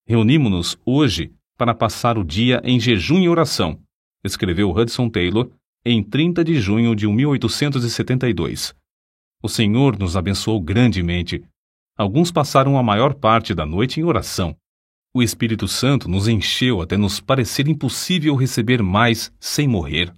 Reunimos-nos 0.06 0.78
hoje 0.84 1.32
para 1.56 1.74
passar 1.74 2.18
o 2.18 2.24
dia 2.24 2.60
em 2.64 2.80
jejum 2.80 3.20
e 3.20 3.28
oração, 3.28 3.80
escreveu 4.24 4.70
Hudson 4.70 5.08
Taylor 5.08 5.50
em 5.84 6.02
30 6.02 6.42
de 6.42 6.58
junho 6.60 6.96
de 6.96 7.06
1872. 7.06 8.74
O 9.42 9.48
Senhor 9.48 9.98
nos 9.98 10.16
abençoou 10.16 10.60
grandemente. 10.60 11.44
Alguns 11.96 12.32
passaram 12.32 12.78
a 12.78 12.82
maior 12.82 13.14
parte 13.14 13.54
da 13.54 13.66
noite 13.66 14.00
em 14.00 14.04
oração. 14.04 14.56
O 15.16 15.22
Espírito 15.22 15.68
Santo 15.68 16.08
nos 16.08 16.26
encheu 16.26 16.82
até 16.82 16.96
nos 16.96 17.20
parecer 17.20 17.68
impossível 17.68 18.34
receber 18.34 18.82
mais 18.82 19.32
sem 19.38 19.68
morrer. 19.68 20.12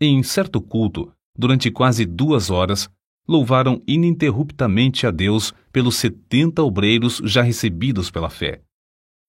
Em 0.00 0.22
certo 0.22 0.58
culto, 0.58 1.12
durante 1.36 1.70
quase 1.70 2.06
duas 2.06 2.48
horas, 2.48 2.88
louvaram 3.28 3.82
ininterruptamente 3.86 5.06
a 5.06 5.10
Deus 5.10 5.52
pelos 5.70 5.96
setenta 5.96 6.62
obreiros 6.62 7.20
já 7.22 7.42
recebidos 7.42 8.10
pela 8.10 8.30
fé. 8.30 8.62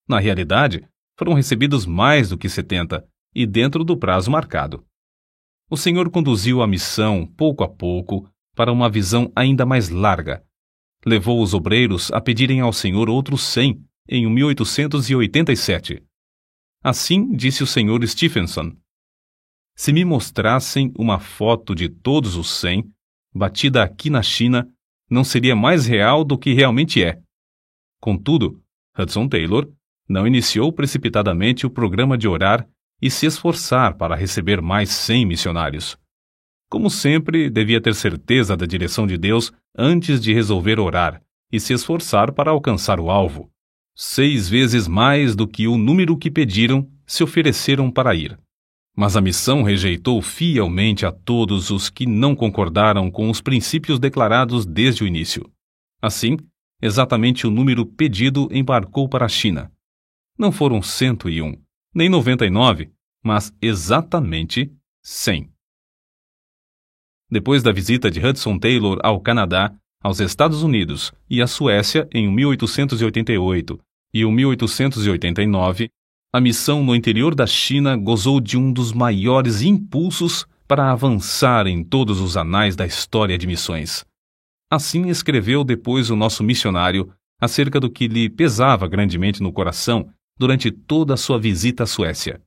Na 0.08 0.20
realidade, 0.20 0.88
foram 1.20 1.34
recebidos 1.34 1.86
mais 1.86 2.30
do 2.30 2.38
que 2.38 2.48
setenta, 2.48 3.06
e 3.36 3.46
dentro 3.46 3.84
do 3.84 3.98
prazo 3.98 4.32
marcado. 4.32 4.86
O 5.70 5.76
Senhor 5.76 6.10
conduziu 6.10 6.62
a 6.62 6.68
missão, 6.68 7.28
pouco 7.28 7.66
a 7.66 7.68
pouco, 7.68 8.26
para 8.56 8.72
uma 8.72 8.90
visão 8.90 9.30
ainda 9.36 9.66
mais 9.66 9.90
larga. 9.90 10.42
Levou 11.06 11.42
os 11.42 11.54
obreiros 11.54 12.10
a 12.14 12.22
pedirem 12.22 12.62
ao 12.62 12.72
Senhor 12.72 13.10
outros 13.10 13.42
cem 13.44 13.84
em 14.08 14.30
1887. 14.30 16.04
Assim 16.84 17.32
disse 17.36 17.64
o 17.64 17.68
Senhor 17.68 18.06
Stephenson: 18.08 18.76
Se 19.76 19.94
me 19.94 20.04
mostrassem 20.04 20.92
uma 20.98 21.20
foto 21.20 21.76
de 21.76 21.90
todos 21.90 22.36
os 22.36 22.50
cem, 22.60 22.92
batida 23.34 23.84
aqui 23.84 24.10
na 24.10 24.22
China, 24.22 24.68
não 25.10 25.24
seria 25.24 25.56
mais 25.56 25.86
real 25.86 26.24
do 26.24 26.38
que 26.38 26.54
realmente 26.54 27.04
é. 27.04 27.22
Contudo, 28.00 28.62
Hudson 28.98 29.28
Taylor 29.28 29.72
não 30.08 30.26
iniciou 30.26 30.74
precipitadamente 30.74 31.66
o 31.66 31.70
programa 31.70 32.18
de 32.18 32.28
orar 32.28 32.68
e 33.02 33.10
se 33.10 33.26
esforçar 33.26 33.96
para 33.96 34.16
receber 34.16 34.62
mais 34.62 34.90
100 34.90 35.26
missionários. 35.26 35.98
Como 36.70 36.90
sempre, 36.90 37.50
devia 37.50 37.82
ter 37.82 37.94
certeza 37.94 38.56
da 38.56 38.66
direção 38.66 39.06
de 39.06 39.18
Deus 39.18 39.52
antes 39.78 40.22
de 40.22 40.34
resolver 40.34 40.80
orar 40.80 41.22
e 41.52 41.60
se 41.60 41.74
esforçar 41.74 42.32
para 42.32 42.52
alcançar 42.52 43.00
o 43.00 43.10
alvo. 43.10 43.52
Seis 44.04 44.50
vezes 44.50 44.88
mais 44.88 45.36
do 45.36 45.48
que 45.48 45.68
o 45.68 45.78
número 45.78 46.18
que 46.18 46.32
pediram 46.32 46.90
se 47.06 47.24
ofereceram 47.24 47.92
para 47.92 48.16
ir. 48.16 48.36
Mas 48.98 49.16
a 49.16 49.22
missão 49.22 49.62
rejeitou 49.62 50.20
fielmente 50.24 51.06
a 51.06 51.12
todos 51.12 51.70
os 51.70 51.88
que 51.88 52.08
não 52.08 52.36
concordaram 52.36 53.12
com 53.12 53.30
os 53.30 53.42
princípios 53.42 54.00
declarados 54.00 54.66
desde 54.66 55.04
o 55.04 55.08
início. 55.08 55.48
Assim, 56.02 56.36
exatamente 56.82 57.46
o 57.46 57.52
número 57.52 57.86
pedido 57.86 58.50
embarcou 58.52 59.08
para 59.08 59.28
a 59.28 59.30
China. 59.30 59.72
Não 60.36 60.52
foram 60.52 60.82
101, 60.82 61.62
nem 61.94 62.10
99, 62.10 62.92
mas 63.24 63.54
exatamente 63.62 64.74
100. 65.04 65.48
Depois 67.30 67.62
da 67.62 67.72
visita 67.72 68.10
de 68.10 68.20
Hudson 68.20 68.58
Taylor 68.58 69.00
ao 69.04 69.22
Canadá, 69.22 69.72
aos 70.02 70.20
Estados 70.20 70.64
Unidos 70.64 71.14
e 71.30 71.40
à 71.40 71.46
Suécia 71.46 72.10
em 72.12 72.28
1888 72.34 73.80
e 74.14 74.26
1889, 74.26 75.90
a 76.34 76.40
missão 76.40 76.84
no 76.84 76.96
interior 76.96 77.36
da 77.36 77.46
China 77.46 77.96
gozou 77.96 78.40
de 78.40 78.58
um 78.58 78.72
dos 78.72 78.94
maiores 78.94 79.62
impulsos 79.62 80.46
para 80.68 80.92
avançar 80.92 81.68
em 81.68 81.84
todos 81.84 82.22
os 82.22 82.38
anais 82.38 82.76
da 82.76 82.86
história 82.86 83.38
de 83.38 83.46
missões. 83.46 84.06
Assim 84.72 85.10
escreveu 85.10 85.64
depois 85.64 86.10
o 86.10 86.16
nosso 86.16 86.44
missionário 86.44 87.12
acerca 87.42 87.80
do 87.80 87.90
que 87.90 88.08
lhe 88.08 88.30
pesava 88.30 88.88
grandemente 88.88 89.44
no 89.44 89.52
coração 89.52 90.10
durante 90.40 90.72
toda 90.72 91.16
a 91.16 91.18
sua 91.18 91.38
visita 91.38 91.84
à 91.84 91.86
Suécia. 91.86 92.42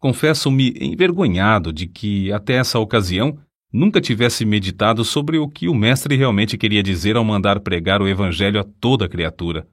Confesso-me 0.00 0.74
envergonhado 0.80 1.72
de 1.72 1.86
que, 1.86 2.32
até 2.32 2.54
essa 2.54 2.78
ocasião, 2.78 3.38
nunca 3.72 4.00
tivesse 4.00 4.44
meditado 4.44 5.04
sobre 5.04 5.38
o 5.38 5.48
que 5.48 5.68
o 5.68 5.74
Mestre 5.74 6.16
realmente 6.16 6.58
queria 6.58 6.82
dizer 6.82 7.16
ao 7.16 7.24
mandar 7.24 7.60
pregar 7.60 8.02
o 8.02 8.08
Evangelho 8.08 8.60
a 8.60 8.64
toda 8.64 9.08
criatura. 9.08 9.66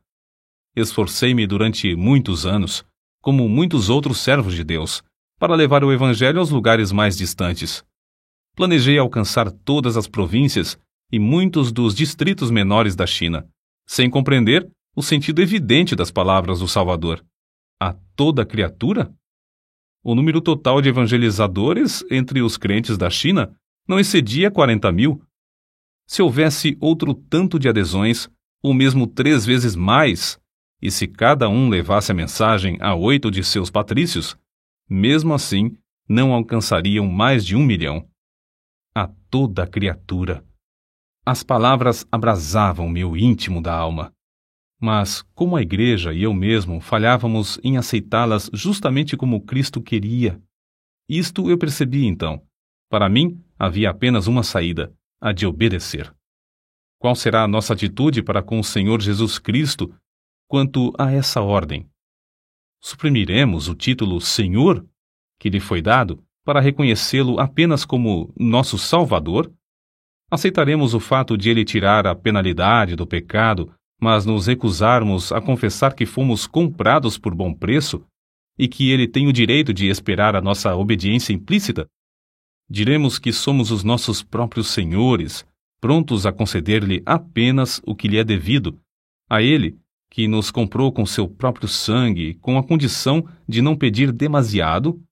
Esforcei-me 0.76 1.46
durante 1.46 1.96
muitos 1.96 2.46
anos, 2.46 2.84
como 3.22 3.48
muitos 3.48 3.90
outros 3.90 4.20
servos 4.20 4.56
de 4.56 4.64
Deus, 4.64 5.04
para 5.40 5.56
levar 5.56 5.84
o 5.84 5.92
Evangelho 5.92 6.40
aos 6.40 6.50
lugares 6.50 6.92
mais 6.92 7.16
distantes. 7.16 7.84
Planejei 8.56 8.98
alcançar 8.98 9.52
todas 9.52 9.98
as 9.98 10.08
províncias 10.08 10.78
e 11.12 11.20
muitos 11.20 11.72
dos 11.72 11.94
distritos 11.94 12.50
menores 12.50 12.96
da 12.96 13.06
China, 13.06 13.48
sem 13.88 14.10
compreender 14.10 14.68
o 14.96 15.02
sentido 15.02 15.42
evidente 15.42 15.96
das 15.96 16.12
palavras 16.12 16.60
do 16.60 16.68
Salvador. 16.68 17.24
A 17.80 17.94
toda 18.16 18.46
criatura? 18.46 19.14
O 20.04 20.16
número 20.16 20.42
total 20.42 20.82
de 20.82 20.90
evangelizadores 20.90 22.04
entre 22.10 22.42
os 22.42 22.58
crentes 22.58 22.98
da 22.98 23.10
China 23.10 23.56
não 23.88 24.00
excedia 24.00 24.52
40 24.52 24.92
mil. 24.92 25.22
Se 26.08 26.22
houvesse 26.22 26.78
outro 26.80 27.14
tanto 27.14 27.58
de 27.60 27.70
adesões, 27.70 28.30
ou 28.62 28.74
mesmo 28.74 29.08
três 29.08 29.46
vezes 29.46 29.76
mais, 29.76 30.40
e 30.84 30.92
se 30.92 31.08
cada 31.08 31.48
um 31.48 31.70
levasse 31.70 32.12
a 32.12 32.16
mensagem 32.16 32.78
a 32.82 32.94
oito 32.94 33.32
de 33.32 33.42
seus 33.42 33.72
patrícios, 33.72 34.38
mesmo 34.90 35.34
assim 35.34 35.78
não 36.10 36.34
alcançariam 36.34 37.08
mais 37.08 37.46
de 37.46 37.56
um 37.56 37.64
milhão. 37.64 38.06
A 38.94 39.08
toda 39.30 39.66
criatura. 39.66 40.44
As 41.26 41.42
palavras 41.42 42.06
abrasavam 42.12 42.90
meu 42.90 43.16
íntimo 43.16 43.62
da 43.62 43.74
alma. 43.74 44.12
Mas, 44.78 45.22
como 45.34 45.56
a 45.56 45.62
igreja 45.62 46.12
e 46.12 46.24
eu 46.24 46.34
mesmo 46.34 46.82
falhávamos 46.82 47.58
em 47.64 47.78
aceitá-las 47.78 48.50
justamente 48.54 49.16
como 49.16 49.40
Cristo 49.40 49.82
queria, 49.82 50.38
isto 51.08 51.50
eu 51.50 51.58
percebi 51.58 52.06
então. 52.06 52.44
Para 52.90 53.08
mim, 53.08 53.42
havia 53.58 53.90
apenas 53.90 54.28
uma 54.28 54.44
saída: 54.44 54.94
a 55.22 55.32
de 55.32 55.46
obedecer. 55.46 56.14
Qual 57.00 57.16
será 57.16 57.44
a 57.44 57.48
nossa 57.48 57.72
atitude 57.72 58.22
para 58.22 58.44
com 58.44 58.60
o 58.60 58.64
Senhor 58.64 59.02
Jesus 59.02 59.40
Cristo 59.40 59.94
quanto 60.54 60.93
a 60.99 61.12
essa 61.12 61.41
ordem? 61.41 61.89
Suprimiremos 62.80 63.68
o 63.68 63.74
título 63.74 64.22
Senhor, 64.22 64.88
que 65.39 65.49
lhe 65.49 65.60
foi 65.60 65.82
dado, 65.82 66.24
para 66.45 66.60
reconhecê-lo 66.60 67.39
apenas 67.39 67.84
como 67.84 68.32
nosso 68.38 68.78
Salvador? 68.78 69.51
Aceitaremos 70.30 70.93
o 70.93 70.99
fato 70.99 71.36
de 71.36 71.49
ele 71.49 71.66
tirar 71.66 72.06
a 72.06 72.14
penalidade 72.14 72.95
do 72.95 73.08
pecado 73.08 73.74
mas 73.99 74.28
nos 74.28 74.45
recusarmos 74.45 75.32
a 75.32 75.41
confessar 75.41 75.95
que 75.95 76.06
fomos 76.06 76.45
comprados 76.45 77.18
por 77.18 77.34
bom 77.34 77.51
preço 77.51 78.06
e 78.56 78.68
que 78.68 78.91
ele 78.91 79.08
tem 79.08 79.28
o 79.28 79.34
direito 79.34 79.74
de 79.74 79.88
esperar 79.88 80.36
a 80.36 80.41
nossa 80.41 80.76
obediência 80.76 81.34
implícita? 81.34 81.88
Diremos 82.70 83.18
que 83.18 83.34
somos 83.34 83.72
os 83.72 83.84
nossos 83.84 84.22
próprios 84.22 84.68
senhores, 84.68 85.47
prontos 85.82 86.28
a 86.28 86.32
conceder-lhe 86.32 87.01
apenas 87.08 87.82
o 87.88 87.95
que 87.95 88.08
lhe 88.08 88.20
é 88.20 88.24
devido, 88.24 88.80
a 89.28 89.41
ele 89.41 89.82
que 90.14 90.28
nos 90.28 90.51
comprou 90.51 90.91
com 90.91 91.07
seu 91.07 91.28
próprio 91.28 91.68
sangue, 91.68 92.36
com 92.36 92.55
a 92.55 92.64
condição 92.64 93.28
de 93.49 93.64
não 93.64 93.76
pedir 93.76 94.11
demasiado? 94.11 95.03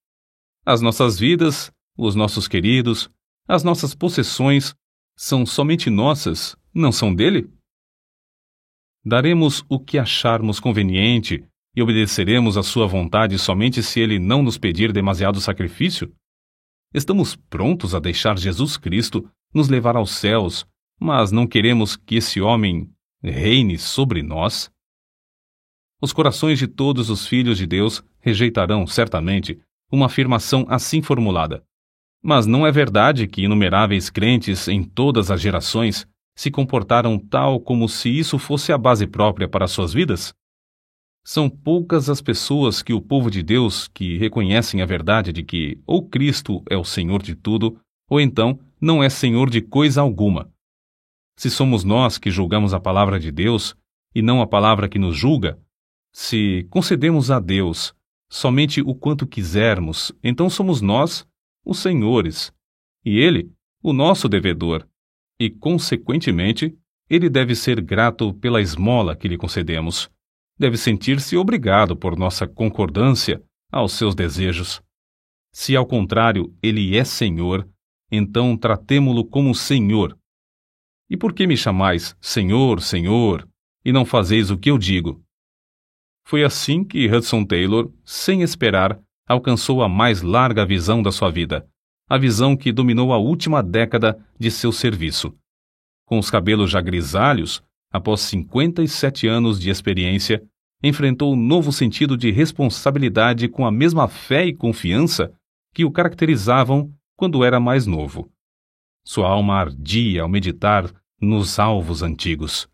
As 0.63 0.79
nossas 0.79 1.17
vidas, 1.17 1.71
os 1.97 2.13
nossos 2.13 2.47
queridos, 2.47 3.09
as 3.47 3.63
nossas 3.63 3.95
possessões 3.95 4.75
são 5.17 5.43
somente 5.43 5.89
nossas, 5.89 6.55
não 6.71 6.91
são 6.91 7.15
dele? 7.15 7.51
Daremos 9.03 9.65
o 9.67 9.79
que 9.79 9.97
acharmos 9.97 10.59
conveniente 10.59 11.43
e 11.75 11.81
obedeceremos 11.81 12.55
à 12.55 12.61
sua 12.61 12.85
vontade 12.85 13.39
somente 13.39 13.81
se 13.81 13.99
ele 13.99 14.19
não 14.19 14.43
nos 14.43 14.59
pedir 14.59 14.93
demasiado 14.93 15.41
sacrifício? 15.41 16.13
Estamos 16.93 17.35
prontos 17.35 17.95
a 17.95 17.99
deixar 17.99 18.37
Jesus 18.37 18.77
Cristo 18.77 19.27
nos 19.51 19.67
levar 19.67 19.95
aos 19.95 20.11
céus, 20.11 20.63
mas 20.99 21.31
não 21.31 21.47
queremos 21.47 21.95
que 21.95 22.17
esse 22.17 22.39
homem 22.39 22.87
reine 23.23 23.79
sobre 23.79 24.21
nós? 24.21 24.71
Os 26.01 26.11
corações 26.11 26.57
de 26.57 26.67
todos 26.67 27.11
os 27.11 27.27
filhos 27.27 27.59
de 27.59 27.67
Deus 27.67 28.03
rejeitarão, 28.19 28.87
certamente, 28.87 29.61
uma 29.91 30.07
afirmação 30.07 30.65
assim 30.67 30.99
formulada. 30.99 31.63
Mas 32.23 32.47
não 32.47 32.65
é 32.65 32.71
verdade 32.71 33.27
que 33.27 33.43
inumeráveis 33.43 34.09
crentes 34.09 34.67
em 34.67 34.83
todas 34.83 35.29
as 35.29 35.39
gerações 35.39 36.07
se 36.35 36.49
comportaram 36.49 37.19
tal 37.19 37.59
como 37.59 37.87
se 37.87 38.09
isso 38.09 38.39
fosse 38.39 38.71
a 38.71 38.77
base 38.77 39.05
própria 39.05 39.47
para 39.47 39.67
suas 39.67 39.93
vidas? 39.93 40.33
São 41.23 41.47
poucas 41.47 42.09
as 42.09 42.19
pessoas 42.19 42.81
que 42.81 42.93
o 42.93 43.01
povo 43.01 43.29
de 43.29 43.43
Deus 43.43 43.87
que 43.87 44.17
reconhecem 44.17 44.81
a 44.81 44.87
verdade 44.87 45.31
de 45.31 45.43
que 45.43 45.79
ou 45.85 46.07
Cristo 46.07 46.63
é 46.67 46.75
o 46.75 46.83
Senhor 46.83 47.21
de 47.21 47.35
tudo, 47.35 47.79
ou 48.09 48.19
então 48.19 48.59
não 48.79 49.03
é 49.03 49.09
Senhor 49.09 49.51
de 49.51 49.61
coisa 49.61 50.01
alguma. 50.01 50.51
Se 51.37 51.51
somos 51.51 51.83
nós 51.83 52.17
que 52.17 52.31
julgamos 52.31 52.73
a 52.73 52.79
palavra 52.79 53.19
de 53.19 53.31
Deus 53.31 53.75
e 54.15 54.21
não 54.23 54.41
a 54.41 54.47
palavra 54.47 54.89
que 54.89 54.97
nos 54.97 55.15
julga, 55.15 55.59
se 56.12 56.68
concedemos 56.70 57.32
a 57.32 57.39
Deus 57.39 57.93
somente 58.30 58.82
o 58.82 58.95
quanto 58.95 59.28
quisermos, 59.28 60.12
então 60.24 60.49
somos 60.49 60.82
nós 60.82 61.28
os 61.66 61.80
senhores 61.80 62.51
e 63.03 63.20
Ele 63.20 63.51
o 63.84 63.93
nosso 63.93 64.30
devedor 64.30 64.88
e, 65.39 65.49
consequentemente, 65.49 66.78
ele 67.09 67.28
deve 67.28 67.55
ser 67.55 67.82
grato 67.82 68.32
pela 68.36 68.62
esmola 68.62 69.16
que 69.16 69.28
lhe 69.28 69.38
concedemos. 69.38 70.07
Deve 70.57 70.78
sentir-se 70.78 71.36
obrigado 71.36 71.95
por 71.95 72.16
nossa 72.16 72.47
concordância 72.47 73.41
aos 73.72 73.93
seus 73.93 74.14
desejos. 74.14 74.82
Se, 75.51 75.76
ao 75.76 75.86
contrário, 75.86 76.55
ele 76.62 76.95
é 76.95 77.03
Senhor, 77.03 77.68
então 78.12 78.55
tratemo-lo 78.55 79.26
como 79.26 79.55
Senhor. 79.55 80.16
E 81.09 81.18
por 81.18 81.34
que 81.34 81.47
me 81.47 81.57
chamais 81.57 82.16
Senhor, 82.22 82.80
Senhor, 82.80 83.49
e 83.84 83.91
não 83.91 84.05
fazeis 84.05 84.51
o 84.51 84.57
que 84.57 84.70
eu 84.70 84.78
digo? 84.78 85.24
Foi 86.32 86.45
assim 86.45 86.82
que 86.82 87.13
Hudson 87.13 87.43
Taylor, 87.43 87.91
sem 88.05 88.41
esperar, 88.41 88.97
alcançou 89.27 89.84
a 89.84 89.89
mais 89.89 90.21
larga 90.21 90.65
visão 90.65 91.03
da 91.03 91.11
sua 91.11 91.29
vida, 91.29 91.67
a 92.07 92.17
visão 92.17 92.55
que 92.55 92.71
dominou 92.71 93.11
a 93.11 93.17
última 93.17 93.61
década 93.61 94.17
de 94.39 94.49
seu 94.49 94.71
serviço. 94.71 95.36
Com 96.05 96.17
os 96.17 96.29
cabelos 96.29 96.71
já 96.71 96.79
grisalhos, 96.79 97.61
após 97.91 98.21
57 98.21 99.27
anos 99.27 99.59
de 99.59 99.69
experiência, 99.69 100.41
enfrentou 100.82 101.34
um 101.34 101.36
novo 101.36 101.69
sentido 101.69 102.15
de 102.15 102.32
responsabilidade 102.32 103.49
com 103.49 103.65
a 103.65 103.71
mesma 103.71 104.07
fé 104.07 104.45
e 104.45 104.55
confiança 104.55 105.34
que 105.75 105.84
o 105.84 105.91
caracterizavam 105.91 106.93
quando 107.17 107.43
era 107.43 107.59
mais 107.59 107.86
novo. 107.86 108.32
Sua 109.05 109.27
alma 109.27 109.55
ardia 109.55 110.21
ao 110.21 110.29
meditar 110.29 110.89
nos 111.19 111.59
alvos 111.59 112.01
antigos. 112.01 112.69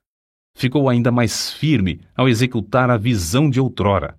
Ficou 0.58 0.90
ainda 0.90 1.12
mais 1.12 1.54
firme 1.54 2.02
ao 2.16 2.28
executar 2.28 2.90
a 2.90 2.98
visão 2.98 3.48
de 3.48 3.60
outrora. 3.60 4.18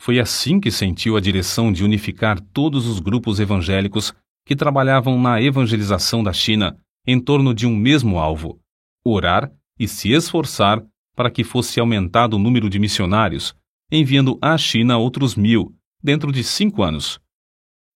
Foi 0.00 0.20
assim 0.20 0.60
que 0.60 0.70
sentiu 0.70 1.16
a 1.16 1.20
direção 1.20 1.72
de 1.72 1.82
unificar 1.82 2.40
todos 2.40 2.86
os 2.86 3.00
grupos 3.00 3.40
evangélicos 3.40 4.14
que 4.46 4.54
trabalhavam 4.54 5.20
na 5.20 5.42
evangelização 5.42 6.22
da 6.22 6.32
China 6.32 6.78
em 7.04 7.18
torno 7.18 7.52
de 7.52 7.66
um 7.66 7.74
mesmo 7.74 8.20
alvo: 8.20 8.60
orar 9.04 9.50
e 9.76 9.88
se 9.88 10.12
esforçar 10.12 10.80
para 11.16 11.28
que 11.28 11.42
fosse 11.42 11.80
aumentado 11.80 12.34
o 12.34 12.38
número 12.38 12.70
de 12.70 12.78
missionários, 12.78 13.52
enviando 13.90 14.38
à 14.40 14.56
China 14.56 14.96
outros 14.96 15.34
mil, 15.34 15.74
dentro 16.00 16.30
de 16.30 16.44
cinco 16.44 16.84
anos. 16.84 17.18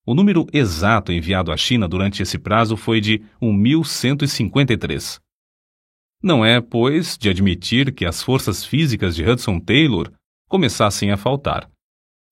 O 0.05 0.15
número 0.15 0.49
exato 0.53 1.13
enviado 1.13 1.53
à 1.53 1.57
China 1.57 1.87
durante 1.87 2.25
esse 2.25 2.41
prazo 2.41 2.77
foi 2.77 3.01
de 3.01 3.23
1.153. 3.41 5.21
Não 6.23 6.45
é, 6.45 6.61
pois, 6.61 7.17
de 7.17 7.29
admitir 7.29 7.95
que 7.95 8.05
as 8.05 8.23
forças 8.23 8.65
físicas 8.65 9.15
de 9.15 9.25
Hudson 9.25 9.61
Taylor 9.61 10.11
começassem 10.49 11.11
a 11.11 11.17
faltar 11.17 11.71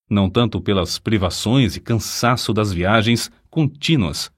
não 0.08 0.30
tanto 0.30 0.60
pelas 0.60 0.98
privações 0.98 1.76
e 1.76 1.80
cansaço 1.80 2.52
das 2.52 2.72
viagens 2.72 3.30
contínuas, 3.50 4.30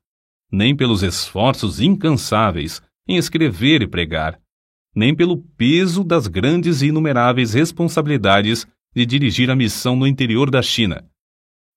nem 0.50 0.74
pelos 0.74 1.02
esforços 1.02 1.80
incansáveis 1.80 2.80
em 3.06 3.16
escrever 3.16 3.82
e 3.82 3.86
pregar, 3.86 4.40
nem 4.94 5.14
pelo 5.14 5.36
peso 5.36 6.02
das 6.02 6.26
grandes 6.26 6.80
e 6.80 6.86
inumeráveis 6.86 7.52
responsabilidades 7.52 8.66
de 8.94 9.04
dirigir 9.04 9.50
a 9.50 9.56
missão 9.56 9.94
no 9.94 10.06
interior 10.06 10.50
da 10.50 10.62
China. 10.62 11.04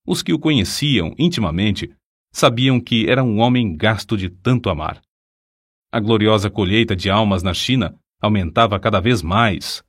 Os 0.06 0.22
que 0.22 0.32
o 0.32 0.38
conheciam 0.38 1.14
intimamente 1.18 1.92
sabiam 2.32 2.80
que 2.80 3.08
era 3.08 3.22
um 3.22 3.38
homem 3.38 3.76
gasto 3.76 4.16
de 4.16 4.30
tanto 4.30 4.70
amar. 4.70 5.00
A 5.94 6.00
gloriosa 6.00 6.48
colheita 6.48 6.96
de 6.96 7.10
almas 7.10 7.42
na 7.42 7.52
China 7.52 7.94
aumentava 8.18 8.80
cada 8.80 8.98
vez 8.98 9.20
mais, 9.20 9.84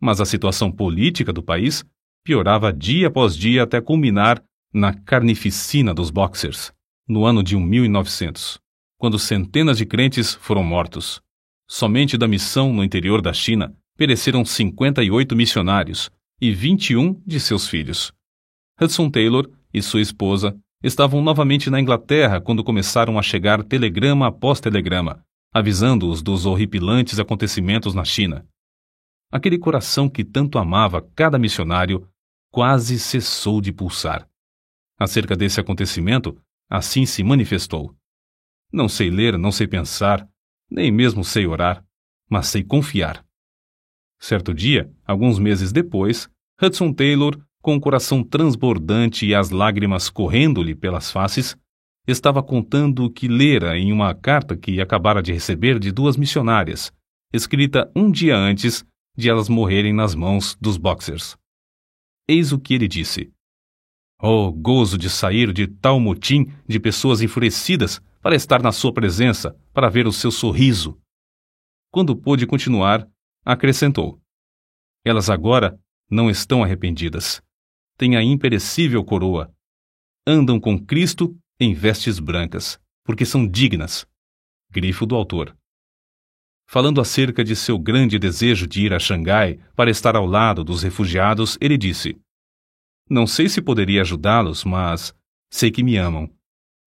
mas 0.00 0.20
a 0.20 0.24
situação 0.24 0.72
política 0.72 1.32
do 1.32 1.44
país 1.44 1.84
piorava 2.24 2.72
dia 2.72 3.06
após 3.06 3.36
dia 3.36 3.62
até 3.62 3.80
culminar 3.80 4.42
na 4.72 4.92
carnificina 4.92 5.94
dos 5.94 6.10
Boxers, 6.10 6.72
no 7.08 7.24
ano 7.24 7.40
de 7.40 7.56
1900, 7.56 8.58
quando 8.98 9.16
centenas 9.16 9.78
de 9.78 9.86
crentes 9.86 10.34
foram 10.34 10.64
mortos. 10.64 11.22
Somente 11.70 12.18
da 12.18 12.26
missão 12.26 12.72
no 12.72 12.82
interior 12.82 13.22
da 13.22 13.32
China 13.32 13.72
pereceram 13.96 14.44
58 14.44 15.36
missionários 15.36 16.10
e 16.40 16.50
21 16.52 17.22
de 17.24 17.38
seus 17.38 17.68
filhos. 17.68 18.12
Hudson 18.80 19.08
Taylor 19.08 19.48
e 19.72 19.80
sua 19.80 20.00
esposa 20.00 20.58
estavam 20.82 21.22
novamente 21.22 21.70
na 21.70 21.80
Inglaterra 21.80 22.40
quando 22.40 22.64
começaram 22.64 23.16
a 23.20 23.22
chegar 23.22 23.62
telegrama 23.62 24.26
após 24.26 24.58
telegrama, 24.60 25.24
avisando-os 25.54 26.20
dos 26.20 26.46
horripilantes 26.46 27.20
acontecimentos 27.20 27.94
na 27.94 28.04
China. 28.04 28.44
Aquele 29.30 29.56
coração 29.56 30.08
que 30.08 30.24
tanto 30.24 30.58
amava 30.58 31.00
cada 31.14 31.38
missionário 31.38 32.08
quase 32.50 32.98
cessou 32.98 33.60
de 33.60 33.72
pulsar. 33.72 34.28
Acerca 34.98 35.36
desse 35.36 35.60
acontecimento, 35.60 36.36
assim 36.68 37.06
se 37.06 37.22
manifestou. 37.22 37.94
Não 38.72 38.88
sei 38.88 39.10
ler, 39.10 39.38
não 39.38 39.52
sei 39.52 39.68
pensar, 39.68 40.28
nem 40.68 40.90
mesmo 40.90 41.24
sei 41.24 41.46
orar, 41.46 41.84
mas 42.28 42.48
sei 42.48 42.64
confiar. 42.64 43.24
Certo 44.18 44.52
dia, 44.52 44.92
alguns 45.06 45.38
meses 45.38 45.72
depois, 45.72 46.28
Hudson 46.60 46.92
Taylor, 46.92 47.40
com 47.62 47.76
o 47.76 47.80
coração 47.80 48.24
transbordante 48.24 49.24
e 49.26 49.34
as 49.34 49.50
lágrimas 49.50 50.10
correndo-lhe 50.10 50.74
pelas 50.74 51.12
faces, 51.12 51.56
estava 52.06 52.42
contando 52.42 53.04
o 53.04 53.10
que 53.10 53.28
lera 53.28 53.78
em 53.78 53.92
uma 53.92 54.14
carta 54.14 54.56
que 54.56 54.80
acabara 54.80 55.22
de 55.22 55.32
receber 55.32 55.78
de 55.78 55.90
duas 55.90 56.16
missionárias, 56.16 56.92
escrita 57.32 57.90
um 57.96 58.10
dia 58.10 58.36
antes 58.36 58.84
de 59.16 59.30
elas 59.30 59.48
morrerem 59.48 59.92
nas 59.92 60.14
mãos 60.14 60.56
dos 60.60 60.76
boxers. 60.76 61.36
Eis 62.28 62.52
o 62.52 62.58
que 62.58 62.74
ele 62.74 62.88
disse. 62.88 63.32
Oh, 64.20 64.52
gozo 64.52 64.96
de 64.96 65.10
sair 65.10 65.52
de 65.52 65.66
tal 65.66 65.98
motim 65.98 66.46
de 66.66 66.78
pessoas 66.80 67.20
enfurecidas 67.20 68.00
para 68.22 68.34
estar 68.34 68.62
na 68.62 68.72
sua 68.72 68.92
presença, 68.92 69.54
para 69.72 69.90
ver 69.90 70.06
o 70.06 70.12
seu 70.12 70.30
sorriso. 70.30 70.98
Quando 71.90 72.16
pôde 72.16 72.46
continuar, 72.46 73.06
acrescentou: 73.44 74.20
Elas 75.04 75.28
agora 75.28 75.78
não 76.10 76.30
estão 76.30 76.62
arrependidas. 76.62 77.42
Têm 77.96 78.16
a 78.16 78.22
imperecível 78.22 79.04
coroa. 79.04 79.52
Andam 80.26 80.58
com 80.58 80.78
Cristo 80.78 81.36
em 81.58 81.72
vestes 81.72 82.18
brancas, 82.18 82.80
porque 83.04 83.24
são 83.24 83.46
dignas. 83.46 84.06
Grifo 84.70 85.06
do 85.06 85.14
autor. 85.14 85.56
Falando 86.66 87.00
acerca 87.00 87.44
de 87.44 87.54
seu 87.54 87.78
grande 87.78 88.18
desejo 88.18 88.66
de 88.66 88.84
ir 88.84 88.92
a 88.92 88.98
Xangai 88.98 89.58
para 89.76 89.90
estar 89.90 90.16
ao 90.16 90.26
lado 90.26 90.64
dos 90.64 90.82
refugiados, 90.82 91.56
ele 91.60 91.76
disse: 91.76 92.18
Não 93.08 93.26
sei 93.26 93.48
se 93.48 93.62
poderia 93.62 94.00
ajudá-los, 94.00 94.64
mas 94.64 95.14
sei 95.52 95.70
que 95.70 95.82
me 95.82 95.96
amam. 95.96 96.28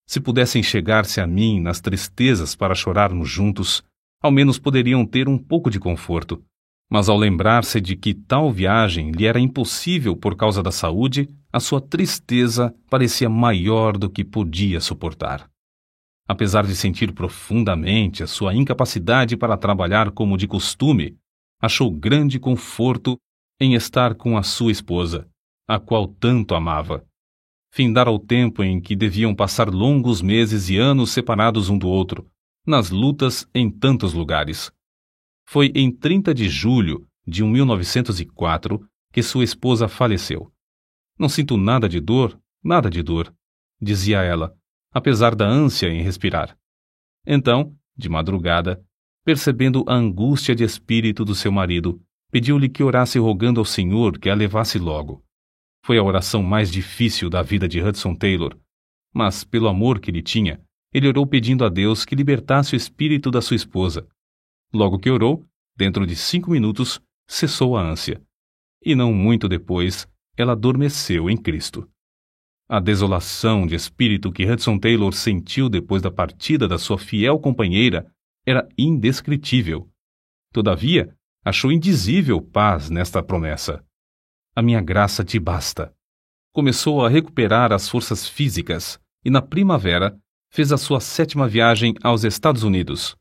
Se 0.06 0.20
pudessem 0.20 0.64
chegar-se 0.64 1.22
a 1.22 1.28
mim 1.28 1.60
nas 1.60 1.80
tristezas 1.80 2.56
para 2.56 2.76
chorarmos 2.76 3.30
juntos, 3.30 3.84
ao 4.22 4.32
menos 4.32 4.58
poderiam 4.58 5.06
ter 5.06 5.30
um 5.30 5.38
pouco 5.38 5.70
de 5.70 5.80
conforto. 5.80 6.44
Mas 6.90 7.10
ao 7.10 7.18
lembrar-se 7.18 7.80
de 7.82 7.96
que 7.96 8.14
tal 8.14 8.52
viagem 8.52 9.12
lhe 9.12 9.26
era 9.26 9.40
impossível 9.40 10.16
por 10.16 10.36
causa 10.36 10.64
da 10.64 10.72
saúde, 10.72 11.30
a 11.52 11.60
sua 11.60 11.82
tristeza 11.82 12.76
parecia 12.90 13.30
maior 13.30 13.98
do 13.98 14.10
que 14.10 14.24
podia 14.24 14.80
suportar. 14.80 15.50
Apesar 16.28 16.66
de 16.66 16.76
sentir 16.76 17.14
profundamente 17.14 18.22
a 18.22 18.28
sua 18.28 18.54
incapacidade 18.54 19.38
para 19.38 19.58
trabalhar 19.58 20.12
como 20.12 20.38
de 20.38 20.48
costume, 20.48 21.18
achou 21.62 21.90
grande 21.90 22.40
conforto 22.40 23.18
em 23.60 23.74
estar 23.74 24.14
com 24.14 24.38
a 24.38 24.44
sua 24.44 24.72
esposa, 24.72 25.28
a 25.68 25.80
qual 25.80 26.08
tanto 26.08 26.54
amava. 26.54 27.06
Findara 27.74 28.12
o 28.12 28.20
tempo 28.20 28.64
em 28.64 28.80
que 28.82 28.96
deviam 28.96 29.34
passar 29.34 29.70
longos 29.70 30.22
meses 30.22 30.70
e 30.70 30.78
anos 30.78 31.12
separados 31.12 31.70
um 31.70 31.78
do 31.78 31.88
outro, 31.88 32.30
nas 32.66 32.90
lutas 32.90 33.48
em 33.54 33.70
tantos 33.70 34.14
lugares. 34.14 34.72
Foi 35.48 35.72
em 35.74 35.92
30 35.92 36.34
de 36.34 36.50
julho 36.50 37.08
de 37.26 37.44
1904 37.44 38.86
que 39.14 39.24
sua 39.24 39.44
esposa 39.44 39.88
faleceu. 39.88 40.52
Não 41.18 41.28
sinto 41.30 41.58
nada 41.58 41.88
de 41.90 42.00
dor, 42.00 42.40
nada 42.64 42.90
de 42.90 43.02
dor, 43.02 43.34
dizia 43.82 44.22
ela, 44.22 44.56
apesar 44.92 45.36
da 45.36 45.48
ânsia 45.48 45.90
em 45.90 46.02
respirar. 46.02 46.58
Então, 47.26 47.76
de 47.96 48.10
madrugada, 48.10 48.84
percebendo 49.26 49.84
a 49.88 49.96
angústia 49.96 50.56
de 50.56 50.64
espírito 50.64 51.26
do 51.26 51.36
seu 51.36 51.52
marido, 51.52 52.02
pediu-lhe 52.32 52.70
que 52.70 52.84
orasse 52.84 53.18
rogando 53.20 53.60
ao 53.60 53.66
Senhor 53.66 54.18
que 54.20 54.30
a 54.30 54.36
levasse 54.36 54.78
logo. 54.78 55.24
Foi 55.84 55.98
a 55.98 56.04
oração 56.04 56.44
mais 56.44 56.72
difícil 56.72 57.30
da 57.30 57.42
vida 57.42 57.68
de 57.68 57.82
Hudson 57.82 58.16
Taylor, 58.16 58.58
mas, 59.14 59.44
pelo 59.44 59.68
amor 59.68 60.00
que 60.00 60.12
lhe 60.12 60.22
tinha, 60.22 60.62
ele 60.94 61.08
orou 61.08 61.26
pedindo 61.26 61.66
a 61.66 61.70
Deus 61.70 62.06
que 62.06 62.16
libertasse 62.16 62.76
o 62.76 62.78
espírito 62.78 63.32
da 63.32 63.42
sua 63.42 63.56
esposa, 63.56 64.08
Logo 64.74 65.00
que 65.00 65.10
orou, 65.10 65.46
dentro 65.76 66.06
de 66.06 66.16
cinco 66.16 66.52
minutos, 66.52 67.02
cessou 67.26 67.78
a 67.78 67.82
ânsia. 67.82 68.22
E 68.84 68.96
não 68.96 69.14
muito 69.14 69.48
depois, 69.48 70.08
ela 70.38 70.54
adormeceu 70.54 71.30
em 71.30 71.36
Cristo. 71.36 71.90
A 72.70 72.80
desolação 72.80 73.66
de 73.66 73.76
espírito 73.76 74.32
que 74.32 74.46
Hudson 74.46 74.78
Taylor 74.78 75.12
sentiu 75.14 75.68
depois 75.68 76.02
da 76.02 76.12
partida 76.12 76.68
da 76.68 76.78
sua 76.78 77.00
fiel 77.00 77.40
companheira 77.40 78.06
era 78.46 78.68
indescritível. 78.78 79.90
Todavia, 80.54 81.14
achou 81.44 81.72
indizível 81.72 82.42
paz 82.42 82.90
nesta 82.90 83.24
promessa. 83.24 83.84
A 84.56 84.62
minha 84.62 84.82
graça 84.82 85.24
te 85.24 85.40
basta. 85.40 85.94
Começou 86.54 87.06
a 87.06 87.10
recuperar 87.10 87.72
as 87.72 87.90
forças 87.90 88.28
físicas 88.28 89.00
e, 89.24 89.30
na 89.30 89.42
primavera, 89.42 90.18
fez 90.52 90.72
a 90.72 90.78
sua 90.78 91.00
sétima 91.00 91.48
viagem 91.48 91.94
aos 92.04 92.24
Estados 92.24 92.64
Unidos. 92.64 93.16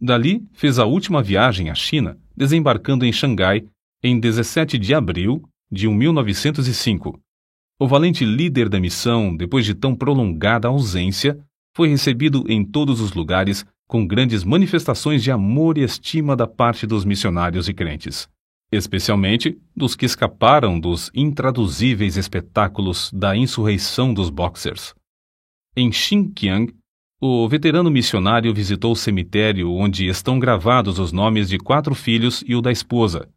Dali, 0.00 0.46
fez 0.52 0.78
a 0.78 0.84
última 0.84 1.22
viagem 1.22 1.70
à 1.70 1.74
China, 1.74 2.18
desembarcando 2.36 3.04
em 3.04 3.12
Xangai 3.12 3.66
em 4.02 4.20
17 4.20 4.78
de 4.78 4.94
abril 4.94 5.42
de 5.70 5.88
1905. 5.88 7.20
O 7.78 7.88
valente 7.88 8.24
líder 8.24 8.68
da 8.68 8.78
missão, 8.78 9.36
depois 9.36 9.64
de 9.64 9.74
tão 9.74 9.94
prolongada 9.94 10.68
ausência, 10.68 11.38
foi 11.74 11.88
recebido 11.88 12.44
em 12.48 12.64
todos 12.64 13.00
os 13.00 13.12
lugares 13.12 13.66
com 13.86 14.06
grandes 14.06 14.44
manifestações 14.44 15.22
de 15.22 15.30
amor 15.30 15.76
e 15.76 15.82
estima 15.82 16.36
da 16.36 16.46
parte 16.46 16.86
dos 16.86 17.04
missionários 17.04 17.68
e 17.68 17.74
crentes, 17.74 18.28
especialmente 18.72 19.58
dos 19.76 19.94
que 19.94 20.06
escaparam 20.06 20.78
dos 20.78 21.10
intraduzíveis 21.14 22.16
espetáculos 22.16 23.10
da 23.12 23.36
insurreição 23.36 24.14
dos 24.14 24.30
Boxers. 24.30 24.94
Em 25.76 25.90
Xinjiang, 25.90 26.72
o 27.20 27.48
veterano 27.48 27.90
missionário 27.90 28.54
visitou 28.54 28.92
o 28.92 28.96
cemitério 28.96 29.72
onde 29.72 30.06
estão 30.06 30.38
gravados 30.38 30.98
os 30.98 31.10
nomes 31.10 31.48
de 31.48 31.58
quatro 31.58 31.94
filhos 31.94 32.44
e 32.46 32.54
o 32.54 32.60
da 32.60 32.70
esposa. 32.70 33.28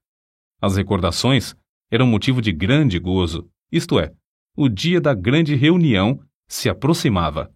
As 0.62 0.76
recordações 0.76 1.56
eram 1.90 2.08
motivo 2.08 2.42
de 2.42 2.52
grande 2.52 3.00
gozo, 3.00 3.50
isto 3.72 4.00
é, 4.00 4.14
o 4.56 4.68
dia 4.68 5.00
da 5.00 5.14
grande 5.14 5.56
reunião 5.56 6.20
se 6.48 6.70
aproximava. 6.70 7.52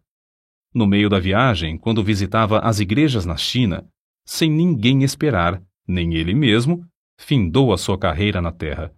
No 0.73 0.85
meio 0.85 1.09
da 1.09 1.19
viagem, 1.19 1.77
quando 1.77 2.03
visitava 2.03 2.59
as 2.59 2.79
igrejas 2.79 3.25
na 3.25 3.35
China, 3.35 3.85
sem 4.25 4.49
ninguém 4.49 5.03
esperar, 5.03 5.61
nem 5.87 6.13
ele 6.13 6.33
mesmo, 6.33 6.85
findou 7.19 7.73
a 7.73 7.77
sua 7.77 7.97
carreira 7.97 8.41
na 8.41 8.51
Terra. 8.51 8.93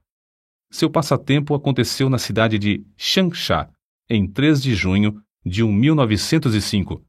Seu 0.72 0.90
passatempo 0.90 1.56
aconteceu 1.56 2.10
na 2.10 2.18
cidade 2.18 2.60
de 2.60 2.86
Changsha, 2.98 3.70
em 4.10 4.28
3 4.28 4.62
de 4.62 4.76
junho 4.76 5.22
de 5.46 5.64
1905, 5.64 7.04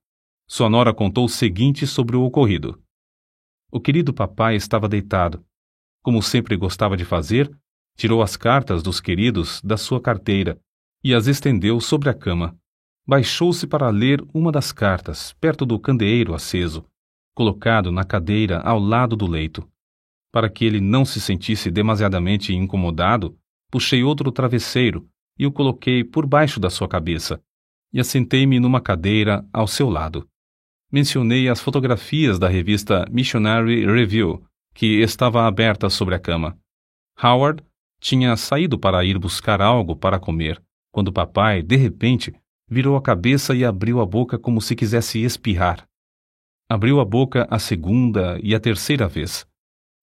sua 0.46 0.68
nora 0.68 0.92
contou 0.92 1.24
o 1.24 1.28
seguinte 1.28 1.86
sobre 1.86 2.16
o 2.16 2.22
ocorrido. 2.22 2.80
O 3.72 3.80
querido 3.80 4.12
papai 4.12 4.56
estava 4.56 4.88
deitado. 4.88 5.44
Como 6.02 6.22
sempre 6.22 6.56
gostava 6.56 6.96
de 6.96 7.04
fazer, 7.04 7.50
tirou 7.96 8.22
as 8.22 8.36
cartas 8.36 8.82
dos 8.82 9.00
queridos 9.00 9.60
da 9.62 9.76
sua 9.76 10.00
carteira 10.00 10.58
e 11.02 11.14
as 11.14 11.26
estendeu 11.26 11.80
sobre 11.80 12.08
a 12.08 12.14
cama. 12.14 12.56
Baixou-se 13.06 13.66
para 13.66 13.90
ler 13.90 14.24
uma 14.32 14.50
das 14.50 14.72
cartas, 14.72 15.34
perto 15.40 15.66
do 15.66 15.78
candeeiro 15.78 16.34
aceso, 16.34 16.84
colocado 17.34 17.92
na 17.92 18.04
cadeira 18.04 18.60
ao 18.60 18.78
lado 18.78 19.14
do 19.14 19.26
leito. 19.26 19.68
Para 20.32 20.48
que 20.48 20.64
ele 20.64 20.80
não 20.80 21.04
se 21.04 21.20
sentisse 21.20 21.70
demasiadamente 21.70 22.54
incomodado, 22.54 23.36
puxei 23.70 24.02
outro 24.02 24.32
travesseiro 24.32 25.06
e 25.38 25.46
o 25.46 25.52
coloquei 25.52 26.02
por 26.02 26.26
baixo 26.26 26.58
da 26.58 26.70
sua 26.70 26.88
cabeça, 26.88 27.40
e 27.92 28.00
assentei-me 28.00 28.58
numa 28.58 28.80
cadeira 28.80 29.46
ao 29.52 29.66
seu 29.66 29.90
lado 29.90 30.26
mencionei 30.94 31.48
as 31.48 31.60
fotografias 31.60 32.38
da 32.38 32.46
revista 32.46 33.04
Missionary 33.10 33.84
Review, 33.84 34.44
que 34.72 35.00
estava 35.02 35.44
aberta 35.44 35.90
sobre 35.90 36.14
a 36.14 36.20
cama. 36.20 36.56
Howard 37.20 37.64
tinha 38.04 38.36
saído 38.36 38.78
para 38.78 39.02
ir 39.02 39.18
buscar 39.18 39.62
algo 39.62 39.96
para 39.96 40.20
comer, 40.20 40.62
quando 40.92 41.10
papai, 41.10 41.62
de 41.62 41.74
repente, 41.74 42.34
virou 42.68 42.98
a 42.98 43.02
cabeça 43.02 43.54
e 43.54 43.64
abriu 43.64 43.98
a 43.98 44.04
boca 44.04 44.38
como 44.38 44.60
se 44.60 44.76
quisesse 44.76 45.24
espirrar. 45.24 45.88
Abriu 46.68 47.00
a 47.00 47.04
boca 47.04 47.48
a 47.50 47.58
segunda 47.58 48.38
e 48.42 48.54
a 48.54 48.60
terceira 48.60 49.08
vez. 49.08 49.46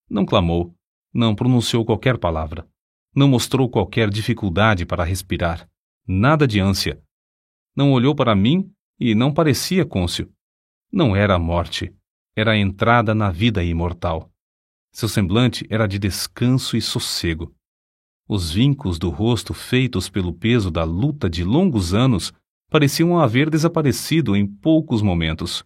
Não 0.09 0.25
clamou, 0.25 0.75
não 1.13 1.35
pronunciou 1.35 1.85
qualquer 1.85 2.17
palavra, 2.17 2.67
não 3.15 3.27
mostrou 3.27 3.69
qualquer 3.69 4.09
dificuldade 4.09 4.83
para 4.83 5.03
respirar, 5.03 5.69
nada 6.07 6.47
de 6.47 6.59
ânsia. 6.59 6.99
Não 7.75 7.91
olhou 7.91 8.15
para 8.15 8.33
mim 8.33 8.73
e 8.99 9.13
não 9.13 9.31
parecia 9.31 9.85
côncio. 9.85 10.27
Não 10.91 11.15
era 11.15 11.35
a 11.35 11.39
morte, 11.39 11.93
era 12.35 12.53
a 12.53 12.57
entrada 12.57 13.13
na 13.13 13.29
vida 13.29 13.63
imortal. 13.63 14.31
Seu 14.91 15.07
semblante 15.07 15.67
era 15.69 15.85
de 15.85 15.99
descanso 15.99 16.75
e 16.75 16.81
sossego. 16.81 17.55
Os 18.33 18.53
vincos 18.53 18.97
do 18.97 19.09
rosto 19.09 19.53
feitos 19.53 20.07
pelo 20.07 20.31
peso 20.31 20.71
da 20.71 20.85
luta 20.85 21.29
de 21.29 21.43
longos 21.43 21.93
anos 21.93 22.31
pareciam 22.69 23.19
haver 23.19 23.49
desaparecido 23.49 24.37
em 24.37 24.47
poucos 24.47 25.01
momentos. 25.01 25.65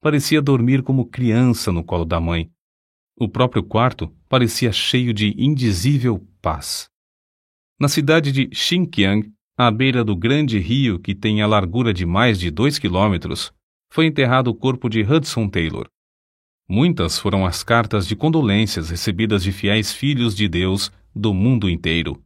Parecia 0.00 0.40
dormir 0.40 0.84
como 0.84 1.04
criança 1.04 1.72
no 1.72 1.82
colo 1.82 2.04
da 2.04 2.20
mãe. 2.20 2.48
O 3.18 3.28
próprio 3.28 3.64
quarto 3.64 4.06
parecia 4.28 4.70
cheio 4.70 5.12
de 5.12 5.34
indizível 5.36 6.24
paz. 6.40 6.88
Na 7.76 7.88
cidade 7.88 8.30
de 8.30 8.48
Xinjiang, 8.54 9.28
à 9.58 9.68
beira 9.68 10.04
do 10.04 10.14
grande 10.14 10.60
rio 10.60 10.96
que 10.96 11.12
tem 11.12 11.42
a 11.42 11.46
largura 11.48 11.92
de 11.92 12.06
mais 12.06 12.38
de 12.38 12.52
dois 12.52 12.78
quilômetros, 12.78 13.52
foi 13.92 14.06
enterrado 14.06 14.46
o 14.46 14.54
corpo 14.54 14.88
de 14.88 15.02
Hudson 15.02 15.48
Taylor. 15.48 15.88
Muitas 16.68 17.18
foram 17.18 17.44
as 17.44 17.64
cartas 17.64 18.06
de 18.06 18.14
condolências 18.14 18.90
recebidas 18.90 19.42
de 19.42 19.50
fiéis 19.50 19.92
filhos 19.92 20.36
de 20.36 20.46
Deus 20.46 20.92
do 21.14 21.34
mundo 21.34 21.68
inteiro. 21.68 22.22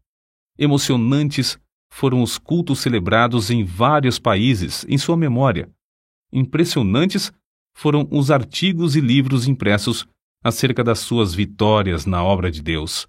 Emocionantes 0.59 1.59
foram 1.91 2.23
os 2.23 2.39
cultos 2.39 2.81
celebrados 2.81 3.51
em 3.51 3.65
vários 3.65 4.19
países 4.19 4.85
em 4.89 4.99
sua 4.99 5.17
memória. 5.17 5.71
Impressionantes 6.33 7.33
foram 7.75 8.09
os 8.11 8.31
artigos 8.31 8.97
e 8.97 9.01
livros 9.01 9.47
impressos 9.47 10.07
acerca 10.43 10.85
das 10.85 10.99
suas 10.99 11.35
vitórias 11.35 12.05
na 12.05 12.23
obra 12.23 12.51
de 12.51 12.61
Deus. 12.61 13.09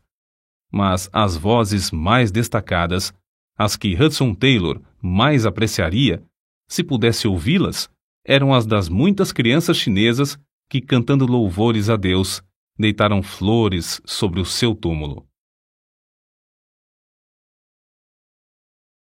Mas 0.72 1.10
as 1.12 1.36
vozes 1.36 1.92
mais 1.92 2.32
destacadas, 2.32 3.14
as 3.58 3.76
que 3.76 3.96
Hudson 3.96 4.34
Taylor 4.34 4.82
mais 5.02 5.46
apreciaria, 5.46 6.24
se 6.68 6.84
pudesse 6.84 7.28
ouvi-las, 7.28 7.90
eram 8.26 8.54
as 8.54 8.66
das 8.66 8.90
muitas 8.90 9.32
crianças 9.32 9.78
chinesas 9.78 10.38
que, 10.70 10.82
cantando 10.82 11.26
louvores 11.26 11.90
a 11.90 11.96
Deus, 11.96 12.42
deitaram 12.78 13.22
flores 13.22 14.02
sobre 14.06 14.40
o 14.40 14.46
seu 14.46 14.74
túmulo. 14.74 15.28